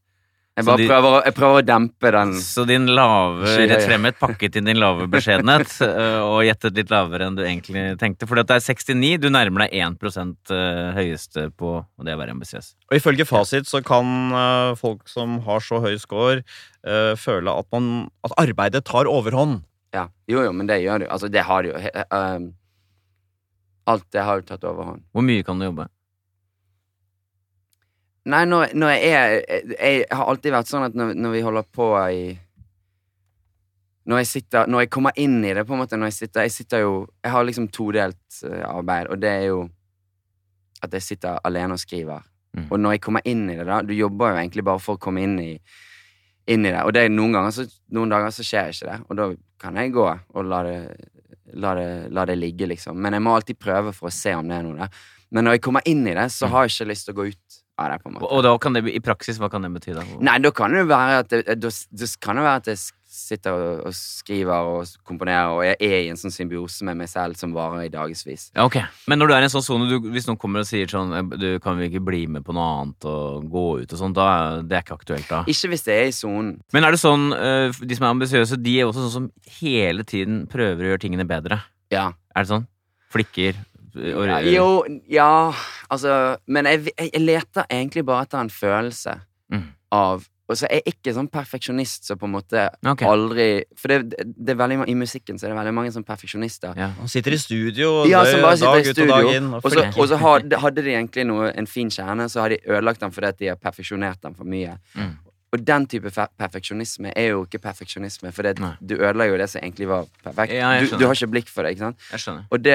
Jeg 0.56 0.64
bare 0.64 0.78
de- 0.80 0.86
prøver, 0.88 1.14
å- 1.18 1.24
jeg 1.26 1.34
prøver 1.36 1.58
å 1.60 1.64
dempe 1.68 2.10
den 2.14 2.30
Så 2.40 2.62
din 2.66 2.86
lave 2.96 3.44
rett 3.68 3.82
fremhet 3.84 4.16
pakket 4.18 4.56
inn 4.56 4.64
din 4.70 4.78
lave 4.80 5.04
beskjedenhet 5.12 5.68
øh, 5.84 6.20
og 6.30 6.38
gjettet 6.46 6.78
litt 6.80 6.88
lavere 6.94 7.26
enn 7.28 7.36
du 7.36 7.42
egentlig 7.44 7.82
tenkte. 8.00 8.24
For 8.26 8.40
det 8.40 8.48
er 8.56 8.62
69, 8.64 9.18
du 9.20 9.28
nærmer 9.28 9.66
deg 9.66 9.76
1% 9.84 10.52
øh, 10.56 10.94
høyeste 10.96 11.50
på 11.60 11.74
og 11.84 12.04
det 12.08 12.14
å 12.16 12.20
være 12.22 12.32
ambisiøs. 12.32 12.70
Og 12.88 12.96
ifølge 12.96 13.26
fasit 13.28 13.68
så 13.68 13.82
kan 13.84 14.32
eh, 14.32 14.74
folk 14.80 15.04
som 15.12 15.40
har 15.44 15.60
så 15.60 15.82
høy 15.84 15.98
score, 16.00 16.40
eh, 16.86 17.12
føle 17.20 17.52
at, 17.52 17.68
man, 17.76 18.08
at 18.24 18.32
arbeidet 18.40 18.84
tar 18.88 19.04
overhånd. 19.12 19.60
Ja, 19.92 20.08
jo, 20.28 20.40
jo, 20.42 20.52
men 20.56 20.66
det 20.72 20.80
gjør 20.82 21.04
det 21.04 21.06
jo. 21.08 21.12
Altså, 21.18 21.28
det 21.32 21.44
har 21.44 21.62
det 21.62 21.74
jo. 21.74 21.76
Eh, 22.00 22.48
alt 23.92 24.08
det 24.10 24.24
har 24.24 24.40
jo 24.40 24.48
tatt 24.48 24.64
overhånd. 24.66 25.04
Hvor 25.14 25.22
mye 25.24 25.44
kan 25.46 25.60
du 25.60 25.68
jobbe? 25.68 25.86
Nei, 28.26 28.42
når, 28.48 28.72
når 28.74 28.90
jeg 28.90 29.12
er 29.14 29.36
jeg, 29.36 29.76
jeg 29.76 30.06
har 30.10 30.30
alltid 30.32 30.54
vært 30.54 30.70
sånn 30.70 30.86
at 30.88 30.96
når, 30.98 31.14
når 31.14 31.34
vi 31.36 31.42
holder 31.46 31.66
på 31.78 31.86
i 32.10 32.20
Når 34.10 34.22
jeg 34.22 34.30
sitter 34.32 34.70
Når 34.70 34.84
jeg 34.84 34.92
kommer 34.96 35.18
inn 35.22 35.38
i 35.44 35.54
det, 35.54 35.62
på 35.66 35.76
en 35.76 35.82
måte 35.84 35.98
Når 35.98 36.10
jeg 36.10 36.18
sitter 36.20 36.46
Jeg 36.48 36.54
sitter 36.56 36.82
jo 36.82 36.94
Jeg 37.22 37.34
har 37.34 37.46
liksom 37.46 37.68
todelt 37.74 38.40
eh, 38.48 38.64
arbeid, 38.66 39.12
og 39.12 39.22
det 39.22 39.32
er 39.32 39.48
jo 39.52 39.64
at 40.84 40.92
jeg 40.92 41.02
sitter 41.02 41.38
alene 41.48 41.72
og 41.72 41.80
skriver. 41.80 42.20
Mm. 42.52 42.66
Og 42.68 42.78
når 42.78 42.92
jeg 42.94 43.00
kommer 43.06 43.24
inn 43.26 43.46
i 43.48 43.54
det, 43.56 43.64
da 43.66 43.78
Du 43.82 43.94
jobber 43.96 44.34
jo 44.34 44.42
egentlig 44.42 44.64
bare 44.66 44.82
for 44.82 44.98
å 44.98 45.02
komme 45.02 45.22
inn 45.24 45.38
i 45.40 45.52
Inn 46.46 46.62
i 46.62 46.70
det. 46.70 46.82
Og 46.86 46.92
det 46.94 47.02
er 47.02 47.10
noen 47.10 47.32
ganger 47.34 47.54
så, 47.54 47.64
Noen 47.96 48.12
dager 48.12 48.34
så 48.34 48.44
skjer 48.46 48.68
ikke 48.70 48.90
det, 48.90 48.98
og 49.08 49.18
da 49.18 49.24
kan 49.58 49.78
jeg 49.80 49.94
gå 49.96 50.04
og 50.06 50.46
la 50.46 50.62
det 50.66 50.80
La 51.56 51.76
det, 51.78 52.10
la 52.10 52.24
det 52.26 52.34
ligge, 52.36 52.66
liksom. 52.66 52.98
Men 52.98 53.14
jeg 53.14 53.22
må 53.22 53.32
alltid 53.36 53.58
prøve 53.62 53.92
for 53.94 54.10
å 54.10 54.12
se 54.12 54.32
om 54.34 54.48
det 54.50 54.56
er 54.56 54.64
noe 54.66 54.80
der. 54.80 55.04
Men 55.30 55.46
når 55.46 55.54
jeg 55.54 55.62
kommer 55.62 55.86
inn 55.86 56.00
i 56.10 56.14
det, 56.18 56.24
så 56.34 56.48
har 56.50 56.66
jeg 56.66 56.74
ikke 56.74 56.88
lyst 56.90 57.06
til 57.06 57.14
å 57.14 57.18
gå 57.20 57.26
ut 57.30 57.58
av 57.78 57.90
det. 57.92 58.02
på 58.02 58.10
en 58.10 58.16
måte 58.16 58.28
Og 58.32 58.44
da 58.46 58.52
kan 58.58 58.76
det, 58.76 58.84
i 58.88 59.02
praksis, 59.04 59.40
hva 59.40 59.50
kan 59.52 59.64
det 59.66 59.72
bety? 59.76 59.94
da? 59.96 60.04
Nei, 60.20 60.38
da 60.42 60.52
kan 60.54 60.72
det 60.72 60.84
jo 60.84 60.92
være 60.92 61.18
at 61.24 61.32
det, 61.32 61.42
da, 61.60 61.72
det 61.72 62.12
kan 62.22 62.38
det 62.38 62.46
være 62.46 62.62
at 62.62 62.70
jeg 62.72 62.84
sitter 63.16 63.56
og, 63.86 63.94
skriver 63.96 64.68
og 64.68 64.90
komponerer, 65.06 65.52
og 65.54 65.62
jeg 65.64 65.76
er 65.80 66.02
i 66.04 66.10
en 66.12 66.18
sånn 66.20 66.34
symbiose 66.34 66.84
med 66.86 66.98
meg 67.00 67.08
selv 67.10 67.38
som 67.40 67.54
varer 67.56 67.86
i 67.86 67.92
dagevis. 67.92 68.50
Ja, 68.56 68.66
okay. 68.66 68.84
Men 69.08 69.20
når 69.20 69.30
du 69.30 69.34
er 69.36 69.44
i 69.44 69.48
en 69.48 69.54
sånn 69.54 69.64
sone, 69.64 70.00
hvis 70.12 70.28
noen 70.28 70.40
kommer 70.40 70.64
og 70.64 70.68
sier 70.68 70.90
sånn 70.90 71.14
eh, 71.16 71.36
Du 71.40 71.46
kan 71.62 71.78
vi 71.80 71.88
ikke 71.88 72.04
bli 72.04 72.24
med 72.30 72.44
på 72.46 72.54
noe 72.56 72.66
annet 72.80 73.08
og 73.08 73.46
gå 73.52 73.64
ut 73.82 73.94
og 73.94 74.02
sånn, 74.02 74.16
da 74.16 74.26
er 74.34 74.66
det 74.68 74.82
ikke 74.84 74.98
aktuelt 74.98 75.30
da? 75.30 75.42
Ikke 75.48 75.72
hvis 75.72 75.86
det 75.86 75.96
er 75.96 76.10
i 76.10 76.16
sonen. 76.16 76.56
Men 76.76 76.86
er 76.86 76.96
det 76.96 77.02
sånn, 77.02 77.30
eh, 77.36 77.80
de 77.80 77.98
som 77.98 78.08
er 78.08 78.16
ambisiøse, 78.16 78.60
de 78.62 78.76
er 78.80 78.90
også 78.90 79.06
sånn 79.06 79.16
som 79.16 79.30
hele 79.60 80.06
tiden 80.08 80.44
prøver 80.52 80.84
å 80.84 80.92
gjøre 80.92 81.04
tingene 81.06 81.28
bedre. 81.28 81.62
Ja. 81.94 82.10
Er 82.36 82.44
det 82.44 82.52
sånn? 82.52 82.68
Flikker 83.14 83.56
ja. 83.96 84.40
Jo, 84.44 84.84
ja 85.08 85.30
Altså 85.90 86.36
Men 86.46 86.66
jeg, 86.66 86.88
jeg, 86.98 87.10
jeg 87.12 87.22
leter 87.22 87.66
egentlig 87.70 88.04
bare 88.06 88.26
etter 88.26 88.40
en 88.44 88.50
følelse 88.50 89.20
Mm. 89.46 89.62
av 89.94 90.24
Og 90.48 90.56
så 90.58 90.66
er 90.66 90.80
jeg 90.80 90.94
ikke 90.96 91.12
sånn 91.14 91.28
perfeksjonist 91.30 92.06
som 92.06 92.18
på 92.18 92.26
en 92.26 92.32
måte 92.34 92.64
okay. 92.86 93.06
aldri 93.06 93.46
For 93.78 93.92
det, 93.94 94.24
det 94.26 94.54
er 94.54 94.58
veldig, 94.58 94.80
i 94.90 94.94
musikken 94.98 95.38
så 95.38 95.46
er 95.46 95.52
det 95.52 95.58
veldig 95.60 95.74
mange 95.74 95.92
sånn 95.94 96.06
perfeksjonister. 96.06 96.74
Ja. 96.78 96.88
Han 96.98 97.10
sitter 97.10 97.34
i 97.34 97.38
studio 97.38 97.92
Ja, 98.10 98.24
dag 98.24 98.32
som 98.32 98.42
bare 98.42 98.56
sitter 98.58 98.78
i 98.78 98.90
ut 98.90 98.90
og 98.90 99.12
dag 99.12 99.22
studio, 99.26 99.36
inn. 99.38 99.48
Og 99.54 99.70
så, 99.70 99.86
og 99.86 100.10
så 100.10 100.18
hadde, 100.22 100.58
hadde 100.62 100.82
de 100.86 100.94
egentlig 100.94 101.26
noe, 101.30 101.52
en 101.54 101.66
fin 101.70 101.90
kjerne, 101.90 102.26
så 102.30 102.42
har 102.42 102.54
de 102.54 102.58
ødelagt 102.66 103.02
den 103.02 103.14
fordi 103.14 103.30
at 103.32 103.38
de 103.38 103.50
har 103.52 103.58
perfeksjonert 103.62 104.22
den 104.22 104.34
for 104.34 104.50
mye. 104.50 104.74
Mm. 104.98 105.14
Og 105.54 105.62
den 105.62 105.84
type 105.86 106.10
perfeksjonisme 106.10 107.12
er 107.16 107.28
jo 107.30 107.44
ikke 107.46 107.60
perfeksjonisme, 107.62 108.32
for 108.34 108.42
det, 108.42 108.56
du 108.82 108.96
ødelegger 108.96 109.36
jo 109.36 109.38
det 109.40 109.46
som 109.52 109.62
egentlig 109.62 109.86
var 109.88 110.08
perfekt. 110.24 110.52
Ja, 110.56 110.72
du, 110.82 110.96
du 110.98 111.04
har 111.06 111.14
ikke 111.14 111.30
blikk 111.36 111.52
for 111.52 111.62
det, 111.62 111.76
ikke 111.76 111.84
sant? 111.86 112.08
Jeg 112.12 112.24
skjønner. 112.24 112.48
Og 112.50 112.64
det, 112.66 112.74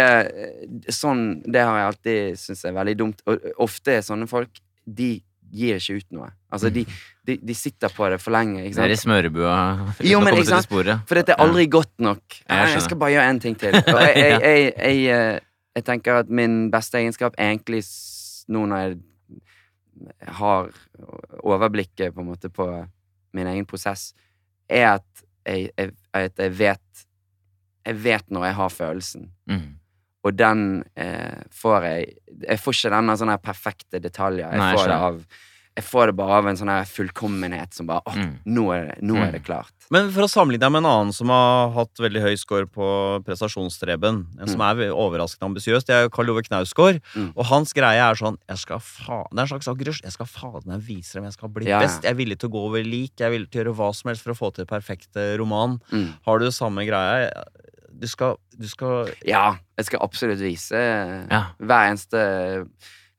sånn, 0.95 1.25
det 1.51 1.65
har 1.67 1.81
jeg 1.81 1.89
alltid 1.89 2.39
syntes 2.39 2.63
er 2.69 2.77
veldig 2.79 2.95
dumt. 3.03 3.21
Og 3.27 3.49
ofte 3.67 3.97
er 3.99 4.05
sånne 4.07 4.29
folk 4.31 4.63
De 4.87 5.11
gir 5.51 5.77
ikke 5.81 5.99
ut 5.99 6.07
noe. 6.15 6.29
Altså, 6.55 6.71
de, 6.71 6.85
de, 7.27 7.35
de 7.43 7.55
sitter 7.59 7.91
på 7.91 8.07
det 8.09 8.21
for 8.23 8.31
lenge. 8.33 8.63
Ikke 8.63 8.77
Det 8.79 8.85
er 8.87 8.93
i 8.95 8.95
sant? 8.95 9.03
smørebua. 9.09 9.55
Jo, 10.13 10.23
men 10.23 10.39
ikke 10.39 10.47
sant? 10.53 10.71
For 10.71 11.19
dette 11.19 11.35
er 11.35 11.43
aldri 11.43 11.67
godt 11.71 11.93
nok. 11.99 12.23
jeg 12.47 12.73
jeg 12.77 12.85
skal 12.87 13.01
bare 13.03 13.13
gjøre 13.17 13.29
en 13.35 13.41
ting 13.43 13.59
til. 13.59 13.75
Og 13.95 14.01
jeg, 14.01 14.41
jeg, 14.79 15.05
eh, 15.11 15.39
jeg 15.75 15.87
tenker 15.91 16.23
at 16.23 16.31
min 16.31 16.69
beste 16.71 17.03
egenskap 17.03 17.35
er 17.37 17.51
egentlig 17.51 17.83
nå 18.51 18.63
når 18.71 18.85
jeg 18.85 18.99
har 20.39 20.71
overblikket 21.41 22.15
på 22.15 22.23
en 22.23 22.29
måte 22.31 22.51
på 22.53 22.67
min 23.35 23.47
egen 23.47 23.67
prosess, 23.69 24.11
er 24.71 24.97
at 24.97 25.23
jeg, 25.47 25.71
jeg, 25.77 25.93
at 26.13 26.37
jeg 26.37 26.53
vet 26.59 27.07
Jeg 27.81 27.97
vet 27.97 28.27
når 28.29 28.43
jeg 28.45 28.53
har 28.53 28.69
følelsen. 28.69 29.23
Mm. 29.49 29.69
Og 30.21 30.35
den 30.37 30.83
eh, 30.95 31.39
får 31.49 31.85
jeg 31.87 32.11
Jeg 32.43 32.59
får 32.61 32.75
ikke 32.77 32.91
den 32.93 33.09
av 33.09 33.17
sånne 33.17 33.37
perfekte 33.41 34.01
detaljer. 34.03 34.51
Jeg, 34.51 34.61
Nei, 34.61 34.75
får 34.77 34.91
det 34.91 34.99
av 35.07 35.23
Jeg 35.77 35.85
får 35.87 36.07
det 36.11 36.15
bare 36.17 36.37
av 36.41 36.47
en 36.47 36.57
sånn 36.59 36.67
her 36.67 36.83
fullkommenhet 36.83 37.73
som 37.73 37.87
bare 37.87 38.01
Å, 38.05 38.11
Mm. 38.13 38.33
nå, 38.45 38.63
er 38.75 38.87
det, 38.87 38.95
nå 39.01 39.13
Mm. 39.15 39.23
er 39.27 39.31
det 39.31 39.43
klart. 39.45 39.71
Men 39.89 40.09
for 40.11 40.23
å 40.23 40.29
sammenligne 40.29 40.59
deg 40.59 40.71
med 40.71 40.83
en 40.83 40.91
annen 40.91 41.13
som 41.13 41.27
har 41.29 41.71
hatt 41.71 41.95
veldig 41.95 42.21
høy 42.21 42.35
score 42.37 42.65
på 42.67 43.23
prestasjonsstreben, 43.23 44.25
en 44.39 44.47
som 44.47 44.59
er 44.61 44.91
overraskende 44.91 45.47
ambisiøs, 45.49 45.85
det 45.85 45.95
er 45.95 46.09
Karl 46.09 46.29
Ove 46.29 46.43
Knausgård. 46.43 46.99
Mm. 47.15 47.31
Og 47.37 47.45
hans 47.45 47.71
greie 47.73 47.99
er 48.03 48.15
sånn 48.15 48.37
jeg 48.49 48.57
skal 48.57 48.79
fa 48.79 49.23
Det 49.31 49.39
er 49.39 49.41
en 49.41 49.47
slags 49.59 49.67
aggresjon. 49.71 50.03
Jeg 50.03 50.11
skal 50.13 50.25
faen 50.25 50.65
meg 50.67 50.81
vise 50.81 51.13
dem 51.13 51.23
jeg 51.23 51.33
skal 51.33 51.49
bli 51.49 51.65
Ja, 51.67 51.79
best. 51.79 52.03
Jeg 52.03 52.11
er 52.11 52.15
villig 52.19 52.37
til 52.39 52.49
å 52.49 52.53
gå 52.53 52.65
over 52.67 52.83
lik. 52.83 53.11
Jeg 53.17 53.27
er 53.31 53.37
villig 53.37 53.49
til 53.51 53.63
å 53.63 53.65
gjøre 53.71 53.75
hva 53.77 53.95
som 53.95 54.09
helst 54.09 54.23
for 54.23 54.33
å 54.33 54.37
få 54.37 54.53
til 54.53 54.65
perfekte 54.65 55.37
roman. 55.39 55.79
Mm. 55.91 56.13
Har 56.25 56.39
du 56.39 56.47
samme 56.51 56.85
greia? 56.87 57.31
Du 57.97 58.07
skal, 58.07 58.37
du 58.59 58.67
skal 58.67 59.09
Ja, 59.25 59.55
jeg 59.77 59.85
skal 59.85 59.99
absolutt 60.01 60.39
vise 60.39 61.27
Ja. 61.31 61.47
Hver 61.61 61.91
eneste 61.91 62.67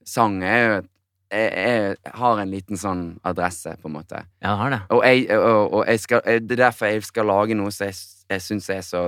sang 0.05 0.43
er 0.43 0.59
jo 0.83 0.89
jeg, 1.33 1.97
jeg 2.05 2.12
har 2.20 2.41
en 2.43 2.51
liten 2.53 2.76
sånn 2.80 3.03
adresse, 3.24 3.72
på 3.83 3.89
en 3.91 3.95
måte. 3.97 4.20
Ja, 4.45 4.55
har 4.61 4.70
det. 4.74 4.80
Og, 4.91 5.03
jeg, 5.09 5.26
og, 5.39 5.72
og 5.80 5.87
jeg 5.89 6.01
skal, 6.05 6.20
det 6.26 6.57
er 6.59 6.62
derfor 6.68 6.93
jeg 6.93 7.05
skal 7.09 7.26
lage 7.33 7.57
noe 7.59 7.72
som 7.72 7.87
jeg, 7.89 7.97
jeg 8.30 8.45
syns 8.45 8.68
er 8.70 8.83
så 8.87 9.05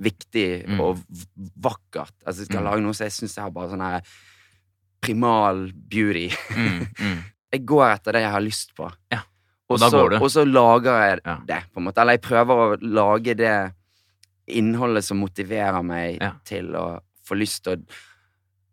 viktig 0.00 0.46
Mm. 0.70 0.80
og 0.80 1.00
vakkert. 1.60 2.14
Altså, 2.24 2.40
jeg 2.42 2.46
skal 2.50 2.60
Mm. 2.62 2.68
lage 2.70 2.80
noe 2.84 2.94
som 2.96 3.04
jeg 3.04 3.12
syns 3.12 3.36
har 3.36 3.50
bare 3.50 3.68
sånn 3.74 3.82
her 3.84 4.00
primal 5.02 5.70
beauty. 5.72 6.30
Mm, 6.56 6.86
mm. 6.98 7.18
Jeg 7.52 7.64
går 7.66 7.82
etter 7.96 8.12
det 8.14 8.20
jeg 8.22 8.30
har 8.30 8.40
lyst 8.44 8.70
på. 8.78 8.86
Ja, 9.10 9.22
Og, 9.68 9.74
og 9.82 9.90
så, 9.90 10.02
og 10.22 10.28
så 10.30 10.44
lager 10.46 11.00
jeg 11.02 11.20
Ja. 11.26 11.36
det, 11.48 11.56
på 11.74 11.80
en 11.80 11.84
måte. 11.88 11.98
Eller 12.00 12.12
jeg 12.14 12.22
prøver 12.22 12.54
å 12.54 12.76
lage 12.80 13.34
det 13.34 13.72
innholdet 14.46 15.02
som 15.04 15.18
motiverer 15.18 15.82
meg 15.82 16.18
Ja. 16.22 16.32
til 16.44 16.70
å 16.78 17.00
få 17.26 17.34
lyst 17.36 17.64
til 17.64 17.76
å, 17.76 17.80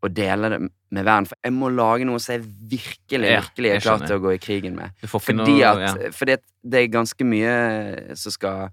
å 0.03 0.09
dele 0.13 0.49
det 0.53 0.59
med 0.63 1.03
verden. 1.07 1.25
For 1.29 1.35
jeg 1.43 1.53
må 1.57 1.69
lage 1.73 2.05
noe 2.05 2.19
som 2.21 2.35
jeg 2.35 2.43
virkelig, 2.69 3.31
Ja, 3.31 3.41
virkelig 3.41 3.69
er 3.71 3.79
jeg 3.79 3.85
klar 3.87 4.03
til 4.05 4.17
å 4.19 4.23
gå 4.23 4.33
i 4.35 4.41
krigen 4.41 4.75
med. 4.77 4.93
Fordi 5.09 5.35
noe 5.39 5.71
at, 5.71 5.81
ja. 6.05 6.11
fordi 6.15 6.35
at 6.37 6.43
det 6.63 6.83
er 6.83 6.93
ganske 6.93 7.25
mye 7.27 8.15
som 8.19 8.31
skal 8.35 8.69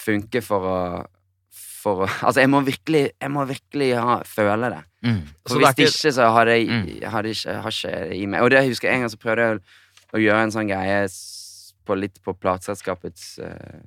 funke 0.00 0.42
for 0.44 0.66
å 0.66 0.78
for 1.80 2.04
å, 2.04 2.08
altså 2.28 2.42
jeg 2.42 2.50
må 2.52 2.58
virkelig 2.66 3.06
Jeg 3.14 3.30
må 3.32 3.44
virkelig 3.48 3.94
ha, 3.96 4.18
føle 4.28 4.68
det. 4.74 4.82
mm. 5.06 5.20
For 5.46 5.54
Så 5.54 5.60
hvis 5.62 5.76
det 5.78 5.86
ikke, 5.88 6.12
så 6.18 6.26
har 6.34 6.46
jeg, 6.52 6.66
Mm. 6.68 6.88
har 7.14 7.22
ikke, 7.30 7.54
har 7.64 7.70
ikke 7.72 7.92
det 8.10 8.16
i 8.18 8.26
meg. 8.26 8.42
Og 8.44 8.50
det 8.52 8.66
husker 8.68 8.88
jeg 8.90 8.94
en 8.98 9.06
gang 9.06 9.12
så 9.14 9.20
prøvde 9.22 9.46
jeg 9.46 9.56
å, 9.56 9.62
å 10.12 10.20
gjøre 10.20 10.42
en 10.44 10.52
sånn 10.52 10.68
greie 10.68 10.98
på, 11.86 11.96
litt 11.96 12.20
på 12.22 12.34
plateselskapets 12.36 13.38
eh, 13.38 13.80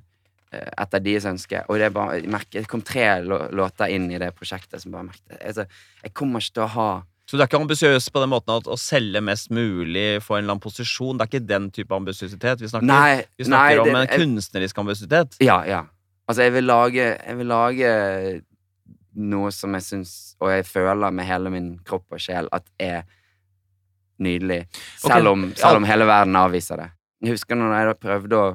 etter 0.78 1.02
deres 1.04 1.26
ønske. 1.28 1.62
Og 1.68 1.80
det, 1.80 1.90
bare, 1.94 2.18
jeg 2.18 2.30
merket, 2.32 2.64
det 2.64 2.70
kom 2.70 2.84
tre 2.84 3.08
låter 3.24 3.92
inn 3.94 4.06
i 4.12 4.20
det 4.20 4.30
prosjektet 4.36 4.82
som 4.82 4.94
bare 4.94 5.08
merket 5.08 5.36
altså, 5.40 5.66
Jeg 6.02 6.14
kommer 6.16 6.42
ikke 6.42 6.56
til 6.58 6.64
å 6.66 6.70
ha 6.74 6.88
Så 7.26 7.36
du 7.36 7.42
er 7.42 7.48
ikke 7.48 7.60
ambisiøs 7.62 8.08
på 8.14 8.22
den 8.22 8.32
måten 8.32 8.54
at 8.56 8.70
å 8.70 8.78
selge 8.80 9.22
mest 9.24 9.50
mulig, 9.54 10.22
få 10.24 10.36
en 10.38 10.44
eller 10.44 10.56
annen 10.56 10.64
posisjon? 10.64 11.18
Det 11.18 11.26
er 11.26 11.32
ikke 11.32 11.48
den 11.48 11.70
type 11.74 11.96
ambisiøsitet 11.96 12.64
vi 12.64 12.70
snakker 12.72 12.90
Nei, 12.90 13.24
Vi 13.38 13.48
snakker 13.48 13.80
nei, 13.80 13.84
om 13.84 13.92
det- 13.92 14.02
en 14.04 14.24
kunstnerisk 14.24 14.82
ambisiøsitet. 14.84 15.38
Ja, 15.44 15.62
ja. 15.68 15.84
Altså, 16.28 16.42
jeg 16.46 16.52
vil 16.56 16.68
lage 16.68 17.04
Jeg 17.04 17.36
vil 17.40 17.50
lage 17.52 17.90
noe 19.14 19.50
som 19.54 19.74
jeg 19.76 19.84
syns, 19.86 20.34
og 20.42 20.50
jeg 20.50 20.66
føler 20.66 21.12
med 21.14 21.26
hele 21.28 21.50
min 21.54 21.68
kropp 21.86 22.16
og 22.16 22.22
sjel, 22.22 22.48
at 22.52 22.64
er 22.82 23.04
nydelig. 24.18 24.64
Selv, 24.98 25.12
okay. 25.14 25.30
om, 25.30 25.44
selv 25.58 25.80
om 25.80 25.86
hele 25.88 26.06
verden 26.08 26.38
avviser 26.38 26.82
det. 26.82 26.90
Jeg 27.24 27.36
husker 27.36 27.58
når 27.58 27.74
jeg 27.76 27.88
da 27.88 27.94
prøvde 28.04 28.40
å, 28.40 28.48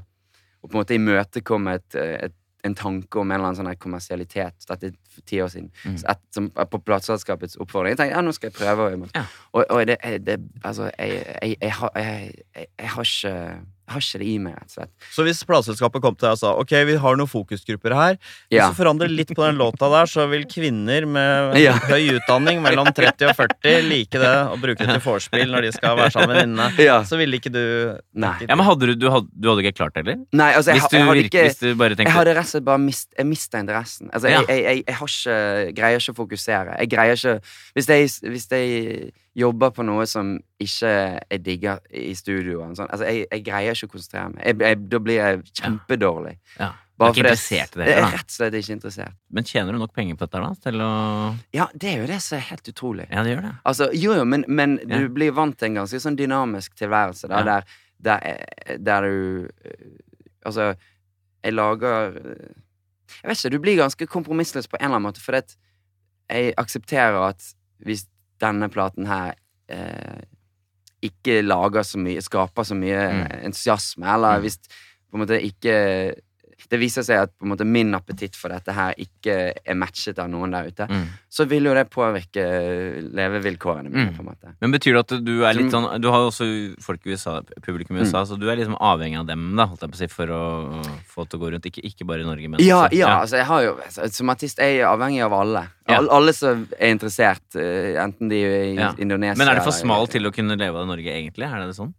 å 0.62 0.68
på 0.68 0.76
en 0.76 0.82
måte 0.82 0.96
imøtekomme 0.98 1.78
en 2.68 2.76
tanke 2.76 3.20
om 3.22 3.30
en 3.32 3.38
eller 3.38 3.46
annen 3.54 3.56
sånn 3.56 3.78
kommersialitet. 3.80 4.66
Dette 4.68 4.90
er 4.90 5.22
ti 5.30 5.38
år 5.40 5.48
siden. 5.54 5.70
Mm. 5.86 5.94
Et, 6.12 6.24
som, 6.36 6.50
på 6.52 6.80
plateselskapets 6.84 7.56
oppfordring. 7.64 7.94
Jeg 7.96 8.02
tenkte 8.02 8.18
ja, 8.18 8.24
nå 8.26 8.34
skal 8.36 8.50
jeg 8.52 8.58
prøve. 8.58 8.90
Ja. 9.16 9.24
Og, 9.54 9.64
og 9.70 9.86
det, 9.88 9.96
det 10.28 10.36
Altså, 10.68 10.90
jeg, 11.00 11.22
jeg, 11.42 11.56
jeg, 11.62 11.72
har- 11.80 11.96
jeg, 11.96 12.90
har 12.96 13.08
ikke 13.08 13.34
har 13.92 14.04
ikke 14.04 14.20
det 14.22 14.28
i 14.30 14.38
meg, 14.42 14.54
rett 14.60 14.70
og 14.70 14.76
slett. 14.78 14.92
Så 15.16 15.24
hvis 15.28 15.42
plateselskapet 15.50 16.02
kom 16.04 16.16
til 16.16 16.28
deg 16.28 16.36
og 16.38 16.42
sa 16.42 16.54
ok, 16.62 16.74
vi 16.90 16.96
har 17.02 17.18
noen 17.20 17.30
fokusgrupper 17.32 17.96
her, 17.98 18.18
Ja. 18.52 18.68
hvis 18.68 18.76
du 18.78 18.84
forandrer 18.84 19.10
litt 19.12 19.34
på 19.36 19.44
den 19.46 19.58
låta 19.60 19.90
der, 19.92 20.06
så 20.10 20.28
vil 20.32 20.46
kvinner 20.50 21.06
med 21.10 21.58
Ja. 21.66 21.74
høy 21.90 22.16
utdanning 22.20 22.62
mellom 22.62 22.88
30 22.94 23.30
og 23.32 23.36
40 23.38 23.82
like 23.90 24.20
det 24.22 24.34
og 24.52 24.60
bruke 24.62 24.80
det 24.86 24.90
til 24.98 25.04
vorspiel 25.06 25.50
når 25.52 25.68
de 25.68 25.72
skal 25.76 25.98
være 25.98 26.12
sammen 26.16 26.30
med 26.34 26.42
venninnene. 26.44 26.86
Ja. 26.86 27.00
Så 27.04 27.18
ville 27.20 27.40
ikke 27.40 27.52
du 27.54 27.62
Nei. 28.20 28.36
ja, 28.48 28.56
men 28.56 28.66
hadde 28.68 28.92
du, 28.92 28.96
du, 28.96 29.08
hadde, 29.14 29.28
du 29.34 29.50
hadde 29.52 29.66
ikke 29.66 29.78
klart 29.82 29.96
det, 29.96 30.06
eller? 30.08 30.20
Nei, 30.34 30.52
altså, 30.54 30.72
jeg, 30.74 30.82
Hvis 30.82 30.90
du, 30.92 30.98
jeg 30.98 31.08
hadde 31.10 31.26
ikke 31.30 31.46
hvis 31.48 31.60
du 31.64 31.68
bare 31.80 31.96
Jeg 32.00 32.14
hadde 32.16 32.36
rett 32.38 32.46
og 32.50 32.54
slett 32.54 32.68
bare 32.68 32.82
mist, 32.84 33.10
jeg 33.18 33.26
mista 33.30 33.60
interessen. 33.64 34.10
Altså, 34.14 34.30
Ja. 34.30 34.42
jeg, 34.48 34.60
jeg, 34.64 34.64
jeg, 34.64 34.84
jeg 34.88 34.96
har 35.00 35.10
ikke, 35.16 35.74
greier 35.80 36.00
ikke 36.04 36.14
å 36.14 36.20
fokusere. 36.20 36.78
Jeg 36.84 36.90
greier 36.94 37.18
ikke 37.18 37.36
Hvis 37.76 37.90
jeg, 37.90 38.10
hvis 38.30 38.48
jeg 38.52 39.12
jobber 39.36 39.70
på 39.72 39.84
noe 39.86 40.06
som 40.10 40.36
ikke 40.60 40.90
jeg 41.30 41.42
digger 41.46 41.80
i 41.94 42.14
studio, 42.18 42.64
sånn, 42.76 42.90
altså, 42.90 43.06
jeg, 43.08 43.28
jeg 43.32 43.44
greier 43.46 43.76
ikke 43.78 43.88
å 43.90 43.92
konsentrere 43.94 44.30
meg. 44.34 44.44
Jeg, 44.46 44.58
jeg, 44.66 44.78
da 44.90 45.00
blir 45.00 45.20
jeg 45.20 45.42
kjempedårlig. 45.62 46.38
ja. 46.60 46.72
Du 47.00 47.06
er 47.06 47.08
Bare 47.08 47.14
ikke 47.14 47.22
fordi 47.22 47.30
interessert 47.32 47.76
i 47.76 47.80
det? 47.80 47.86
Jeg 47.88 48.00
er 48.04 48.10
rett 48.12 48.26
og 48.28 48.34
slett 48.36 48.56
ikke 48.60 48.74
interessert. 48.76 49.14
Men 49.32 49.46
tjener 49.48 49.72
du 49.72 49.80
nok 49.80 49.94
penger 49.96 50.18
på 50.20 50.26
dette 50.28 50.40
da, 50.44 50.50
til 50.66 50.82
å 50.84 50.90
Ja, 51.56 51.68
det 51.72 51.88
er 51.94 52.02
jo 52.02 52.08
det 52.10 52.18
som 52.26 52.36
er 52.36 52.42
helt 52.50 52.68
utrolig. 52.68 53.06
Ja, 53.08 53.22
det 53.24 53.32
gjør 53.32 53.46
det. 53.46 53.52
Altså, 53.72 53.86
jo, 53.96 54.16
jo, 54.18 54.26
men, 54.28 54.44
men 54.52 54.74
Ja. 54.84 54.98
du 55.00 55.08
blir 55.16 55.32
vant 55.32 55.56
til 55.58 55.70
en 55.70 55.78
ganske 55.80 56.02
sånn 56.04 56.18
dynamisk 56.20 56.76
tilværelse, 56.76 57.30
da, 57.32 57.40
Ja. 57.40 57.46
der, 57.48 57.64
der, 58.04 58.76
der 58.84 59.08
du 59.08 59.48
øh, 59.48 59.88
Altså, 60.44 60.74
jeg 61.44 61.54
lager 61.56 62.20
øh, 62.20 62.52
Jeg 63.22 63.30
vet 63.32 63.38
ikke, 63.46 63.54
du 63.56 63.60
blir 63.64 63.80
ganske 63.80 64.06
kompromissløs 64.18 64.68
på 64.68 64.76
en 64.82 64.86
eller 64.90 65.00
annen 65.00 65.08
måte, 65.08 65.24
for 65.24 65.40
at 65.40 65.56
jeg 66.30 66.52
aksepterer 66.60 67.16
at 67.30 67.48
hvis 67.80 68.04
denne 68.42 68.70
platen 68.70 69.06
her 69.10 69.34
eh, 69.70 70.22
ikke 71.02 71.42
lager 71.46 71.84
så 71.88 72.00
mye, 72.02 72.22
skaper 72.22 72.64
så 72.68 72.76
mye 72.76 73.04
Mm. 73.14 73.46
entusiasme, 73.46 74.06
eller 74.14 74.38
Mm. 74.38 74.42
hvis 74.42 74.58
på 75.10 75.16
en 75.18 75.20
måte 75.24 75.42
ikke 75.42 75.76
det 76.70 76.80
viser 76.80 77.04
seg 77.08 77.24
at 77.24 77.32
på 77.40 77.46
en 77.48 77.52
måte 77.54 77.66
min 77.66 77.94
appetitt 77.96 78.36
for 78.36 78.50
dette 78.50 78.74
her 78.76 78.94
ikke 78.98 79.54
er 79.66 79.76
matchet 79.80 80.20
av 80.20 80.28
noen 80.30 80.52
der 80.52 80.68
ute, 80.68 80.88
Mm. 80.90 81.06
så 81.30 81.46
vil 81.48 81.64
jo 81.64 81.74
det 81.74 81.90
påvirke 81.90 82.44
levevilkårene 83.14 83.90
mine, 83.90 84.10
Mm. 84.10 84.16
på 84.16 84.20
en 84.22 84.26
måte. 84.26 84.54
Men 84.62 84.72
betyr 84.72 84.94
det 84.94 85.00
at 85.12 85.24
du 85.24 85.44
er 85.46 85.54
litt 85.54 85.72
sånn 85.72 86.02
Du 86.02 86.10
har 86.10 86.20
jo 86.20 86.30
også 86.32 86.76
folk 86.82 87.06
i 87.06 87.12
USA, 87.12 87.42
publikum 87.62 87.98
i 87.98 88.02
USA, 88.02 88.24
så 88.26 88.38
du 88.40 88.50
er 88.50 88.56
liksom 88.58 88.78
avhengig 88.80 89.20
av 89.20 89.26
dem, 89.28 89.56
da, 89.56 89.66
holdt 89.68 89.82
jeg 89.82 89.92
på 89.92 89.96
å 89.96 90.02
si, 90.02 90.08
for 90.08 90.28
å 90.28 90.84
få 91.08 91.24
det 91.24 91.30
til 91.30 91.40
å 91.40 91.42
gå 91.44 91.52
rundt. 91.54 91.66
Ikke, 91.70 91.84
ikke 91.84 92.06
bare 92.08 92.22
i 92.22 92.24
Norge, 92.26 92.50
men 92.50 92.60
Ja, 92.60 92.88
ja, 92.92 93.22
altså 93.22 93.38
jeg 93.38 93.46
har 93.46 93.62
jo 93.64 93.76
altså, 93.76 94.10
Som 94.12 94.30
artist 94.30 94.60
er 94.60 94.78
jeg 94.78 94.86
avhengig 94.86 95.24
av 95.24 95.34
alle. 95.34 95.68
Ja. 95.88 95.98
Alle, 95.98 96.10
alle 96.12 96.34
som 96.34 96.68
er 96.80 96.94
interessert, 96.94 97.56
eh, 97.56 97.96
enten 98.02 98.30
de 98.30 98.44
er 98.44 98.64
i 98.64 98.76
Ja. 98.76 98.94
Indonesia 98.98 99.38
Men 99.38 99.48
er 99.50 99.56
det 99.56 99.64
for 99.64 99.72
smalt 99.72 100.10
til 100.12 100.24
å 100.24 100.32
kunne 100.34 100.58
leve 100.58 100.76
av 100.76 100.86
det 100.86 100.90
i 100.90 100.96
Norge, 100.96 101.10
egentlig? 101.14 101.46
Er 101.52 101.66
det 101.68 101.76
sånn? 101.76 101.94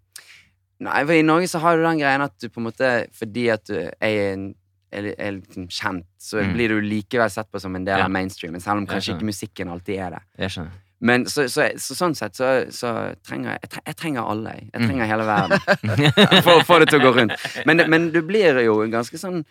Nei, 0.80 1.00
for 1.04 1.12
i 1.12 1.22
Norge 1.22 1.48
så 1.52 1.60
har 1.60 1.76
du 1.76 1.82
den 1.84 1.98
greien 2.00 2.22
at 2.24 2.32
du 2.40 2.48
på 2.48 2.60
en 2.62 2.64
måte 2.70 2.90
Fordi 3.12 3.48
at 3.52 3.64
du 3.68 3.74
er, 3.76 4.14
en, 4.32 4.46
er, 4.92 5.10
er 5.18 5.32
liksom 5.36 5.68
kjent, 5.68 6.06
så 6.18 6.40
Mm. 6.40 6.52
blir 6.54 6.68
du 6.72 6.80
likevel 6.80 7.30
sett 7.30 7.50
på 7.52 7.60
som 7.60 7.76
en 7.76 7.84
del 7.84 7.98
Ja. 7.98 8.04
av 8.06 8.10
mainstreamen, 8.10 8.60
selv 8.60 8.78
om 8.78 8.86
kanskje 8.86 9.14
ikke 9.16 9.28
musikken 9.28 9.68
alltid 9.68 9.98
er 10.00 10.10
det. 10.16 10.22
Jeg 10.38 10.50
skjønner. 10.56 10.78
Men 11.02 11.24
så, 11.26 11.46
så, 11.48 11.64
så, 11.80 11.94
sånn 11.96 12.14
sett 12.16 12.34
så, 12.36 12.48
så 12.76 13.14
trenger 13.24 13.54
jeg, 13.56 13.70
jeg 13.86 13.96
trenger 13.96 14.20
alle, 14.28 14.50
jeg. 14.56 14.70
Jeg 14.72 14.80
Mm. 14.82 14.88
trenger 14.88 15.06
hele 15.06 15.24
verden. 15.24 16.42
for 16.44 16.52
å 16.60 16.64
få 16.68 16.78
det 16.80 16.88
til 16.90 17.00
å 17.00 17.04
gå 17.06 17.12
rundt. 17.16 17.32
Men, 17.66 17.84
men 17.88 18.10
du 18.12 18.20
blir 18.22 18.60
jo 18.64 18.74
ganske 18.92 19.16
sånn 19.20 19.44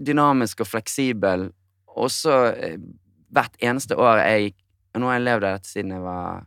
dynamisk 0.00 0.60
og 0.60 0.66
fleksibel 0.70 1.48
også 1.98 2.36
eh, 2.56 2.76
hvert 3.34 3.54
eneste 3.62 3.96
år 3.98 4.22
jeg 4.24 4.54
nå 4.98 5.06
har 5.06 5.18
jeg 5.18 5.26
levd 5.26 5.44
av 5.46 5.56
dette 5.58 5.68
siden 5.70 5.92
jeg 5.94 6.02
var 6.02 6.44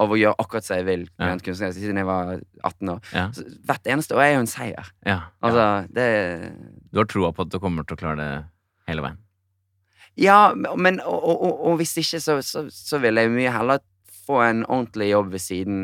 Av 0.00 0.08
å 0.12 0.16
gjøre 0.16 0.38
akkurat 0.40 0.64
som 0.64 0.78
jeg 0.80 0.86
vil 0.88 1.02
Ja. 1.20 1.34
kunstnerisk, 1.36 1.76
siden 1.82 1.98
jeg 2.00 2.08
var 2.08 2.38
18 2.64 2.88
år. 2.94 3.00
Ja. 3.12 3.26
Så 3.36 3.44
hvert 3.68 3.84
eneste 3.92 4.16
år 4.16 4.22
er 4.24 4.32
jo 4.34 4.44
en 4.46 4.50
seier. 4.50 4.92
ja. 5.06 5.18
Altså, 5.42 5.66
det 5.92 6.06
Du 6.92 6.98
har 7.02 7.04
troa 7.10 7.32
på 7.36 7.44
at 7.44 7.50
du 7.52 7.58
kommer 7.60 7.84
til 7.84 7.96
å 7.98 8.00
klare 8.00 8.16
det 8.16 8.30
hele 8.88 9.04
veien? 9.04 9.18
Ja, 10.20 10.52
men 10.54 11.00
og, 11.00 11.22
og, 11.22 11.60
og, 11.70 11.78
hvis 11.80 11.94
ikke, 12.00 12.20
så, 12.20 12.40
så, 12.44 12.66
så 12.72 12.98
vil 13.00 13.20
jeg 13.20 13.30
mye 13.32 13.52
heller 13.54 13.80
få 14.26 14.40
en 14.44 14.64
ordentlig 14.66 15.12
jobb 15.12 15.30
ved 15.32 15.42
siden 15.44 15.80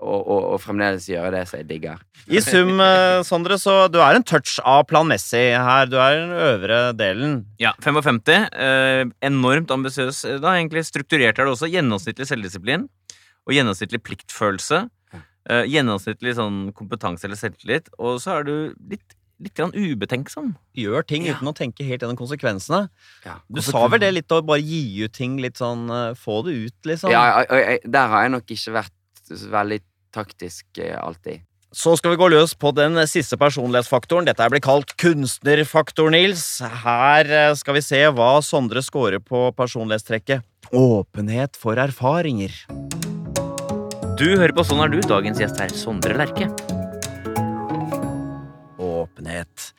og, 0.00 0.20
og, 0.24 0.44
og 0.54 0.60
fremdeles 0.62 1.08
gjøre 1.10 1.32
det 1.34 1.42
som 1.48 1.60
jeg 1.60 1.66
digger. 1.68 2.00
I 2.32 2.40
sum, 2.40 2.72
eh, 2.80 3.20
Sondre, 3.26 3.58
så 3.60 3.82
du 3.92 3.98
er 4.00 4.16
en 4.16 4.24
touch 4.24 4.56
av 4.64 4.86
Plan 4.88 5.08
Messi 5.08 5.42
her. 5.52 5.90
Du 5.90 5.98
er 6.00 6.16
den 6.22 6.32
øvre 6.32 6.78
delen. 6.96 7.34
Ja, 7.60 7.74
55. 7.84 8.22
Eh, 8.48 9.04
enormt 9.28 9.72
ambisiøs. 9.74 10.24
eh, 10.24 10.80
strukturert 10.88 11.38
er 11.38 11.44
det 11.44 11.52
også. 11.52 11.68
Gjennomsnittlig 11.68 12.26
selvdisiplin 12.30 12.88
og 13.48 13.54
gjennomsnittlig 13.56 14.02
pliktfølelse. 14.06 14.88
Uh, 15.50 15.64
gjennomsnittlig 15.66 16.34
sånn 16.36 16.58
kompetanse 16.76 17.24
eller 17.26 17.38
selvtillit. 17.40 17.88
Og 17.98 18.20
så 18.22 18.36
er 18.38 18.44
du 18.46 18.54
litt, 18.92 19.16
litt 19.40 19.54
grann 19.56 19.72
ubetenksom. 19.72 20.52
Gjør 20.76 21.06
ting 21.08 21.24
Ja. 21.26 21.34
uten 21.34 21.48
å 21.48 21.54
tenke 21.56 21.82
helt 21.88 22.02
gjennom 22.04 22.18
konsekvensene. 22.20 22.88
Ja. 23.24 23.38
Du 23.50 23.62
sa 23.64 23.86
vel 23.88 24.00
det 24.00 24.12
litt 24.14 24.28
å 24.28 24.42
bare 24.44 24.60
gi 24.60 25.02
ut 25.02 25.12
ting 25.16 25.38
litt 25.40 25.56
sånn 25.56 25.88
uh, 25.90 26.12
Få 26.14 26.44
det 26.44 26.52
ut, 26.54 26.76
liksom. 26.84 27.10
Ja, 27.10 27.42
jeg- 27.48 27.80
der 27.90 28.08
har 28.08 28.22
jeg 28.26 28.30
nok 28.36 28.46
ikke 28.46 28.72
vært 28.82 28.92
veldig 29.30 29.80
taktisk 30.12 30.64
uh, 30.78 31.00
alltid. 31.06 31.40
Så 31.72 31.96
skal 31.96 32.10
vi 32.10 32.16
gå 32.18 32.28
løs 32.28 32.52
på 32.58 32.74
den 32.74 32.98
siste 33.06 33.36
personlighetsfaktoren. 33.38 34.26
Dette 34.26 34.48
blir 34.50 34.60
kalt 34.60 34.96
kunstnerfaktor, 34.98 36.10
Nils. 36.10 36.58
Her 36.60 37.54
skal 37.54 37.74
vi 37.74 37.80
se 37.80 38.02
hva 38.10 38.42
Sondre 38.42 38.82
scorer 38.82 39.20
på 39.22 39.54
personlighetstrekket 39.54 40.42
åpenhet 40.74 41.56
for 41.56 41.76
erfaringer. 41.78 42.50
Du 44.20 44.26
hører 44.36 44.52
på 44.52 44.60
Sånn 44.68 44.82
er 44.84 44.90
du. 44.92 44.98
Dagens 45.08 45.38
gjest 45.40 45.56
er 45.64 45.70
Sondre 45.72 46.12
Lerche. 46.12 46.44
Åpenhet. 48.76 49.70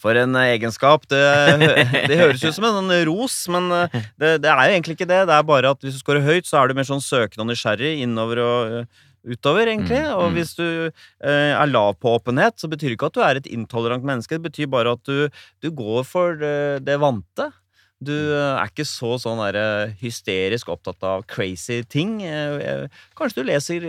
For 0.00 0.16
en 0.16 0.38
eh, 0.40 0.54
egenskap. 0.54 1.04
Det, 1.10 1.20
det 2.08 2.16
høres 2.16 2.40
ut 2.40 2.56
som 2.56 2.64
en 2.70 2.88
ros, 3.10 3.36
men 3.52 3.68
eh, 3.76 3.98
det, 4.16 4.30
det 4.46 4.48
er 4.48 4.62
jo 4.70 4.78
egentlig 4.78 4.96
ikke 4.96 5.10
det. 5.10 5.20
Det 5.28 5.36
er 5.36 5.44
bare 5.44 5.74
at 5.76 5.84
hvis 5.84 5.98
du 5.98 6.00
scorer 6.00 6.24
høyt, 6.24 6.48
så 6.48 6.62
er 6.62 6.70
du 6.72 6.78
mer 6.80 6.88
sånn 6.88 7.04
søkende 7.04 7.44
og 7.44 7.50
nysgjerrig 7.52 7.92
innover 8.06 8.40
og 8.40 8.78
eh, 8.78 9.04
utover, 9.36 9.68
egentlig. 9.68 10.00
Mm, 10.00 10.16
Og 10.16 10.30
mm. 10.30 10.38
hvis 10.38 10.56
du 10.56 10.66
eh, 10.88 11.52
er 11.52 11.68
lav 11.68 12.00
på 12.00 12.16
åpenhet, 12.16 12.56
så 12.56 12.72
betyr 12.72 12.94
det 12.94 12.96
ikke 12.96 13.12
at 13.12 13.20
du 13.20 13.24
er 13.26 13.42
et 13.42 13.52
intolerant 13.52 14.08
menneske. 14.14 14.40
Det 14.40 14.48
betyr 14.48 14.72
bare 14.72 14.96
at 14.96 15.04
du, 15.04 15.42
du 15.60 15.74
går 15.76 16.08
for 16.08 16.40
det, 16.40 16.86
det 16.88 16.96
vante. 17.04 17.52
Du 18.00 18.14
eh, 18.14 18.56
er 18.56 18.70
ikke 18.70 18.86
så 18.88 19.18
sånn 19.20 19.40
der, 19.42 19.56
eh, 19.60 19.90
hysterisk 20.00 20.70
opptatt 20.72 21.04
av 21.04 21.26
crazy 21.28 21.82
ting. 21.84 22.22
Eh, 22.24 22.86
Kanskje 23.18 23.42
du 23.42 23.50
leser 23.50 23.84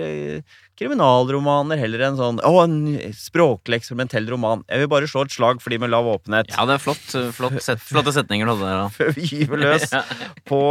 kriminalromaner 0.80 1.80
heller 1.80 2.04
enn 2.08 2.18
sånn 2.20 2.42
Å, 2.44 2.52
en 2.66 2.76
språklig 3.16 3.80
eksperimentell 3.80 4.28
roman. 4.34 4.66
Jeg 4.68 4.84
vil 4.84 4.92
bare 4.92 5.08
slå 5.08 5.24
et 5.24 5.36
slag 5.36 5.64
for 5.64 5.72
de 5.72 5.80
med 5.80 5.94
lav 5.94 6.10
åpenhet. 6.12 6.52
Ja, 6.58 6.68
det 6.68 6.76
er 6.76 6.84
flott. 6.84 7.08
flott 7.38 7.58
set, 7.64 7.80
flotte 7.88 8.12
setninger 8.18 8.50
du 8.50 8.56
hadde 8.58 8.74
der. 8.74 8.94
Før 8.98 9.16
vi 9.16 9.30
gyver 9.32 9.64
løs 9.64 9.88
på 10.50 10.62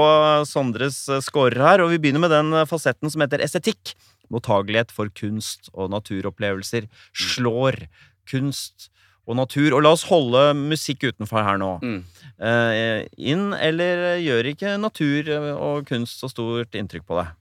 Sondres 0.50 1.00
scorer 1.24 1.64
her. 1.64 1.86
Og 1.86 1.94
vi 1.94 2.02
begynner 2.02 2.26
med 2.26 2.34
den 2.36 2.52
fasetten 2.68 3.08
som 3.12 3.24
heter 3.24 3.40
estetikk. 3.46 3.94
Mottagelighet 4.30 4.92
for 4.94 5.08
kunst 5.16 5.72
og 5.72 5.88
naturopplevelser. 5.96 6.90
Slår 7.16 7.86
kunst 8.28 8.90
og 9.28 9.36
natur. 9.38 9.74
Og 9.76 9.84
la 9.84 9.92
oss 9.94 10.06
holde 10.10 10.50
musikk 10.58 11.04
utenfor 11.10 11.44
her 11.46 11.60
nå. 11.60 11.74
Mm. 11.82 12.00
Eh, 12.40 13.02
inn, 13.32 13.50
eller 13.56 14.16
gjør 14.22 14.52
ikke 14.54 14.78
natur 14.80 15.28
eh, 15.28 15.50
og 15.52 15.84
kunst 15.90 16.22
så 16.22 16.30
stort 16.32 16.76
inntrykk 16.78 17.04
på 17.08 17.20
deg? 17.20 17.36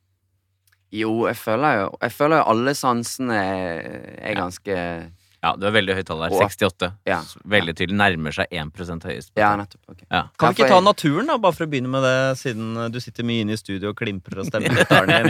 Jo, 0.90 1.12
jeg 1.30 1.38
føler 1.38 1.76
jo 1.84 1.90
Jeg 2.02 2.14
føler 2.18 2.40
jo 2.40 2.46
alle 2.50 2.72
sansene 2.74 3.36
er, 3.38 3.90
er 4.26 4.34
ganske 4.40 4.74
Ja, 4.74 5.52
du 5.54 5.68
er 5.70 5.76
veldig 5.76 5.96
høyt 6.00 6.08
tall 6.10 6.24
der. 6.26 6.34
68. 6.34 6.90
Ja. 7.08 7.20
Veldig 7.48 7.76
tydelig. 7.78 7.96
Nærmer 8.02 8.36
seg 8.36 8.50
1 8.52 9.06
høyest. 9.06 9.32
Ja, 9.40 9.54
nettopp. 9.56 9.84
Okay. 9.94 10.08
Ja. 10.10 10.26
Kan 10.36 10.52
vi 10.52 10.58
ikke 10.58 10.74
ta 10.74 10.82
naturen, 10.84 11.30
da, 11.32 11.38
bare 11.40 11.56
for 11.56 11.64
å 11.64 11.72
begynne 11.72 11.94
med 11.94 12.04
det, 12.04 12.18
siden 12.42 12.76
du 12.92 13.00
sitter 13.00 13.24
mye 13.24 13.46
inne 13.46 13.56
i 13.56 13.62
studio 13.62 13.94
og 13.94 14.02
klimprer 14.02 14.42
og 14.44 14.50
stemmer 14.50 14.82
gitaren 14.82 15.30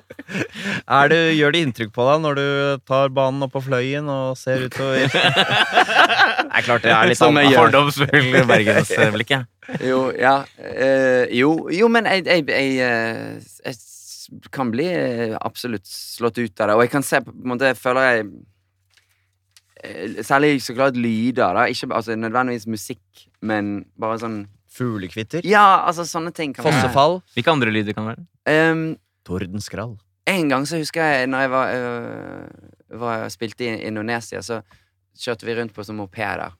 Er 0.30 1.10
det, 1.12 1.20
gjør 1.36 1.54
det 1.54 1.62
inntrykk 1.66 1.92
på 1.94 2.06
deg 2.06 2.22
når 2.24 2.38
du 2.38 2.46
tar 2.88 3.12
banen 3.14 3.46
opp 3.46 3.54
på 3.56 3.62
Fløyen 3.66 4.08
og 4.10 4.38
ser 4.38 4.66
utover? 4.68 5.10
Det 6.50 6.58
er 6.58 6.64
klart 6.66 6.82
det 6.82 6.90
er 6.90 7.06
litt 7.06 7.18
sånn 7.20 7.36
fordomsfull 7.54 8.32
bergensblikk, 8.50 9.30
jeg. 9.36 9.46
Jo, 9.86 10.00
ja. 10.18 10.40
eh, 10.58 11.30
jo, 11.38 11.68
jo, 11.70 11.86
men 11.92 12.08
jeg, 12.10 12.24
jeg, 12.26 12.42
jeg, 12.50 12.72
eh, 12.82 13.36
jeg 13.68 14.50
kan 14.50 14.72
bli 14.72 14.88
eh, 14.90 15.36
absolutt 15.38 15.86
slått 15.86 16.40
ut 16.40 16.62
av 16.64 16.72
det. 16.72 16.74
Og 16.74 16.82
jeg 16.82 16.92
kan 16.96 17.06
se 17.06 17.20
på 17.22 17.30
en 17.30 17.52
måte 17.52 17.70
Jeg 17.70 17.78
føler 17.78 18.08
jeg 18.08 18.30
Særlig 20.26 20.58
så 20.60 20.74
klart 20.76 20.98
lyder, 20.98 21.54
da. 21.56 21.68
Ikke 21.70 21.86
altså, 21.96 22.12
nødvendigvis 22.18 22.66
musikk, 22.68 23.22
men 23.40 23.86
bare 23.96 24.18
sånn 24.20 24.42
Fuglekvitter. 24.70 25.46
Ja, 25.48 25.86
altså 25.86 26.04
sånne 26.06 26.34
ting 26.36 26.52
kan 26.54 26.66
Fossefall. 26.66 27.20
Hvilke 27.34 27.54
andre 27.54 27.72
lyder 27.72 27.96
kan 27.96 28.06
det 28.06 28.12
være? 28.18 28.26
Um, 28.70 28.84
Tordenskrall. 29.26 29.96
En 30.30 30.48
gang 30.52 30.66
så 30.68 30.78
husker 30.80 31.02
jeg 31.02 31.28
Når 31.30 31.44
jeg 31.44 31.50
var, 31.50 31.74
øh, 31.74 33.00
var 33.00 33.28
spilte 33.32 33.66
i 33.66 33.76
Indonesia, 33.90 34.42
så 34.42 34.60
kjørte 35.20 35.46
vi 35.48 35.54
rundt 35.58 35.74
på 35.76 35.84
sånne 35.84 36.04
mopeder. 36.04 36.56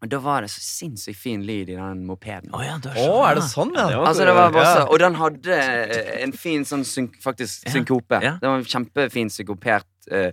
Og 0.00 0.08
da 0.08 0.18
var 0.24 0.44
det 0.44 0.48
så 0.48 0.62
sinnssykt 0.64 1.18
fin 1.20 1.42
lyd 1.44 1.68
i 1.68 1.76
den 1.76 2.04
mopeden. 2.08 2.48
Å 2.56 2.62
ja, 2.64 2.78
du 2.80 2.88
oh, 2.94 3.20
er 3.28 3.36
det 3.36 3.44
sånn, 3.50 3.74
ja? 3.76 3.98
Altså 4.00 4.24
det 4.24 4.32
var 4.36 4.54
bare 4.54 4.70
så, 4.78 4.86
Og 4.88 5.00
den 5.02 5.18
hadde 5.20 5.58
eh, 5.60 6.22
en 6.24 6.32
fin 6.32 6.64
sånn 6.64 6.86
syn, 6.88 7.10
faktisk 7.20 7.66
Ja, 7.68 7.74
synkope. 7.74 8.20
ja. 8.24 8.32
Det 8.40 8.48
var 8.48 8.62
en 8.62 8.70
kjempefin 8.72 9.32
synkopert 9.32 10.10
øh, 10.10 10.30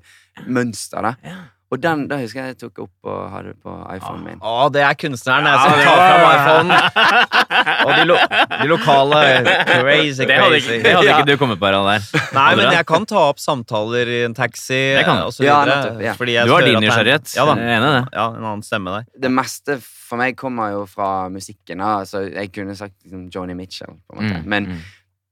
mønster. 0.48 1.04
da 1.04 1.16
Ja. 1.28 1.38
Og 1.70 1.82
den 1.84 2.06
da 2.08 2.16
husker 2.22 2.40
jeg 2.46 2.54
jeg 2.54 2.58
tok 2.62 2.78
opp 2.86 3.08
og 3.12 3.24
hadde 3.34 3.52
på 3.60 3.72
iPhonen 3.98 4.22
min. 4.24 4.38
Å, 4.40 4.70
det 4.72 4.84
er 4.88 4.94
kunstneren 4.96 5.44
jeg 5.50 5.58
som 5.60 5.74
det 5.76 5.84
tar 5.84 6.00
fram 6.00 6.30
iPhone. 6.38 6.78
Og 7.88 7.92
de, 7.98 8.04
lo 8.08 8.16
de 8.62 8.68
lokale 8.70 9.20
crazy, 9.68 10.24
Det 10.30 10.38
hadde, 10.40 10.54
crazy. 10.54 10.72
ikke, 10.78 10.84
det 10.86 10.94
hadde 10.96 11.10
Ja. 11.10 11.18
ikke 11.20 11.28
du 11.28 11.38
kommet 11.42 11.60
på, 11.60 11.68
Harald. 11.68 11.90
der. 11.92 12.24
Nei, 12.38 12.46
men 12.56 12.72
jeg 12.78 12.86
kan 12.88 13.06
ta 13.10 13.20
opp 13.34 13.40
samtaler 13.44 14.08
i 14.08 14.22
en 14.30 14.34
taxi 14.38 14.80
Det 14.96 15.04
kan 15.08 15.20
og 15.26 15.34
så 15.36 15.44
Ja, 15.44 15.58
nettopp, 15.68 16.02
ja. 16.08 16.14
fordi 16.20 16.38
jeg 16.38 16.48
Du 16.48 16.54
har 16.56 16.62
din 16.70 16.76
er- 16.80 16.86
nysgjerrighet. 16.88 17.36
Ja, 17.36 17.46
da. 17.52 17.56
Jeg 17.60 17.68
er 17.68 17.78
enig 17.82 17.90
i 17.92 17.96
det. 18.00 18.04
Ja, 18.16 18.28
en 18.30 18.44
annen 18.48 18.64
stemme 18.64 18.96
der. 18.96 19.06
Det 19.28 19.32
meste 19.32 19.78
for 19.84 20.18
meg 20.24 20.38
kommer 20.40 20.72
jo 20.72 20.86
fra 20.88 21.28
musikken. 21.30 21.84
Da. 21.84 22.04
Så 22.08 22.24
jeg 22.32 22.54
kunne 22.56 22.76
sagt 22.80 22.96
liksom, 23.04 23.28
Joni 23.34 23.54
Mitchell, 23.60 24.00
på 24.08 24.16
en 24.16 24.24
måte. 24.24 24.40
Mm, 24.40 24.48
Men, 24.48 24.66
mm. 24.72 24.82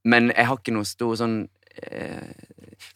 men 0.05 0.31
jeg 0.35 0.45
har 0.51 0.57
ikke 0.59 0.73
noe 0.75 0.83
stor 0.85 1.15
sånn 1.15 1.47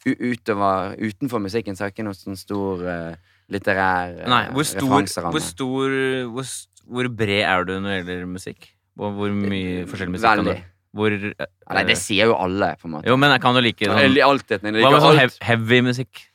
utover, 0.06 0.96
Utenfor 0.98 1.42
musikken 1.44 1.76
så 1.76 1.86
har 1.86 1.94
ikke 1.94 2.06
noen 2.06 2.16
sånn 2.18 2.38
stor 2.38 2.82
uh, 2.84 3.14
litterær 3.52 4.16
uh, 4.22 4.26
Nei, 4.30 4.42
hvor 4.56 4.68
stor, 4.68 5.06
hvor, 5.28 5.44
stor 5.44 5.96
hvor, 6.32 6.50
hvor 6.88 7.10
bred 7.20 7.44
er 7.44 7.68
du 7.68 7.76
når 7.78 7.90
det 7.90 8.00
gjelder 8.00 8.28
musikk? 8.30 8.70
Hvor, 8.98 9.14
hvor 9.16 9.34
mye 9.34 9.84
forskjellig 9.90 10.16
musikk 10.16 10.28
kan 10.28 10.44
du? 10.44 10.52
Veldig. 10.54 10.66
Hvor 11.00 11.14
uh, 11.20 11.46
Nei, 11.76 11.84
det 11.86 12.00
sier 12.00 12.32
jo 12.32 12.40
alle, 12.40 12.72
på 12.80 12.88
en 12.88 12.96
måte. 12.96 13.10
Jo, 13.10 13.20
men 13.20 13.32
jeg 13.36 13.44
kan 13.44 13.56
jo 13.56 13.62
like 13.62 13.92
sånn 13.92 14.02
jeg, 14.02 14.26
alltid, 14.26 14.66
jeg 14.66 14.82
Hva 14.82 14.92
med 14.96 15.06
sånn 15.06 15.20
hev 15.20 15.38
heavy 15.46 15.80
musikk? 15.86 16.26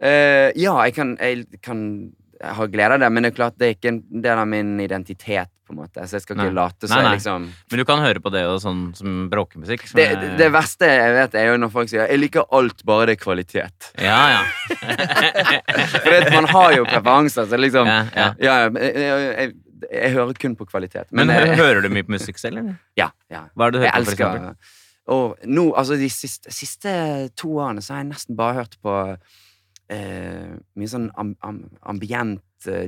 Eh, 0.00 0.48
ja, 0.56 0.72
jeg 0.86 0.94
kan, 0.96 1.12
jeg 1.20 1.60
kan 1.60 1.80
ha 2.40 2.66
glede 2.72 2.96
av 2.96 3.02
det, 3.02 3.10
men 3.12 3.26
det 3.26 3.32
er 3.34 3.36
klart 3.36 3.58
det 3.60 3.66
er 3.66 3.74
ikke 3.76 3.90
en 3.92 4.22
del 4.24 4.40
av 4.40 4.48
min 4.48 4.78
identitet, 4.80 5.52
på 5.70 5.76
en 5.76 5.80
måte. 5.84 6.02
Så 6.10 6.18
jeg 6.18 6.24
skal 6.26 6.36
ikke 6.36 6.48
Nei. 6.50 6.56
late 6.58 6.88
som 6.90 7.00
jeg 7.04 7.14
liksom 7.16 7.46
Men 7.70 7.78
du 7.80 7.84
kan 7.88 8.02
høre 8.02 8.20
på 8.24 8.32
det 8.34 8.42
og 8.50 8.58
sånn 8.60 8.82
som 8.98 9.14
bråkemusikk? 9.32 9.86
som 9.88 10.00
det, 10.02 10.08
er- 10.16 10.36
det 10.40 10.50
verste 10.52 10.90
jeg 10.90 11.14
vet, 11.16 11.38
er 11.38 11.46
jo 11.52 11.56
når 11.62 11.70
folk 11.72 11.88
sier 11.92 12.06
'jeg 12.10 12.18
liker 12.20 12.44
alt, 12.52 12.84
bare 12.84 13.06
det 13.06 13.16
er 13.20 13.24
kvalitet'. 13.24 13.90
Ja, 14.02 14.20
ja. 14.34 14.42
For 16.04 16.30
man 16.34 16.48
har 16.50 16.72
jo 16.76 16.84
preferanser, 16.84 17.46
så 17.50 17.56
liksom 17.60 17.86
Ja, 17.86 18.04
ja. 18.16 18.28
Ja, 18.40 18.54
jeg, 18.68 18.74
jeg, 18.74 19.36
jeg, 19.38 19.54
jeg 19.92 20.12
hører 20.12 20.32
kun 20.40 20.56
på 20.56 20.66
kvalitet. 20.68 21.06
Men, 21.12 21.26
Men, 21.26 21.36
hø- 21.36 21.52
eh, 21.52 21.56
hører 21.56 21.80
du 21.82 21.88
mye 21.88 22.02
på 22.04 22.12
musikk 22.16 22.38
selv, 22.38 22.58
eller? 22.58 22.76
ja, 22.98 23.08
ja. 23.30 23.44
Hva 23.56 23.66
er 23.66 23.70
det 23.70 23.80
du 23.80 23.84
Jeg 23.86 23.92
på, 23.94 24.04
for 24.04 24.12
eksempel? 24.12 24.48
elsker 24.50 24.76
Og 25.10 25.38
nå, 25.46 25.72
altså 25.74 25.96
de 25.98 26.08
siste, 26.12 26.52
siste 26.54 27.30
to 27.36 27.48
årene 27.58 27.82
så 27.82 27.94
har 27.94 28.02
jeg 28.04 28.10
nesten 28.12 28.36
bare 28.36 28.54
hørt 28.60 28.76
på 28.84 29.16
eh, 29.90 30.52
mye 30.76 30.86
sånn 30.92 31.08
amb 31.18 31.34
amb 31.42 31.64
ambient, 31.82 32.40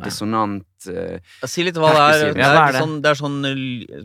dissonant 0.02 0.86
eh, 0.90 1.18
Si 1.48 1.62
litt 1.64 1.78
hva 1.80 1.92
det 1.94 2.02
er. 2.02 2.34
Det 2.36 2.44
er, 2.44 2.56
er 2.58 2.72
det? 2.74 2.82
Sånn, 2.82 2.94
det 3.04 3.10
er 3.12 3.18
sånn 3.20 3.38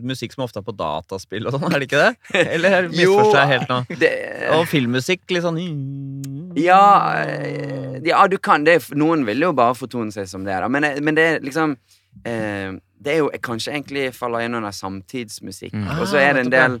musikk 0.08 0.32
som 0.36 0.44
ofte 0.46 0.62
er 0.62 0.66
på 0.66 0.74
dataspill 0.78 1.48
og 1.50 1.56
sånn, 1.56 1.66
er 1.72 1.82
det 1.82 1.88
ikke 1.90 2.02
det? 2.04 2.12
Eller 2.56 2.88
misforstår 2.92 3.38
jeg 3.42 3.52
helt 3.54 3.72
nå? 3.72 3.78
det, 4.00 4.12
Og 4.56 4.66
filmmusikk, 4.70 5.24
litt 5.34 5.44
sånn 5.46 5.60
Ja, 6.58 6.82
eh, 7.24 7.98
ja, 8.06 8.24
du 8.30 8.38
kan 8.38 8.64
det. 8.66 8.80
Noen 8.98 9.24
vil 9.28 9.42
jo 9.44 9.52
bare 9.56 9.76
fortone 9.78 10.14
seg 10.14 10.28
som 10.30 10.44
det, 10.46 10.56
da. 10.62 10.68
Men, 10.72 10.86
eh, 10.88 11.00
men 11.04 11.18
det 11.18 11.26
er 11.34 11.44
liksom 11.44 11.76
eh, 12.24 12.72
Det 12.98 13.12
er 13.14 13.20
jo 13.20 13.28
kanskje 13.44 13.74
egentlig 13.76 14.08
faller 14.16 14.46
inn 14.46 14.56
under 14.58 14.74
samtidsmusikk. 14.74 15.74
Mm. 15.76 15.90
Og 16.00 16.06
så 16.10 16.18
er 16.22 16.32
det 16.38 16.46
en 16.46 16.52
Ah, 16.52 16.56
del, 16.56 16.80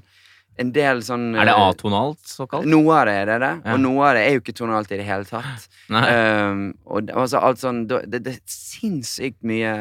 en 0.58 0.72
del 0.74 1.02
sånn 1.06 1.30
Er 1.38 1.48
det 1.48 1.54
eh, 1.54 1.64
atonalt, 1.70 2.20
såkalt? 2.26 2.66
Noe 2.68 2.96
av 2.98 3.06
det 3.08 3.14
er 3.22 3.30
det, 3.30 3.38
det. 3.44 3.52
Ja. 3.64 3.74
og 3.76 3.80
noe 3.84 4.08
av 4.08 4.18
det 4.18 4.24
er 4.26 4.36
jo 4.36 4.42
ikke 4.42 4.56
tonalt 4.58 4.92
i 4.92 5.00
det 5.00 5.08
hele 5.08 5.28
tatt. 5.28 5.68
Um, 5.88 6.74
og 6.84 7.06
det, 7.08 7.14
altså, 7.16 7.40
alt 7.40 7.60
sånn, 7.62 7.86
det, 7.88 8.02
det 8.12 8.34
er 8.34 8.40
sinnssykt 8.52 9.38
mye 9.48 9.72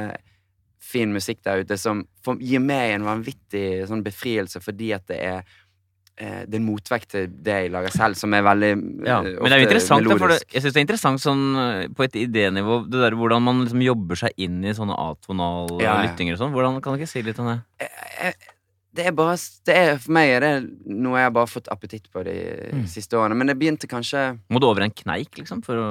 fin 0.88 1.12
musikk 1.12 1.42
der 1.44 1.66
ute 1.66 1.76
som 1.80 2.06
for, 2.24 2.40
gir 2.40 2.62
meg 2.64 2.96
en 2.96 3.08
vanvittig 3.08 3.86
sånn 3.90 4.06
befrielse 4.06 4.62
fordi 4.64 4.94
at 4.96 5.04
det 5.12 5.18
er 5.20 5.40
eh, 5.42 6.44
det 6.48 6.56
er 6.56 6.62
en 6.62 6.68
motvekt 6.70 7.12
til 7.12 7.28
det 7.44 7.58
jeg 7.66 7.74
lager 7.76 7.94
selv, 7.94 8.16
som 8.20 8.34
er 8.38 8.46
veldig 8.48 8.72
Ja, 9.04 9.20
ofte 9.20 9.34
Men 9.36 9.52
det 9.52 9.58
er 9.58 9.64
jo 9.64 9.68
interessant, 9.68 10.08
da, 10.08 10.18
det, 10.32 10.40
jeg 10.48 10.64
synes 10.64 10.78
det 10.78 10.80
er 10.80 10.88
interessant 10.88 11.24
sånn 11.24 11.46
eh, 11.64 11.86
på 11.92 12.08
et 12.08 12.20
idénivå, 12.24 12.80
det 12.88 13.04
der 13.04 13.18
hvordan 13.20 13.44
man 13.50 13.66
liksom 13.66 13.84
jobber 13.84 14.24
seg 14.24 14.40
inn 14.48 14.62
i 14.64 14.76
sånne 14.78 14.96
atonale 15.10 15.82
Ja, 15.84 16.00
lyttinger 16.06 16.38
og 16.38 16.46
sånn. 16.46 16.56
Hvordan 16.56 16.80
Kan 16.86 16.96
du 16.96 17.04
ikke 17.04 17.12
si 17.18 17.26
litt 17.26 17.44
om 17.44 17.52
det? 17.52 17.60
Jeg- 17.84 18.56
det 18.98 19.06
er 19.08 19.14
bare 19.16 19.36
det 19.68 19.76
er, 19.78 19.98
For 20.02 20.12
meg 20.18 20.32
er 20.36 20.44
det 20.44 20.52
noe 20.90 21.20
jeg 21.20 21.28
har 21.28 21.34
bare 21.36 21.50
fått 21.52 21.70
appetitt 21.74 22.10
på 22.14 22.24
de 22.26 22.34
Mm. 22.74 22.84
siste 22.90 23.16
årene. 23.20 23.36
Men 23.38 23.48
det 23.52 23.56
begynte 23.60 23.88
kanskje 23.88 24.40
Må 24.50 24.60
du 24.60 24.66
over 24.68 24.82
en 24.84 24.92
kneik, 24.92 25.38
liksom, 25.38 25.62
for 25.64 25.76
å 25.78 25.90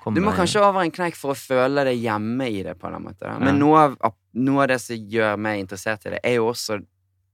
komme 0.00 0.14
Du 0.16 0.22
må 0.24 0.32
kanskje 0.36 0.62
over 0.62 0.80
en 0.84 0.90
kneik 0.94 1.16
for 1.18 1.34
å 1.34 1.38
føle 1.38 1.84
deg 1.84 2.00
hjemme 2.02 2.48
i 2.48 2.62
det. 2.62 2.78
på 2.78 2.86
en 2.88 3.02
måte 3.02 3.20
da. 3.26 3.38
Men 3.38 3.54
Ja. 3.58 3.60
noe, 3.64 3.96
av, 4.00 4.14
noe 4.34 4.62
av 4.62 4.68
det 4.68 4.80
som 4.80 4.96
gjør 4.96 5.36
meg 5.38 5.60
interessert 5.66 6.06
i 6.06 6.10
det, 6.16 6.20
er 6.24 6.34
jo 6.38 6.48
også 6.52 6.80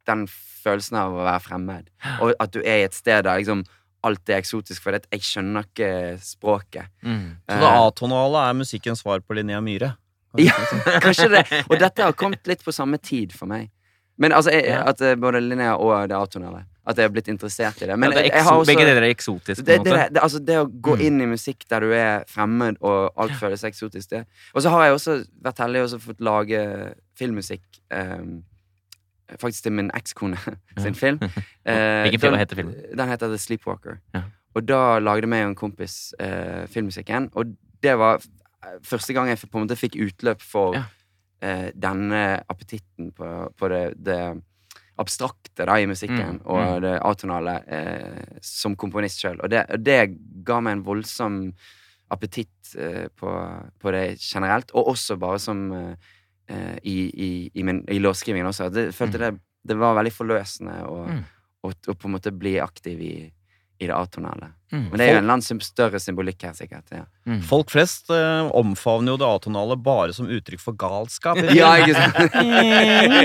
den 0.07 0.26
følelsen 0.26 0.97
av 0.99 1.12
å 1.12 1.24
være 1.24 1.43
fremmed. 1.45 1.89
Og 2.20 2.34
at 2.41 2.51
du 2.53 2.61
er 2.61 2.80
i 2.82 2.84
et 2.89 2.95
sted 2.95 3.24
der 3.24 3.39
liksom 3.39 3.64
alt 4.05 4.28
er 4.30 4.39
eksotisk, 4.41 4.80
for 4.82 4.93
det, 4.95 5.07
jeg 5.11 5.20
skjønner 5.20 5.64
ikke 5.66 6.18
språket. 6.22 6.86
mm. 7.03 7.36
Så 7.51 7.59
det 7.61 7.72
atonale 7.74 8.49
er 8.49 8.55
musikkens 8.55 9.03
svar 9.03 9.20
på 9.20 9.34
Linnea 9.34 9.61
Myhre? 9.61 9.97
Ja, 10.39 10.53
kanskje 11.03 11.28
det. 11.32 11.64
Og 11.70 11.78
dette 11.80 12.03
har 12.05 12.12
kommet 12.12 12.47
litt 12.47 12.62
på 12.62 12.72
samme 12.72 12.99
tid 13.03 13.32
for 13.32 13.47
meg. 13.51 13.70
Men 14.19 14.33
altså, 14.33 14.51
jeg, 14.51 14.64
Ja. 14.66 14.83
at 14.91 15.01
eh, 15.01 15.14
både 15.16 15.41
Linnea 15.41 15.77
og 15.79 16.09
det 16.11 16.16
atonale. 16.19 16.64
At 16.89 16.97
jeg 16.97 17.05
er 17.05 17.09
blitt 17.12 17.29
interessert 17.29 17.83
i 17.83 17.87
det. 17.87 17.99
Men 17.99 18.11
ja, 18.11 18.16
det 18.16 18.25
er 18.25 18.37
ekso 18.39 18.49
har 18.49 18.59
også 18.59 18.71
Begge 18.73 18.85
deler 18.89 19.03
er 19.05 19.11
eksotisk, 19.12 19.64
det, 19.66 19.77
det, 19.85 19.93
det, 20.14 20.23
altså 20.23 20.39
det 20.41 20.57
å 20.59 20.64
gå 20.66 20.95
Mm. 20.97 21.01
inn 21.07 21.21
i 21.21 21.27
musikk 21.27 21.66
der 21.71 21.81
du 21.85 21.93
er 21.93 22.25
fremmed, 22.27 22.79
og 22.81 23.12
alt 23.16 23.33
føles 23.39 23.62
eksotisk, 23.64 24.11
det 24.11 24.25
Og 24.55 24.62
så 24.62 24.71
har 24.71 24.85
jeg 24.87 24.95
også 24.95 25.19
vært 25.45 25.59
heldig 25.59 25.83
og 25.85 26.01
fått 26.01 26.21
lage 26.21 26.95
filmmusikk. 27.19 27.62
Um, 27.93 28.43
faktisk 29.39 29.62
til 29.62 29.73
min 29.73 29.91
ekskone 29.95 30.39
sin 30.83 30.95
film. 30.95 31.19
Eh, 31.69 32.03
Hvilken 32.09 32.21
film 32.21 32.35
heter 32.41 32.57
filmen? 32.57 32.75
Den 32.97 33.09
heter 33.09 33.29
The 33.29 33.37
Sleepwalker. 33.39 33.99
Ja. 34.14 34.23
Og 34.57 34.64
da 34.69 34.99
lagde 34.99 35.27
meg 35.29 35.45
og 35.45 35.51
en 35.51 35.55
kompis 35.55 36.14
uh, 36.23 36.64
filmmusikken, 36.73 37.29
og 37.37 37.53
det 37.85 37.99
var 37.99 38.23
første 38.83 39.12
gang 39.12 39.29
jeg 39.29 39.39
på 39.53 39.59
en 39.61 39.66
måte 39.66 39.77
fikk 39.77 39.99
utløp 40.01 40.41
for 40.43 40.75
Ja. 40.75 40.83
Eh, 41.41 41.70
denne 41.74 42.43
appetitten 42.49 43.12
på, 43.16 43.28
på 43.57 43.68
det, 43.72 43.82
det 43.97 44.20
abstrakte 44.99 45.66
da 45.68 45.76
i 45.78 45.86
musikken 45.86 46.41
Mm, 46.41 46.45
og 46.51 46.61
mm. 46.61 46.80
det 46.82 46.95
atonale 47.07 47.57
eh, 47.70 48.39
som 48.43 48.74
komponist 48.76 49.20
sjøl. 49.22 49.39
Og 49.45 49.51
det, 49.53 49.64
det 49.78 49.99
ga 50.45 50.59
meg 50.61 50.78
en 50.78 50.84
voldsom 50.86 51.36
appetitt 52.11 52.72
eh, 52.78 53.07
på, 53.14 53.30
på 53.78 53.93
det 53.95 54.16
generelt, 54.18 54.72
og 54.74 54.89
også 54.95 55.16
bare 55.20 55.39
som 55.39 55.66
eh, 55.72 56.76
i, 56.82 56.97
i, 57.12 57.30
i, 57.55 57.62
min, 57.62 57.84
i 57.89 57.99
låtskrivingen 58.01 58.49
også. 58.49 58.70
Det, 58.72 58.89
jeg 58.91 58.95
følte 58.97 59.18
Mm. 59.18 59.24
det, 59.24 59.41
det 59.68 59.76
var 59.76 59.95
veldig 59.99 60.12
forløsende 60.16 60.78
å, 60.89 61.03
Mm. 61.09 61.24
på 61.68 62.07
en 62.09 62.14
måte 62.14 62.32
bli 62.32 62.57
aktiv 62.62 63.01
i, 63.01 63.14
i 63.79 63.87
det 63.87 63.95
atonale. 63.95 64.53
Mm. 64.72 64.83
Men 64.91 64.99
det 65.01 65.05
er 65.07 65.09
jo 65.14 65.18
en 65.18 65.22
eller 65.24 65.37
annen 65.39 65.61
større 65.64 65.99
symbolikk 66.03 66.43
her, 66.45 66.53
sikkert. 66.59 66.91
Ja, 66.93 67.05
Mm. 67.29 67.43
Folk 67.45 67.68
flest 67.68 68.09
eh, 68.09 68.47
omfavner 68.57 69.12
jo 69.12 69.18
det 69.20 69.26
atonale 69.29 69.74
bare 69.85 70.14
som 70.16 70.24
uttrykk 70.33 70.62
for 70.62 70.72
galskap. 70.81 71.37
ja 71.53 71.74
ikke 71.76 71.93
sant? 71.93 72.16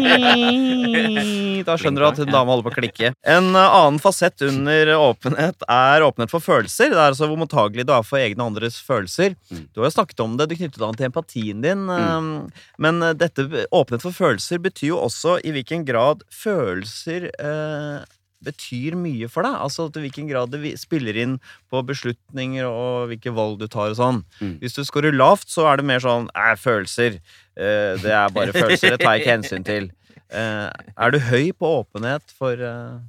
Da 1.63 1.77
skjønner 1.79 2.03
du 2.03 2.07
at 2.09 2.19
en 2.19 2.31
dame 2.33 2.51
holder 2.51 2.65
på 2.67 2.71
å 2.73 2.75
klikke. 2.75 3.11
En 3.23 3.47
eh, 3.55 3.75
annen 3.79 4.01
fasett 4.03 4.43
under 4.43 4.91
åpenhet 4.97 5.63
er 5.71 6.03
åpenhet 6.03 6.33
for 6.33 6.43
følelser. 6.43 6.91
Det 6.91 6.99
er 6.99 7.13
altså 7.13 7.29
hvor 7.31 7.39
mottagelig 7.39 7.85
du 7.87 7.93
er 7.95 8.03
for 8.07 8.19
egne 8.19 8.43
og 8.43 8.51
andres 8.51 8.79
følelser. 8.83 9.37
Mm. 9.51 9.61
Du 9.71 9.79
har 9.79 9.87
jo 9.87 9.95
snakket 9.95 10.23
om 10.25 10.35
det, 10.39 10.49
du 10.51 10.57
knyttet 10.59 10.83
an 10.83 10.99
til 10.99 11.07
empatien 11.07 11.63
din. 11.63 11.85
eh, 11.87 12.59
Men 12.83 12.99
eh, 13.07 13.15
dette 13.23 13.47
åpenhet 13.71 14.03
for 14.03 14.11
følelser 14.19 14.59
betyr 14.63 14.91
jo 14.93 14.99
også 15.05 15.37
i 15.47 15.55
hvilken 15.55 15.87
grad 15.87 16.27
følelser 16.43 17.29
eh, 17.31 18.03
betyr 18.43 18.95
mye 18.99 19.27
for 19.31 19.45
deg. 19.47 19.55
Altså 19.65 19.87
til 19.93 20.05
hvilken 20.05 20.27
grad 20.29 20.51
det 20.53 20.73
spiller 20.81 21.17
inn 21.23 21.37
på 21.71 21.81
beslutninger 21.87 22.67
og 22.67 23.09
hvilke 23.11 23.33
valg 23.35 23.57
du 23.61 23.67
tar 23.71 23.93
og 23.93 23.97
sånn. 23.99 24.21
Mm. 24.41 24.57
Hvis 24.63 24.75
du 24.77 24.83
scorer 24.87 25.15
lavt, 25.15 25.47
så 25.51 25.65
er 25.71 25.81
det 25.81 25.87
mer 25.89 26.03
sånn 26.03 26.27
Æ, 26.35 26.53
følelser. 26.61 27.19
Eh, 27.55 27.95
det 28.03 28.11
er 28.13 28.29
bare 28.35 28.53
følelser. 28.55 28.95
Det 28.97 29.01
tar 29.05 29.15
jeg 29.17 29.23
ikke 29.25 29.35
hensyn 29.37 29.65
til. 29.67 29.89
Eh, 30.33 30.69
er 30.97 31.11
du 31.13 31.19
høy 31.29 31.51
på 31.53 31.69
åpenhet 31.83 32.31
for 32.37 32.57
eh, 32.59 33.01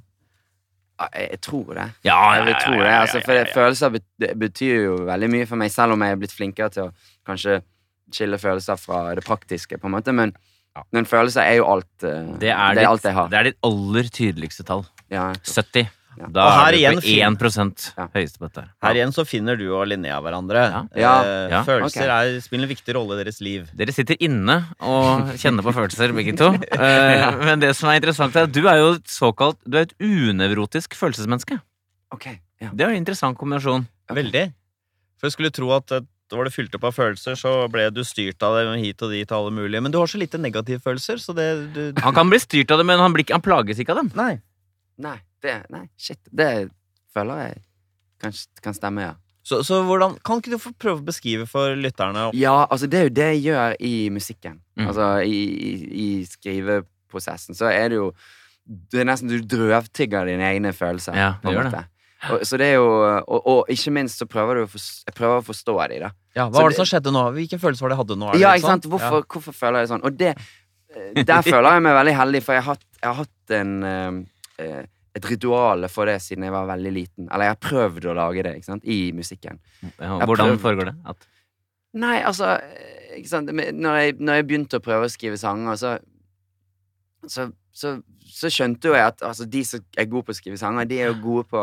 Jeg, 1.19 1.39
tror 1.43 1.73
det. 1.75 1.87
Ja, 2.07 2.17
Jeg 2.37 2.45
vil 2.47 2.59
tro 2.63 2.75
det, 2.79 2.91
altså, 2.95 3.19
for 3.25 3.49
følelser 3.51 3.95
betyr 4.39 4.75
jo 4.85 4.97
veldig 5.09 5.27
mye 5.33 5.47
for 5.49 5.59
meg, 5.59 5.71
selv 5.73 5.95
om 5.97 6.03
jeg 6.05 6.15
er 6.15 6.19
blitt 6.21 6.35
flinkere 6.35 6.71
til 6.71 6.85
å 6.87 6.91
kanskje 7.27 7.57
skille 8.15 8.37
følelser 8.39 8.77
fra 8.79 9.01
det 9.17 9.25
praktiske, 9.25 9.75
på 9.81 9.89
en 9.89 9.95
måte. 9.97 10.13
Men, 10.15 10.31
men 10.95 11.07
følelser 11.09 11.43
er 11.49 11.57
jo 11.59 11.65
alt. 11.73 11.89
eh, 12.05 12.29
Det 12.39 12.53
er, 12.53 12.77
det 12.77 12.85
er 12.85 12.91
alt 12.93 13.03
jeg 13.09 13.17
har. 13.17 13.27
det 13.33 13.39
er 13.41 13.49
ditt 13.49 13.59
aller 13.67 14.07
tydeligste 14.19 14.63
tall. 14.69 14.85
Ja. 15.11 15.33
70. 15.43 15.87
Ja. 16.15 16.29
Da 16.31 16.43
Og 16.45 16.51
her 16.55 16.75
er 16.77 16.95
du 16.95 17.01
på 17.01 17.49
1 17.51 17.93
Ja. 17.97 18.07
høyeste 18.13 18.39
på 18.39 18.47
dette. 18.47 18.63
Her 18.81 18.95
igjen 18.95 19.11
så 19.11 19.25
finner 19.27 19.57
du 19.59 19.65
og 19.75 19.87
Linnea 19.87 20.21
hverandre. 20.23 20.87
Ja. 20.95 21.15
Eh, 21.23 21.49
Ja. 21.51 21.63
Følelser 21.67 22.07
okay. 22.07 22.35
er, 22.35 22.39
spiller 22.41 22.63
en 22.63 22.71
viktig 22.71 22.95
rolle 22.95 23.19
i 23.19 23.23
deres 23.23 23.41
liv. 23.41 23.67
Dere 23.75 23.91
sitter 23.91 24.15
inne 24.23 24.65
og 24.79 25.35
kjenner 25.35 25.61
på 25.61 25.73
følelser, 25.75 26.15
begge 26.15 26.37
to. 26.37 26.53
Eh, 26.71 27.35
Men 27.43 27.59
det 27.59 27.75
som 27.75 27.89
er 27.89 27.99
interessant, 27.99 28.35
er 28.35 28.47
at 28.47 28.51
du 28.55 28.65
er 28.67 28.77
jo 28.79 28.93
et 28.95 29.07
såkalt 29.11 29.57
Du 29.67 29.77
er 29.77 29.89
et 29.89 29.95
unevrotisk 29.99 30.95
følelsesmenneske. 30.95 31.59
Ok, 32.13 32.27
ja. 32.61 32.69
Det 32.71 32.85
er 32.85 32.95
en 32.95 33.03
interessant 33.03 33.37
kombinasjon. 33.37 33.87
Veldig. 34.09 34.53
For 35.19 35.27
jeg 35.27 35.35
skulle 35.35 35.51
tro 35.51 35.71
at 35.75 35.87
da 36.25 36.37
var 36.39 36.47
det 36.47 36.55
fylt 36.55 36.73
opp 36.77 36.87
av 36.89 36.95
følelser, 36.95 37.35
så 37.37 37.67
ble 37.69 37.89
du 37.93 38.01
styrt 38.07 38.41
av 38.45 38.55
det 38.57 38.79
hit 38.81 39.01
og 39.05 39.11
dit 39.13 39.29
alle 39.35 39.51
mulige. 39.53 39.81
Men 39.83 39.93
du 39.93 39.99
har 39.99 40.09
så 40.09 40.17
lite 40.17 40.39
negative 40.41 40.81
følelser, 40.81 41.21
så 41.21 41.35
det 41.37 41.49
du, 41.75 41.93
Han 42.01 42.15
kan 42.15 42.29
bli 42.31 42.39
styrt 42.41 42.71
av 42.71 42.81
det, 42.81 42.85
men 42.89 42.99
han, 42.99 43.13
blir, 43.13 43.27
han 43.29 43.43
plages 43.45 43.77
ikke 43.79 43.93
av 43.93 44.01
dem. 44.01 44.11
Nei. 44.17 44.39
Nei, 44.97 45.17
det, 45.43 45.57
nei, 45.69 45.85
shit. 45.99 46.19
Det 46.31 46.69
føler 47.13 47.41
jeg 47.47 47.61
kanskje 48.23 48.63
kan 48.63 48.73
stemme, 48.77 49.01
ja. 49.01 49.13
Så, 49.45 49.59
så 49.61 49.83
hvordan 49.85 50.15
Kan 50.25 50.39
ikke 50.41 50.55
du 50.55 50.57
få 50.57 50.71
prøve 50.73 51.03
å 51.03 51.05
beskrive 51.05 51.45
for 51.45 51.75
lytterne 51.77 52.31
Ja, 52.33 52.63
altså 52.65 52.87
det 52.89 52.97
er 52.97 53.03
jo 53.09 53.13
det 53.13 53.27
jeg 53.35 53.41
gjør 53.45 53.75
i 53.85 53.93
musikken. 54.09 54.55
Mm. 54.79 54.87
Altså 54.87 55.09
i, 55.21 55.35
i, 55.53 55.73
i 56.01 56.07
skriveprosessen 56.25 57.57
så 57.57 57.69
er 57.69 57.91
det 57.93 57.99
jo 57.99 58.07
Det 58.65 59.03
er 59.03 59.05
nesten 59.11 59.29
du 59.29 59.37
drøvtygger 59.45 60.25
dine 60.31 60.47
egne 60.49 60.71
følelser. 60.73 61.13
Ja, 61.19 61.35
det 61.43 61.53
gjør 61.53 61.69
det. 61.75 61.83
Og, 62.31 62.41
så 62.47 62.57
det 62.57 62.71
er 62.71 62.79
jo 62.79 62.87
og, 62.89 63.39
og 63.45 63.67
ikke 63.69 63.91
minst 63.93 64.17
så 64.17 64.25
prøver 64.25 64.57
du 64.57 64.63
å 64.65 64.69
jeg 64.81 65.13
prøver 65.13 65.43
å 65.43 65.45
forstå 65.45 65.75
de, 65.91 65.99
da. 66.07 66.09
Ja, 66.33 66.47
Så 66.47 66.55
Hva 66.55 66.63
var 66.63 66.69
det- 66.71 66.73
det 66.73 66.79
som 66.81 66.89
skjedde 66.89 67.11
nå? 67.13 67.23
Hvilken 67.35 67.61
følelse 67.61 67.85
var 67.85 67.89
det 67.91 67.97
jeg 67.99 68.01
hadde 68.01 68.17
nå? 68.23 68.31
Det 68.33 68.41
Ja, 68.41 68.53
ikke 68.57 68.71
sant? 68.71 68.83
sånn? 68.87 68.91
Hvorfor, 68.95 69.25
hvorfor 69.29 69.53
føler 69.53 69.77
jeg 69.77 69.85
det 69.85 69.93
sånn? 69.93 70.05
Og 70.09 70.17
det 70.17 70.31
eh, 70.33 71.23
Der 71.23 71.41
føler 71.45 71.69
jeg 71.77 71.83
meg 71.85 71.93
veldig 71.99 72.15
heldig, 72.17 72.41
for 72.47 72.53
jeg 72.57 72.63
har 72.65 72.73
hatt, 72.73 72.85
jeg 72.97 73.09
har 73.11 73.19
hatt 73.21 73.53
en 73.59 73.75
eh, 73.83 74.11
et 74.59 75.25
ritual 75.29 75.87
for 75.91 76.09
det 76.09 76.17
siden 76.23 76.43
jeg 76.43 76.51
var 76.51 76.67
veldig 76.67 76.91
liten. 76.91 77.29
Eller 77.31 77.49
jeg 77.49 77.55
har 77.55 77.61
prøvd 77.63 78.09
å 78.11 78.17
lage 78.17 78.43
det 78.43 78.55
ikke 78.57 78.71
sant? 78.71 78.83
i 78.83 79.11
musikken. 79.15 79.59
Ja, 79.99 80.17
Hvordan 80.25 80.59
foregår 80.59 80.91
det? 80.91 80.95
At, 81.07 81.27
Nei, 81.95 82.17
altså 82.27 82.57
eh, 82.59 83.13
ikke 83.21 83.29
sant? 83.31 83.51
Når, 83.55 83.99
jeg, 84.01 84.15
når 84.19 84.41
jeg 84.41 84.47
begynte 84.49 84.79
å 84.81 84.83
prøve 84.83 85.07
å 85.07 85.11
skrive 85.13 85.37
sanger, 85.39 85.79
så 85.79 85.97
Så, 87.25 87.47
så, 87.73 87.95
så 88.29 88.49
skjønte 88.53 88.91
jo 88.91 88.93
jeg 88.93 89.07
at 89.07 89.23
altså, 89.25 89.45
de 89.49 89.63
som 89.65 89.81
er 89.97 90.05
gode 90.05 90.27
på 90.27 90.33
å 90.35 90.37
skrive 90.37 90.57
sanger, 90.61 90.85
de 90.85 90.99
er 91.01 91.07
jo 91.09 91.21
gode 91.23 91.47
på 91.49 91.61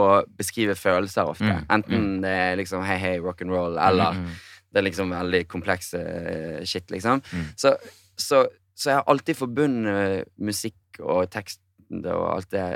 å 0.00 0.06
beskrive 0.38 0.74
følelser 0.78 1.28
ofte. 1.28 1.44
Mm, 1.50 1.66
Enten 1.76 2.06
det 2.22 2.30
er 2.30 2.56
liksom 2.56 2.82
hei, 2.86 2.96
hei, 3.02 3.18
rock 3.20 3.42
and 3.44 3.52
roll, 3.52 3.76
eller 3.78 4.14
Mm, 4.16 4.24
mm. 4.24 4.38
det 4.72 4.80
er 4.80 4.86
liksom 4.86 5.12
veldig 5.12 5.42
komplekse 5.48 6.00
eh, 6.00 6.64
shit, 6.64 6.88
liksom. 6.90 7.20
Mm. 7.32 7.44
Så, 7.56 7.74
så, 8.16 8.46
så 8.74 8.90
jeg 8.90 8.96
har 8.96 9.04
alltid 9.12 9.36
forbundet 9.36 10.24
musikk 10.38 11.02
og 11.02 11.28
tekst 11.30 11.60
og 12.06 12.36
alt 12.36 12.50
det 12.50 12.66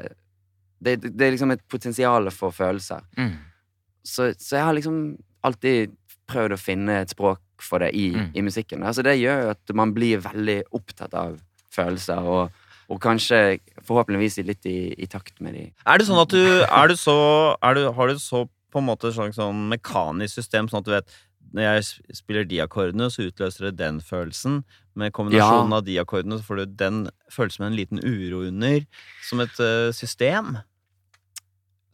Det, 0.79 0.93
det 1.03 1.27
er 1.27 1.33
liksom 1.35 1.51
et 1.51 1.62
potensial 1.69 2.31
for 2.31 2.55
følelser. 2.55 3.01
Mm. 3.19 3.33
Så, 4.07 4.29
så 4.39 4.57
jeg 4.57 4.64
har 4.64 4.75
liksom 4.77 5.16
alltid 5.43 5.91
prøvd 6.31 6.55
å 6.55 6.59
finne 6.61 7.01
et 7.03 7.11
språk 7.11 7.41
for 7.59 7.83
det 7.83 7.89
i, 7.99 8.12
Mm. 8.14 8.29
i 8.35 8.41
musikken. 8.47 8.85
Altså 8.87 9.03
det 9.03 9.16
gjør 9.19 9.43
jo 9.43 9.49
at 9.57 9.75
man 9.75 9.91
blir 9.97 10.21
veldig 10.23 10.62
opptatt 10.73 11.14
av 11.19 11.41
følelser, 11.75 12.23
og, 12.23 12.53
og 12.89 13.01
kanskje 13.03 13.59
forhåpentligvis 13.83 14.39
litt 14.47 14.66
i, 14.71 14.95
i 14.95 15.07
takt 15.11 15.41
med 15.41 15.55
de. 15.59 15.64
Er 15.85 15.99
det 15.99 16.07
sånn 16.07 16.23
at 16.23 16.31
du 16.31 16.39
du 16.39 16.97
så 16.97 17.57
du, 17.75 17.91
Har 17.93 18.07
du 18.09 18.19
så 18.19 18.47
på 18.71 18.79
en 18.79 18.87
måte 18.87 19.11
sånn, 19.12 19.33
sånn 19.33 19.69
mekanisk 19.69 20.35
system, 20.39 20.69
sånn 20.69 20.85
at 20.85 20.85
du 20.87 20.95
vet 20.95 21.11
når 21.55 21.64
jeg 21.64 22.16
spiller 22.18 22.46
de 22.49 22.61
akkordene, 22.62 23.09
så 23.11 23.28
utløser 23.28 23.68
det 23.68 23.78
den 23.78 24.01
følelsen. 24.05 24.62
Med 24.99 25.14
kombinasjonen 25.16 25.76
av 25.76 25.84
de 25.86 25.99
akkordene 26.01 26.38
så 26.38 26.46
får 26.46 26.61
du 26.61 26.78
den 26.80 27.05
følelsen 27.32 27.64
med 27.64 27.70
en 27.70 27.78
liten 27.78 28.03
uro 28.03 28.42
under. 28.49 28.84
Som 29.28 29.44
et 29.44 29.61
uh, 29.62 29.88
system. 29.96 30.59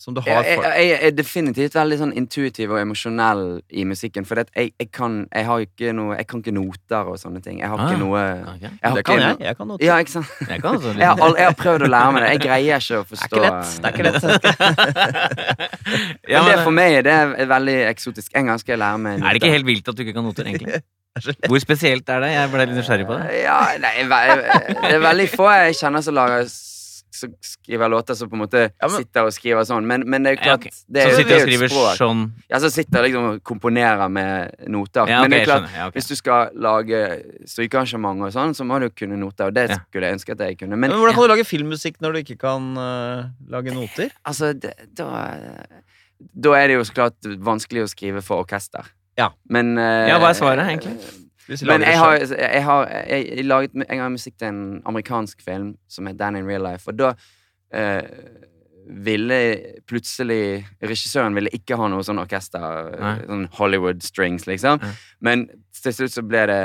Som 0.05 0.12
du 0.16 0.20
har 0.20 0.44
Jeg, 0.44 0.59
jeg, 0.61 0.88
jeg 0.90 0.98
er 1.09 1.14
definitivt 1.16 1.74
veldig 1.78 1.96
sånn 2.02 2.11
intuitiv 2.20 2.74
og 2.74 2.80
emosjonell 2.82 3.44
i 3.72 3.86
musikken, 3.88 4.26
for 4.28 4.42
jeg, 4.42 4.72
jeg, 4.76 4.88
kan, 4.92 5.14
jeg 5.32 5.46
har 5.48 5.62
ikke 5.64 5.94
noe 5.96 6.18
Jeg 6.18 6.26
kan 6.28 6.42
ikke 6.44 6.52
noter 6.52 7.09
og 7.09 7.16
sånne 7.22 7.40
ting. 7.44 7.62
Jeg 7.62 7.70
har 7.72 7.80
Ah, 7.80 7.88
ikke 7.88 8.00
noe 8.02 8.20
okay. 8.52 8.72
har 8.82 8.98
Det 8.98 9.05
kan 9.09 9.14
ikke 9.16 9.30
jeg. 9.30 9.38
Jeg 9.48 9.57
kan 9.57 9.70
noter. 9.72 9.86
Ja, 9.86 9.96
ikke 10.05 10.12
sant? 10.12 10.34
Jeg 10.44 10.61
kan 10.61 10.76
altså 10.76 10.92
Jeg 11.05 11.09
har, 11.09 11.36
jeg 11.40 11.48
har 11.48 11.57
prøvd 11.62 11.86
å 11.86 11.90
lære 11.94 12.11
meg 12.16 12.26
det. 12.26 12.30
Jeg 12.34 12.42
greier 12.44 12.84
ikke 12.84 13.00
å 13.00 13.05
Det 13.05 13.09
er 13.09 13.11
forstå 13.14 13.34
ikke 13.34 13.44
lett. 13.46 13.64
Det 13.80 13.86
er 13.86 13.92
ikke 13.94 14.07
lett. 14.11 14.20
men 16.34 16.44
det 16.50 16.59
for 16.61 16.76
meg 16.80 16.98
det 17.09 17.14
er 17.14 17.48
veldig 17.55 17.78
eksotisk. 17.94 18.28
En 18.36 18.52
gang 18.52 18.61
skal 18.61 18.76
jeg 18.76 18.82
lære 18.84 19.00
meg 19.07 19.16
noter. 19.18 19.30
er 19.30 19.38
det 19.38 19.42
ikke 19.42 19.55
helt 19.57 19.70
vilt 19.72 19.88
at 19.88 19.96
du 19.96 20.05
ikke 20.05 20.16
kan 20.18 20.28
noter, 20.28 20.50
egentlig? 20.52 20.82
Hvor 21.48 21.61
spesielt 21.62 22.09
er 22.11 22.24
det? 22.24 22.30
Jeg 22.34 22.50
ble 22.50 22.64
litt 22.66 22.76
nysgjerrig 22.80 23.05
på 23.07 23.16
det. 23.20 23.40
Ja, 23.44 23.59
nei, 23.80 23.92
det 24.05 24.96
er 24.96 25.02
veldig 25.05 25.28
få 25.30 25.46
jeg 25.55 25.76
kjenner 25.78 26.02
som 26.02 26.16
lager 26.16 26.48
som 27.14 27.30
skriver 27.46 27.88
låter 27.92 28.14
som 28.18 28.28
på 28.30 28.34
en 28.34 28.42
måte 28.42 28.62
Ja, 28.82 28.88
men- 28.88 28.96
sitter 28.98 29.24
og 29.28 29.32
skriver 29.32 29.62
sånn, 29.68 29.86
men, 29.86 30.02
men 30.10 30.22
det 30.26 30.32
er 30.32 30.34
jo 30.34 30.40
Ja, 30.40 30.46
klart 30.56 30.66
ok. 30.66 30.72
det 30.90 31.02
Så 31.04 31.16
sitter 31.16 31.28
det 31.30 31.34
og 31.34 31.40
er 31.40 31.46
skriver 31.46 31.68
språk. 31.70 31.96
sånn 32.00 32.22
Ja, 32.50 32.58
så 32.58 32.70
sitter 32.74 32.98
jeg 33.02 33.12
liksom 33.12 33.28
og 33.30 33.42
komponerer 33.44 34.08
med 34.10 34.54
noter. 34.68 35.06
Ja, 35.08 35.20
men 35.22 35.30
det 35.30 35.40
er 35.42 35.44
klart, 35.46 35.62
skjønner. 35.68 35.76
Ja, 35.78 35.86
ok. 35.88 35.94
hvis 35.94 36.08
du 36.08 36.14
skal 36.18 36.50
lage 36.54 37.00
strykearrangement 37.46 38.22
og 38.26 38.32
sånn, 38.34 38.54
så 38.58 38.66
må 38.66 38.80
du 38.82 38.88
kunne 38.90 39.16
noter, 39.20 39.46
og 39.46 39.54
det 39.54 39.70
skulle 39.70 40.06
jeg 40.10 40.18
ønske 40.18 40.32
at 40.36 40.38
jeg 40.48 40.58
kunne. 40.58 40.76
Men, 40.76 40.90
Men, 40.90 40.98
hvordan 40.98 41.14
kan 41.14 41.22
du 41.28 41.32
lage 41.36 41.46
filmmusikk 41.46 42.00
når 42.02 42.12
du 42.12 42.18
ikke 42.24 42.38
kan 42.38 42.76
uh, 42.76 43.24
lage 43.48 43.70
noter? 43.74 44.10
altså, 44.26 44.52
det, 44.58 44.74
da 44.94 45.64
Da 46.34 46.52
er 46.54 46.68
det 46.68 46.76
jo 46.78 46.84
så 46.86 46.94
klart 46.94 47.14
vanskelig 47.22 47.82
å 47.84 47.88
skrive 47.90 48.22
for 48.22 48.42
orkester. 48.44 48.86
Ja. 49.18 49.30
Men 49.48 49.76
uh, 49.78 50.08
Ja, 50.08 50.18
hva 50.18 50.30
er 50.30 50.38
svaret, 50.38 50.66
egentlig? 50.66 50.98
Men 51.49 51.84
jeg 51.84 51.99
har, 52.01 52.16
jeg 52.16 52.62
har 52.64 52.88
jeg, 52.88 53.28
jeg 53.36 53.45
laget 53.45 53.74
en 53.76 54.01
gang 54.01 54.12
musikk 54.14 54.38
til 54.40 54.49
en 54.49 54.64
amerikansk 54.88 55.42
film 55.45 55.74
som 55.88 56.09
het 56.09 56.18
Dan 56.18 56.38
in 56.40 56.49
Real 56.49 56.64
Life, 56.64 56.88
og 56.88 56.97
da 56.99 57.12
eh, 57.74 58.01
ville 58.84 59.40
plutselig 59.88 60.64
Regissøren 60.84 61.36
ville 61.36 61.53
ikke 61.57 61.78
ha 61.80 61.88
noe 61.92 62.05
sånn 62.05 62.20
orkester, 62.22 62.64
Nei. 63.01 63.16
sånn 63.28 63.47
Hollywood 63.59 64.05
strings, 64.05 64.49
liksom. 64.49 64.80
Nei. 64.82 64.95
Men 65.24 65.47
til 65.82 65.97
slutt 65.97 66.16
så 66.16 66.24
ble 66.26 66.47
det 66.51 66.62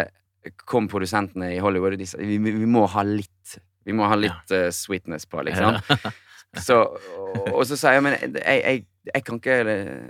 Kom 0.64 0.86
produsentene 0.88 1.50
i 1.52 1.60
Hollywood, 1.60 1.98
og 1.98 2.00
de 2.00 2.06
sa 2.08 2.18
vi, 2.24 2.38
vi 2.40 2.68
må 2.70 2.86
ha 2.88 3.04
litt 3.04 3.58
Vi 3.84 3.96
må 3.96 4.08
ha 4.08 4.16
litt 4.16 4.54
eh, 4.56 4.70
sweetness 4.72 5.28
på, 5.28 5.42
liksom. 5.48 5.80
Så, 6.58 6.80
og, 6.82 7.50
og 7.52 7.66
så 7.68 7.78
sa 7.78 7.92
jeg 7.94 8.06
men 8.06 8.16
jeg, 8.24 8.40
jeg, 8.40 8.86
jeg 9.08 9.24
kan 9.24 9.40
ikke 9.40 9.58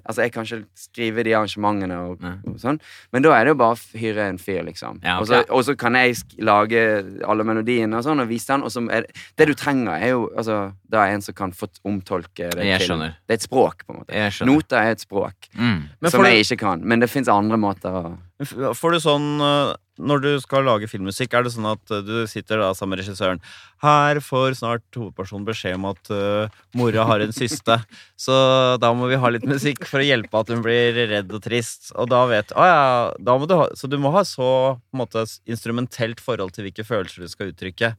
Altså, 0.05 0.21
jeg 0.21 0.31
kan 0.33 0.45
ikke 0.45 0.65
skrive 0.77 1.23
de 1.23 1.35
arrangementene 1.37 1.97
og, 1.97 2.23
og 2.47 2.57
sånn, 2.61 2.79
men 3.13 3.23
da 3.23 3.33
er 3.35 3.45
det 3.45 3.53
jo 3.53 3.59
bare 3.61 3.77
å 3.77 3.99
hyre 3.99 4.27
en 4.31 4.39
fyr, 4.41 4.61
liksom. 4.67 4.99
Ja, 5.05 5.19
okay. 5.21 5.43
og, 5.47 5.63
så, 5.67 5.75
kan 5.79 5.95
jeg 5.99 6.17
lage 6.43 6.81
alle 7.27 7.45
melodiene 7.47 7.99
og 7.99 8.05
sånn, 8.05 8.23
og 8.23 8.31
vise 8.31 8.51
den, 8.51 8.65
og 8.65 8.73
så 8.73 8.83
er 8.89 9.05
det, 9.05 9.25
det 9.39 9.49
du 9.51 9.55
trenger, 9.57 9.93
er 9.97 10.13
jo 10.15 10.27
altså, 10.35 10.59
Da 10.89 11.03
er 11.05 11.17
en 11.17 11.23
som 11.25 11.35
kan 11.37 11.53
få 11.55 11.69
omtolke 11.87 12.49
det 12.55 12.65
Jeg 12.65 12.81
til 12.81 12.93
skjønner. 12.93 13.17
Det 13.27 13.35
er 13.35 13.41
et 13.41 13.45
språk, 13.45 13.85
på 13.85 13.93
en 13.93 14.01
måte. 14.01 14.47
Noter 14.49 14.81
er 14.81 14.95
et 14.97 15.05
språk 15.05 15.49
Mm. 15.59 15.89
Som 16.11 16.23
jeg 16.25 16.43
ikke 16.43 16.57
kan, 16.61 16.81
men 16.87 17.01
det 17.01 17.09
fins 17.11 17.29
andre 17.31 17.57
måter 17.59 17.95
å 17.95 18.03
får 18.39 18.93
du 18.95 18.99
sånn 19.03 19.27
eh, 19.43 19.73
Når 19.99 20.21
du 20.23 20.29
skal 20.39 20.63
lage 20.63 20.87
filmmusikk, 20.87 21.33
er 21.35 21.43
det 21.43 21.51
sånn 21.51 21.67
at 21.67 21.91
eh, 21.91 22.03
du 22.05 22.23
sitter 22.31 22.61
da 22.61 22.71
sammen 22.77 22.95
med 22.95 23.01
regissøren 23.03 23.41
Her 23.83 24.21
får 24.23 24.59
snart 24.61 24.85
hovedpersonen 24.95 25.47
beskjed 25.47 25.75
om 25.75 25.89
at 25.91 26.11
uh, 26.13 26.59
mora 26.79 27.05
har 27.09 27.23
en 27.23 27.35
syste, 27.35 27.79
så 28.25 28.35
da 28.79 28.93
må 28.95 29.09
vi 29.11 29.19
ha 29.19 29.31
litt 29.31 29.47
musikk 29.47 29.85
for 29.87 29.99
å 29.99 30.07
hjelpe 30.07 30.39
at 30.39 30.51
hun 30.53 30.63
blir 30.63 30.95
redd 31.11 31.31
og 31.35 31.43
trist. 31.43 31.91
Og 31.95 32.09
da 32.11 32.25
vet 32.31 32.53
Å 32.55 32.67
ja, 32.67 32.83
da 33.19 33.37
må 33.39 33.47
du 33.49 33.55
ha 33.59 33.69
Så 33.79 33.91
du 33.91 33.97
må 34.01 34.11
ha 34.15 34.23
så 34.27 34.49
på 34.79 34.95
en 34.95 35.03
måte, 35.03 35.25
instrumentelt 35.49 36.23
forhold 36.23 36.55
til 36.55 36.67
hvilke 36.67 36.87
følelser 36.87 37.25
du 37.25 37.31
skal 37.31 37.51
uttrykke. 37.53 37.93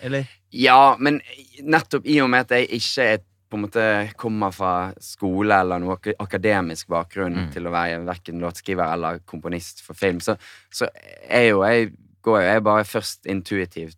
Eller? 0.00 0.28
Ja, 0.54 0.96
men 1.00 1.20
nettopp 1.60 2.06
i 2.06 2.20
og 2.22 2.30
med 2.32 2.46
at 2.46 2.54
jeg 2.54 2.68
ikke 2.78 3.08
er, 3.14 3.24
på 3.48 3.56
en 3.56 3.62
måte 3.64 3.84
kommer 4.16 4.52
fra 4.52 4.92
skole 5.00 5.54
eller 5.60 5.78
noe 5.80 5.96
akademisk 6.20 6.86
bakgrunn 6.88 7.34
Mm. 7.46 7.52
til 7.52 7.64
å 7.66 7.70
være 7.72 8.04
verken 8.04 8.40
låtskriver 8.40 8.92
eller 8.92 9.20
komponist 9.26 9.80
for 9.82 9.94
film, 9.94 10.18
så, 10.20 10.36
så 10.70 10.88
er 11.28 11.48
jo 11.50 11.62
jeg 11.64 11.92
går 12.22 12.42
jo 12.42 12.48
jeg 12.52 12.62
bare 12.62 12.84
først 12.84 13.26
intuitivt 13.26 13.96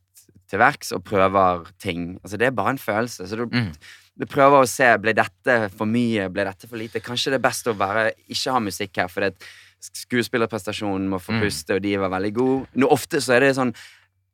til 0.48 0.59
verks 0.59 0.92
og 0.92 1.03
prøver 1.05 1.66
ting. 1.78 2.18
Altså 2.24 2.36
Det 2.38 2.46
er 2.46 2.51
bare 2.51 2.70
en 2.70 2.78
følelse. 2.78 3.26
Så 3.28 3.36
du, 3.36 3.46
Mm. 3.46 3.72
du 4.18 4.26
prøver 4.26 4.62
å 4.62 4.68
se 4.68 4.96
ble 4.98 5.12
dette 5.14 5.70
for 5.70 5.86
mye, 5.86 6.28
ble 6.30 6.44
dette 6.44 6.68
for 6.68 6.76
lite. 6.76 7.01
Kanskje 7.01 7.30
det 7.30 7.38
er 7.40 7.48
best 7.48 7.66
å 7.66 7.74
bare 7.76 8.12
ikke 8.28 8.53
ha 8.53 8.59
musikk 8.61 8.96
her, 8.96 9.09
fordi 9.09 9.32
skuespillerprestasjonen 10.05 11.09
må 11.09 11.18
få 11.20 11.32
Mm. 11.32 11.40
puste, 11.42 11.74
og 11.74 11.82
de 11.82 11.96
var 11.96 12.11
veldig 12.11 12.32
gode. 12.34 12.66
Nå, 12.76 12.86
ofte 12.90 13.18
så 13.20 13.34
er 13.36 13.40
det 13.40 13.57
sånn 13.57 13.74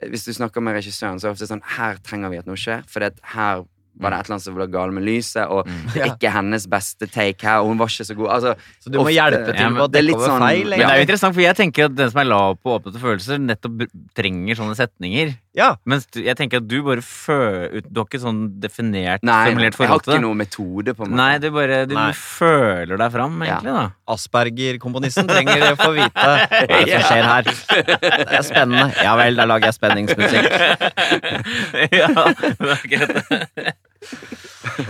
hvis 0.02 0.24
du 0.26 0.32
snakker 0.32 0.60
med 0.62 0.74
regissøren, 0.76 1.18
så 1.20 1.28
er 1.28 1.32
det 1.32 1.38
ofte 1.40 1.48
sånn 1.54 1.62
Her 1.64 1.96
trenger 2.04 2.30
vi 2.30 2.36
at 2.38 2.46
noe 2.46 2.56
skjer, 2.56 2.84
for 2.86 3.00
her 3.00 3.64
var 3.98 4.10
det 4.10 4.18
et 4.20 4.26
eller 4.26 4.34
annet 4.36 4.44
som 4.44 4.54
var 4.60 4.66
galt 4.68 4.92
med 4.92 5.04
lyset, 5.04 5.46
og 5.50 5.66
Mm. 5.66 5.82
det 5.94 6.02
er 6.02 6.10
ikke 6.14 6.30
hennes 6.32 6.66
beste 6.68 7.06
take 7.10 7.42
her, 7.42 7.58
og 7.60 7.68
hun 7.72 7.78
var 7.78 7.86
ikke 7.88 8.04
så 8.06 8.14
god. 8.16 8.28
Altså, 8.36 8.54
Så 8.80 8.90
du 8.92 8.98
må 8.98 9.04
Ofte- 9.06 9.14
hjelpe 9.16 9.46
til 9.52 9.62
Ja, 9.64 9.68
med 9.70 9.82
å 9.82 9.90
det 9.90 10.04
over 10.14 10.28
sånn- 10.28 10.44
feil? 10.46 10.68
Men 10.70 10.78
det 10.78 10.86
er 10.90 10.96
jo 11.00 11.06
interessant, 11.06 11.34
for 11.34 11.40
jeg 11.42 11.56
tenker 11.56 11.84
at 11.86 11.94
den 11.96 12.10
som 12.10 12.20
er 12.20 12.24
lav 12.30 12.58
på 12.62 12.76
åpne 12.78 13.00
følelser, 13.00 13.38
nettopp 13.40 13.86
trenger 14.14 14.54
sånne 14.56 14.76
setninger. 14.76 15.34
Ja. 15.56 15.76
Mens 15.88 16.06
jeg 16.12 16.36
tenker 16.36 16.58
at 16.60 16.68
du 16.68 16.82
bare 16.84 17.00
føler 17.00 17.80
Du 17.90 18.00
har 18.00 18.04
ikke 18.04 18.20
sånn 18.20 18.60
definert, 18.60 19.22
nei, 19.24 19.46
formulert 19.48 19.78
jeg 19.78 19.88
har 19.88 19.98
ikke 20.02 20.12
noen 20.20 20.20
noe 20.26 20.34
metode, 20.36 20.92
på 20.94 21.06
meg. 21.08 21.16
Nei, 21.16 21.38
du 21.38 21.50
bare 21.50 21.86
du 21.88 21.94
Nei. 21.94 22.10
føler 22.12 22.98
deg 23.00 23.10
fram, 23.12 23.42
Ja. 23.42 23.56
egentlig, 23.60 23.72
da. 23.72 23.90
Asperger-komponisten 24.06 25.26
trenger 25.26 25.72
å 25.72 25.76
få 25.80 25.94
vite 25.96 26.12
hva 26.12 26.46
er 26.68 26.86
som 26.92 27.02
skjer 27.08 27.24
her. 27.24 27.42
Det 27.42 28.36
er 28.36 28.42
spennende. 28.44 28.86
Ja 29.02 29.16
vel, 29.16 29.34
da 29.36 29.44
lager 29.48 29.70
jeg 29.72 29.78
spenningsmusikk. 29.80 30.46
ja, 32.00 32.08
det 32.36 32.70
er 32.76 32.88
greit. 32.92 33.74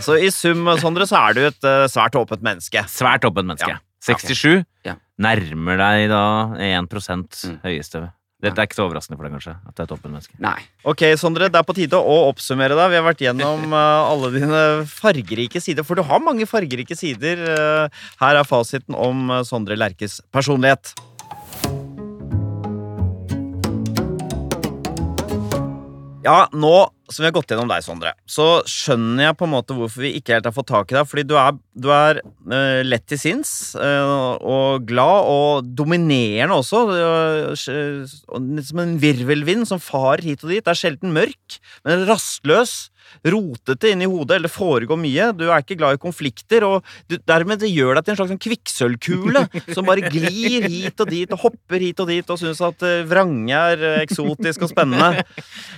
Så 0.02 0.16
i 0.18 0.30
sum, 0.34 0.64
Sondre, 0.80 1.06
så 1.08 1.18
er 1.28 1.36
du 1.36 1.42
et 1.46 1.64
eh, 1.68 1.86
svært 1.92 2.16
åpent 2.18 2.42
menneske. 2.44 2.82
Svært 2.90 3.26
åpent 3.28 3.46
menneske. 3.46 3.70
Ja. 3.76 3.82
67. 4.06 4.64
Ja. 4.86 4.96
Nærmer 5.22 5.78
deg 5.80 6.08
da 6.12 6.22
1 6.62 6.86
Mm. 7.46 7.58
høyeste. 7.64 8.10
Dette 8.44 8.60
er 8.60 8.66
ikke 8.68 8.76
så 8.76 8.84
overraskende 8.84 9.16
for 9.16 9.24
deg, 9.24 9.32
kanskje? 9.32 9.54
At 9.66 9.74
du 9.74 9.80
er 9.82 9.86
et 9.88 9.92
åpent 9.96 10.12
menneske? 10.12 10.34
Nei. 10.44 10.58
Ok, 10.84 11.02
Sondre, 11.16 11.48
det 11.50 11.56
er 11.56 11.64
på 11.66 11.74
tide 11.74 11.96
å 11.96 12.16
oppsummere 12.28 12.76
deg. 12.76 12.90
Vi 12.92 12.98
har 13.00 13.06
vært 13.06 13.24
gjennom 13.24 13.72
eh, 13.80 14.10
alle 14.12 14.30
dine 14.36 14.60
fargerike 14.92 15.62
sider, 15.64 15.82
for 15.88 15.96
du 15.96 16.04
har 16.06 16.20
mange 16.22 16.46
fargerike 16.46 16.94
sider. 16.98 17.40
Eh, 17.56 17.88
her 18.20 18.36
er 18.42 18.44
fasiten 18.46 18.94
om 18.94 19.32
Sondre 19.48 19.74
Lerches 19.80 20.20
personlighet. 20.30 20.92
Ja, 26.26 26.48
nå 26.52 26.74
som 27.10 27.22
vi 27.22 27.28
har 27.28 27.34
gått 27.36 27.52
gjennom 27.52 27.70
deg, 27.70 27.84
Sondre, 27.86 28.14
så 28.26 28.62
skjønner 28.68 29.28
jeg 29.28 29.38
på 29.38 29.46
en 29.46 29.54
måte 29.54 29.76
hvorfor 29.76 30.06
vi 30.06 30.14
ikke 30.18 30.36
helt 30.36 30.48
har 30.48 30.54
fått 30.56 30.70
tak 30.72 30.92
i 30.92 30.98
deg. 30.98 31.08
Fordi 31.08 31.26
du 31.28 31.36
er, 31.38 31.58
du 31.76 31.90
er 31.92 32.22
uh, 32.24 32.80
lett 32.86 33.04
til 33.10 33.20
sinns 33.20 33.52
uh, 33.76 34.40
og 34.40 34.88
glad 34.88 35.28
og 35.28 35.70
dominerende 35.76 36.56
også. 36.56 36.82
Uh, 36.88 38.02
som 38.64 38.82
en 38.82 38.98
virvelvind 39.02 39.68
som 39.68 39.82
farer 39.82 40.24
hit 40.24 40.44
og 40.44 40.54
dit. 40.54 40.64
Det 40.64 40.72
er 40.72 40.84
sjelden 40.86 41.16
mørk, 41.16 41.60
men 41.86 42.06
rastløs. 42.08 42.86
Rotete 43.22 43.92
inni 43.92 44.08
hodet, 44.10 44.40
eller 44.40 44.50
foregår 44.50 44.98
mye. 44.98 45.28
Du 45.38 45.44
er 45.46 45.62
ikke 45.62 45.76
glad 45.78 45.94
i 45.94 46.00
konflikter, 46.02 46.64
og 46.66 46.88
du, 47.06 47.14
dermed 47.22 47.60
det 47.62 47.70
gjør 47.70 47.94
deg 47.94 48.06
til 48.06 48.12
en 48.12 48.18
slags 48.18 48.32
sånn 48.32 48.42
kvikksølvkule 48.42 49.44
som 49.76 49.86
bare 49.86 50.10
glir 50.10 50.66
hit 50.66 51.04
og 51.04 51.12
dit 51.14 51.30
og 51.30 51.44
hopper 51.44 51.84
hit 51.86 52.02
og 52.02 52.10
dit 52.10 52.34
og 52.34 52.40
syns 52.40 52.64
at 52.66 52.82
vrange 53.06 53.54
er 53.54 54.02
eksotisk 54.02 54.66
og 54.66 54.72
spennende. 54.74 55.22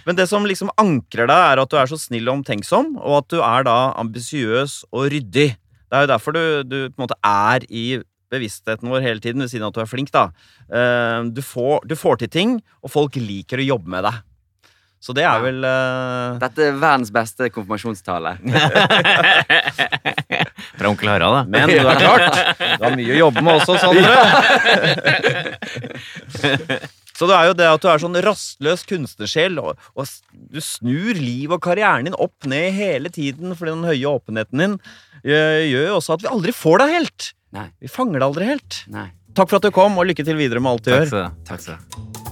Men 0.09 0.19
det 0.19 0.29
som 0.33 0.49
liksom 0.49 0.73
ankrer 0.81 1.29
deg, 1.29 1.45
er 1.53 1.63
at 1.63 1.69
du 1.73 1.77
er 1.77 1.93
så 1.93 2.01
snill 2.01 2.31
og 2.31 2.41
omtenksom, 2.41 2.95
og 2.97 3.21
at 3.21 3.33
du 3.37 3.43
er 3.45 3.69
da 3.69 3.79
ambisiøs 4.01 4.85
og 4.89 5.11
ryddig. 5.13 5.51
Det 5.89 5.97
er 5.97 6.03
jo 6.05 6.11
derfor 6.13 6.31
du, 6.37 6.43
du 6.69 6.79
på 6.91 6.97
en 7.01 7.05
måte 7.07 7.17
er 7.25 7.65
i 7.73 7.87
bevisstheten 8.31 8.91
vår 8.93 9.01
hele 9.07 9.21
tiden, 9.25 9.41
ved 9.41 9.49
siden 9.49 9.65
av 9.65 9.71
at 9.73 9.77
du 9.79 9.81
er 9.81 9.89
flink. 9.89 10.11
da. 10.13 10.27
Eh, 10.69 11.23
Du 11.33 11.41
får, 11.43 11.81
du 11.89 11.95
får 11.97 12.17
til 12.21 12.29
ting, 12.29 12.59
og 12.85 12.91
folk 12.93 13.17
liker 13.17 13.57
å 13.63 13.69
jobbe 13.71 13.89
med 13.89 14.05
deg. 14.05 14.13
Så 15.01 15.15
det 15.15 15.23
er 15.23 15.31
Ja. 15.31 15.39
vel 15.39 15.63
uh... 15.65 16.39
Dette 16.43 16.59
er 16.67 16.73
verdens 16.75 17.11
beste 17.15 17.47
konfirmasjonstale. 17.55 18.33
Fra 20.79 20.89
onkel 20.91 21.07
Harald, 21.09 21.35
da. 21.39 21.45
Men 21.47 21.69
du 21.71 21.79
er 21.79 21.95
klart, 22.03 22.35
du 22.59 22.83
har 22.85 22.97
mye 22.99 23.15
å 23.15 23.21
jobbe 23.23 23.39
med 23.47 23.55
også, 23.63 23.79
Sondre. 23.79 24.11
Så 27.19 27.27
det 27.27 27.35
er 27.35 27.49
jo 27.51 27.57
det 27.59 27.67
at 27.67 27.83
du 27.83 27.89
er 27.91 28.03
sånn 28.03 28.19
rastløs 28.23 28.85
kunstnersjel, 28.89 29.59
og, 29.59 29.81
og 29.99 30.07
du 30.55 30.61
snur 30.63 31.19
liv 31.19 31.51
og 31.55 31.63
karrieren 31.65 32.07
din 32.07 32.19
opp 32.19 32.47
ned 32.47 32.71
hele 32.79 33.11
tiden 33.15 33.57
fordi 33.59 33.75
den 33.75 33.89
høye 33.89 34.13
åpenheten 34.13 34.63
din 34.63 34.79
eh, 35.25 35.67
gjør 35.67 35.89
jo 35.91 35.99
også 35.99 36.15
at 36.15 36.25
vi 36.25 36.31
aldri 36.31 36.55
får 36.55 36.85
deg 36.85 36.95
helt. 36.95 37.31
Nei. 37.59 37.69
Vi 37.83 37.91
fanger 37.91 38.21
deg 38.21 38.29
aldri 38.31 38.51
helt. 38.53 38.83
Nei. 38.95 39.09
Takk 39.39 39.51
for 39.51 39.59
at 39.61 39.67
du 39.67 39.75
kom, 39.75 39.99
og 39.99 40.09
lykke 40.09 40.27
til 40.27 40.39
videre 40.39 40.63
med 40.63 40.77
alt 40.77 40.87
du 40.87 40.93
Takk 40.95 41.13
gjør. 41.13 41.31
Takk 41.49 41.67
skal 41.67 41.79
du. 41.83 42.28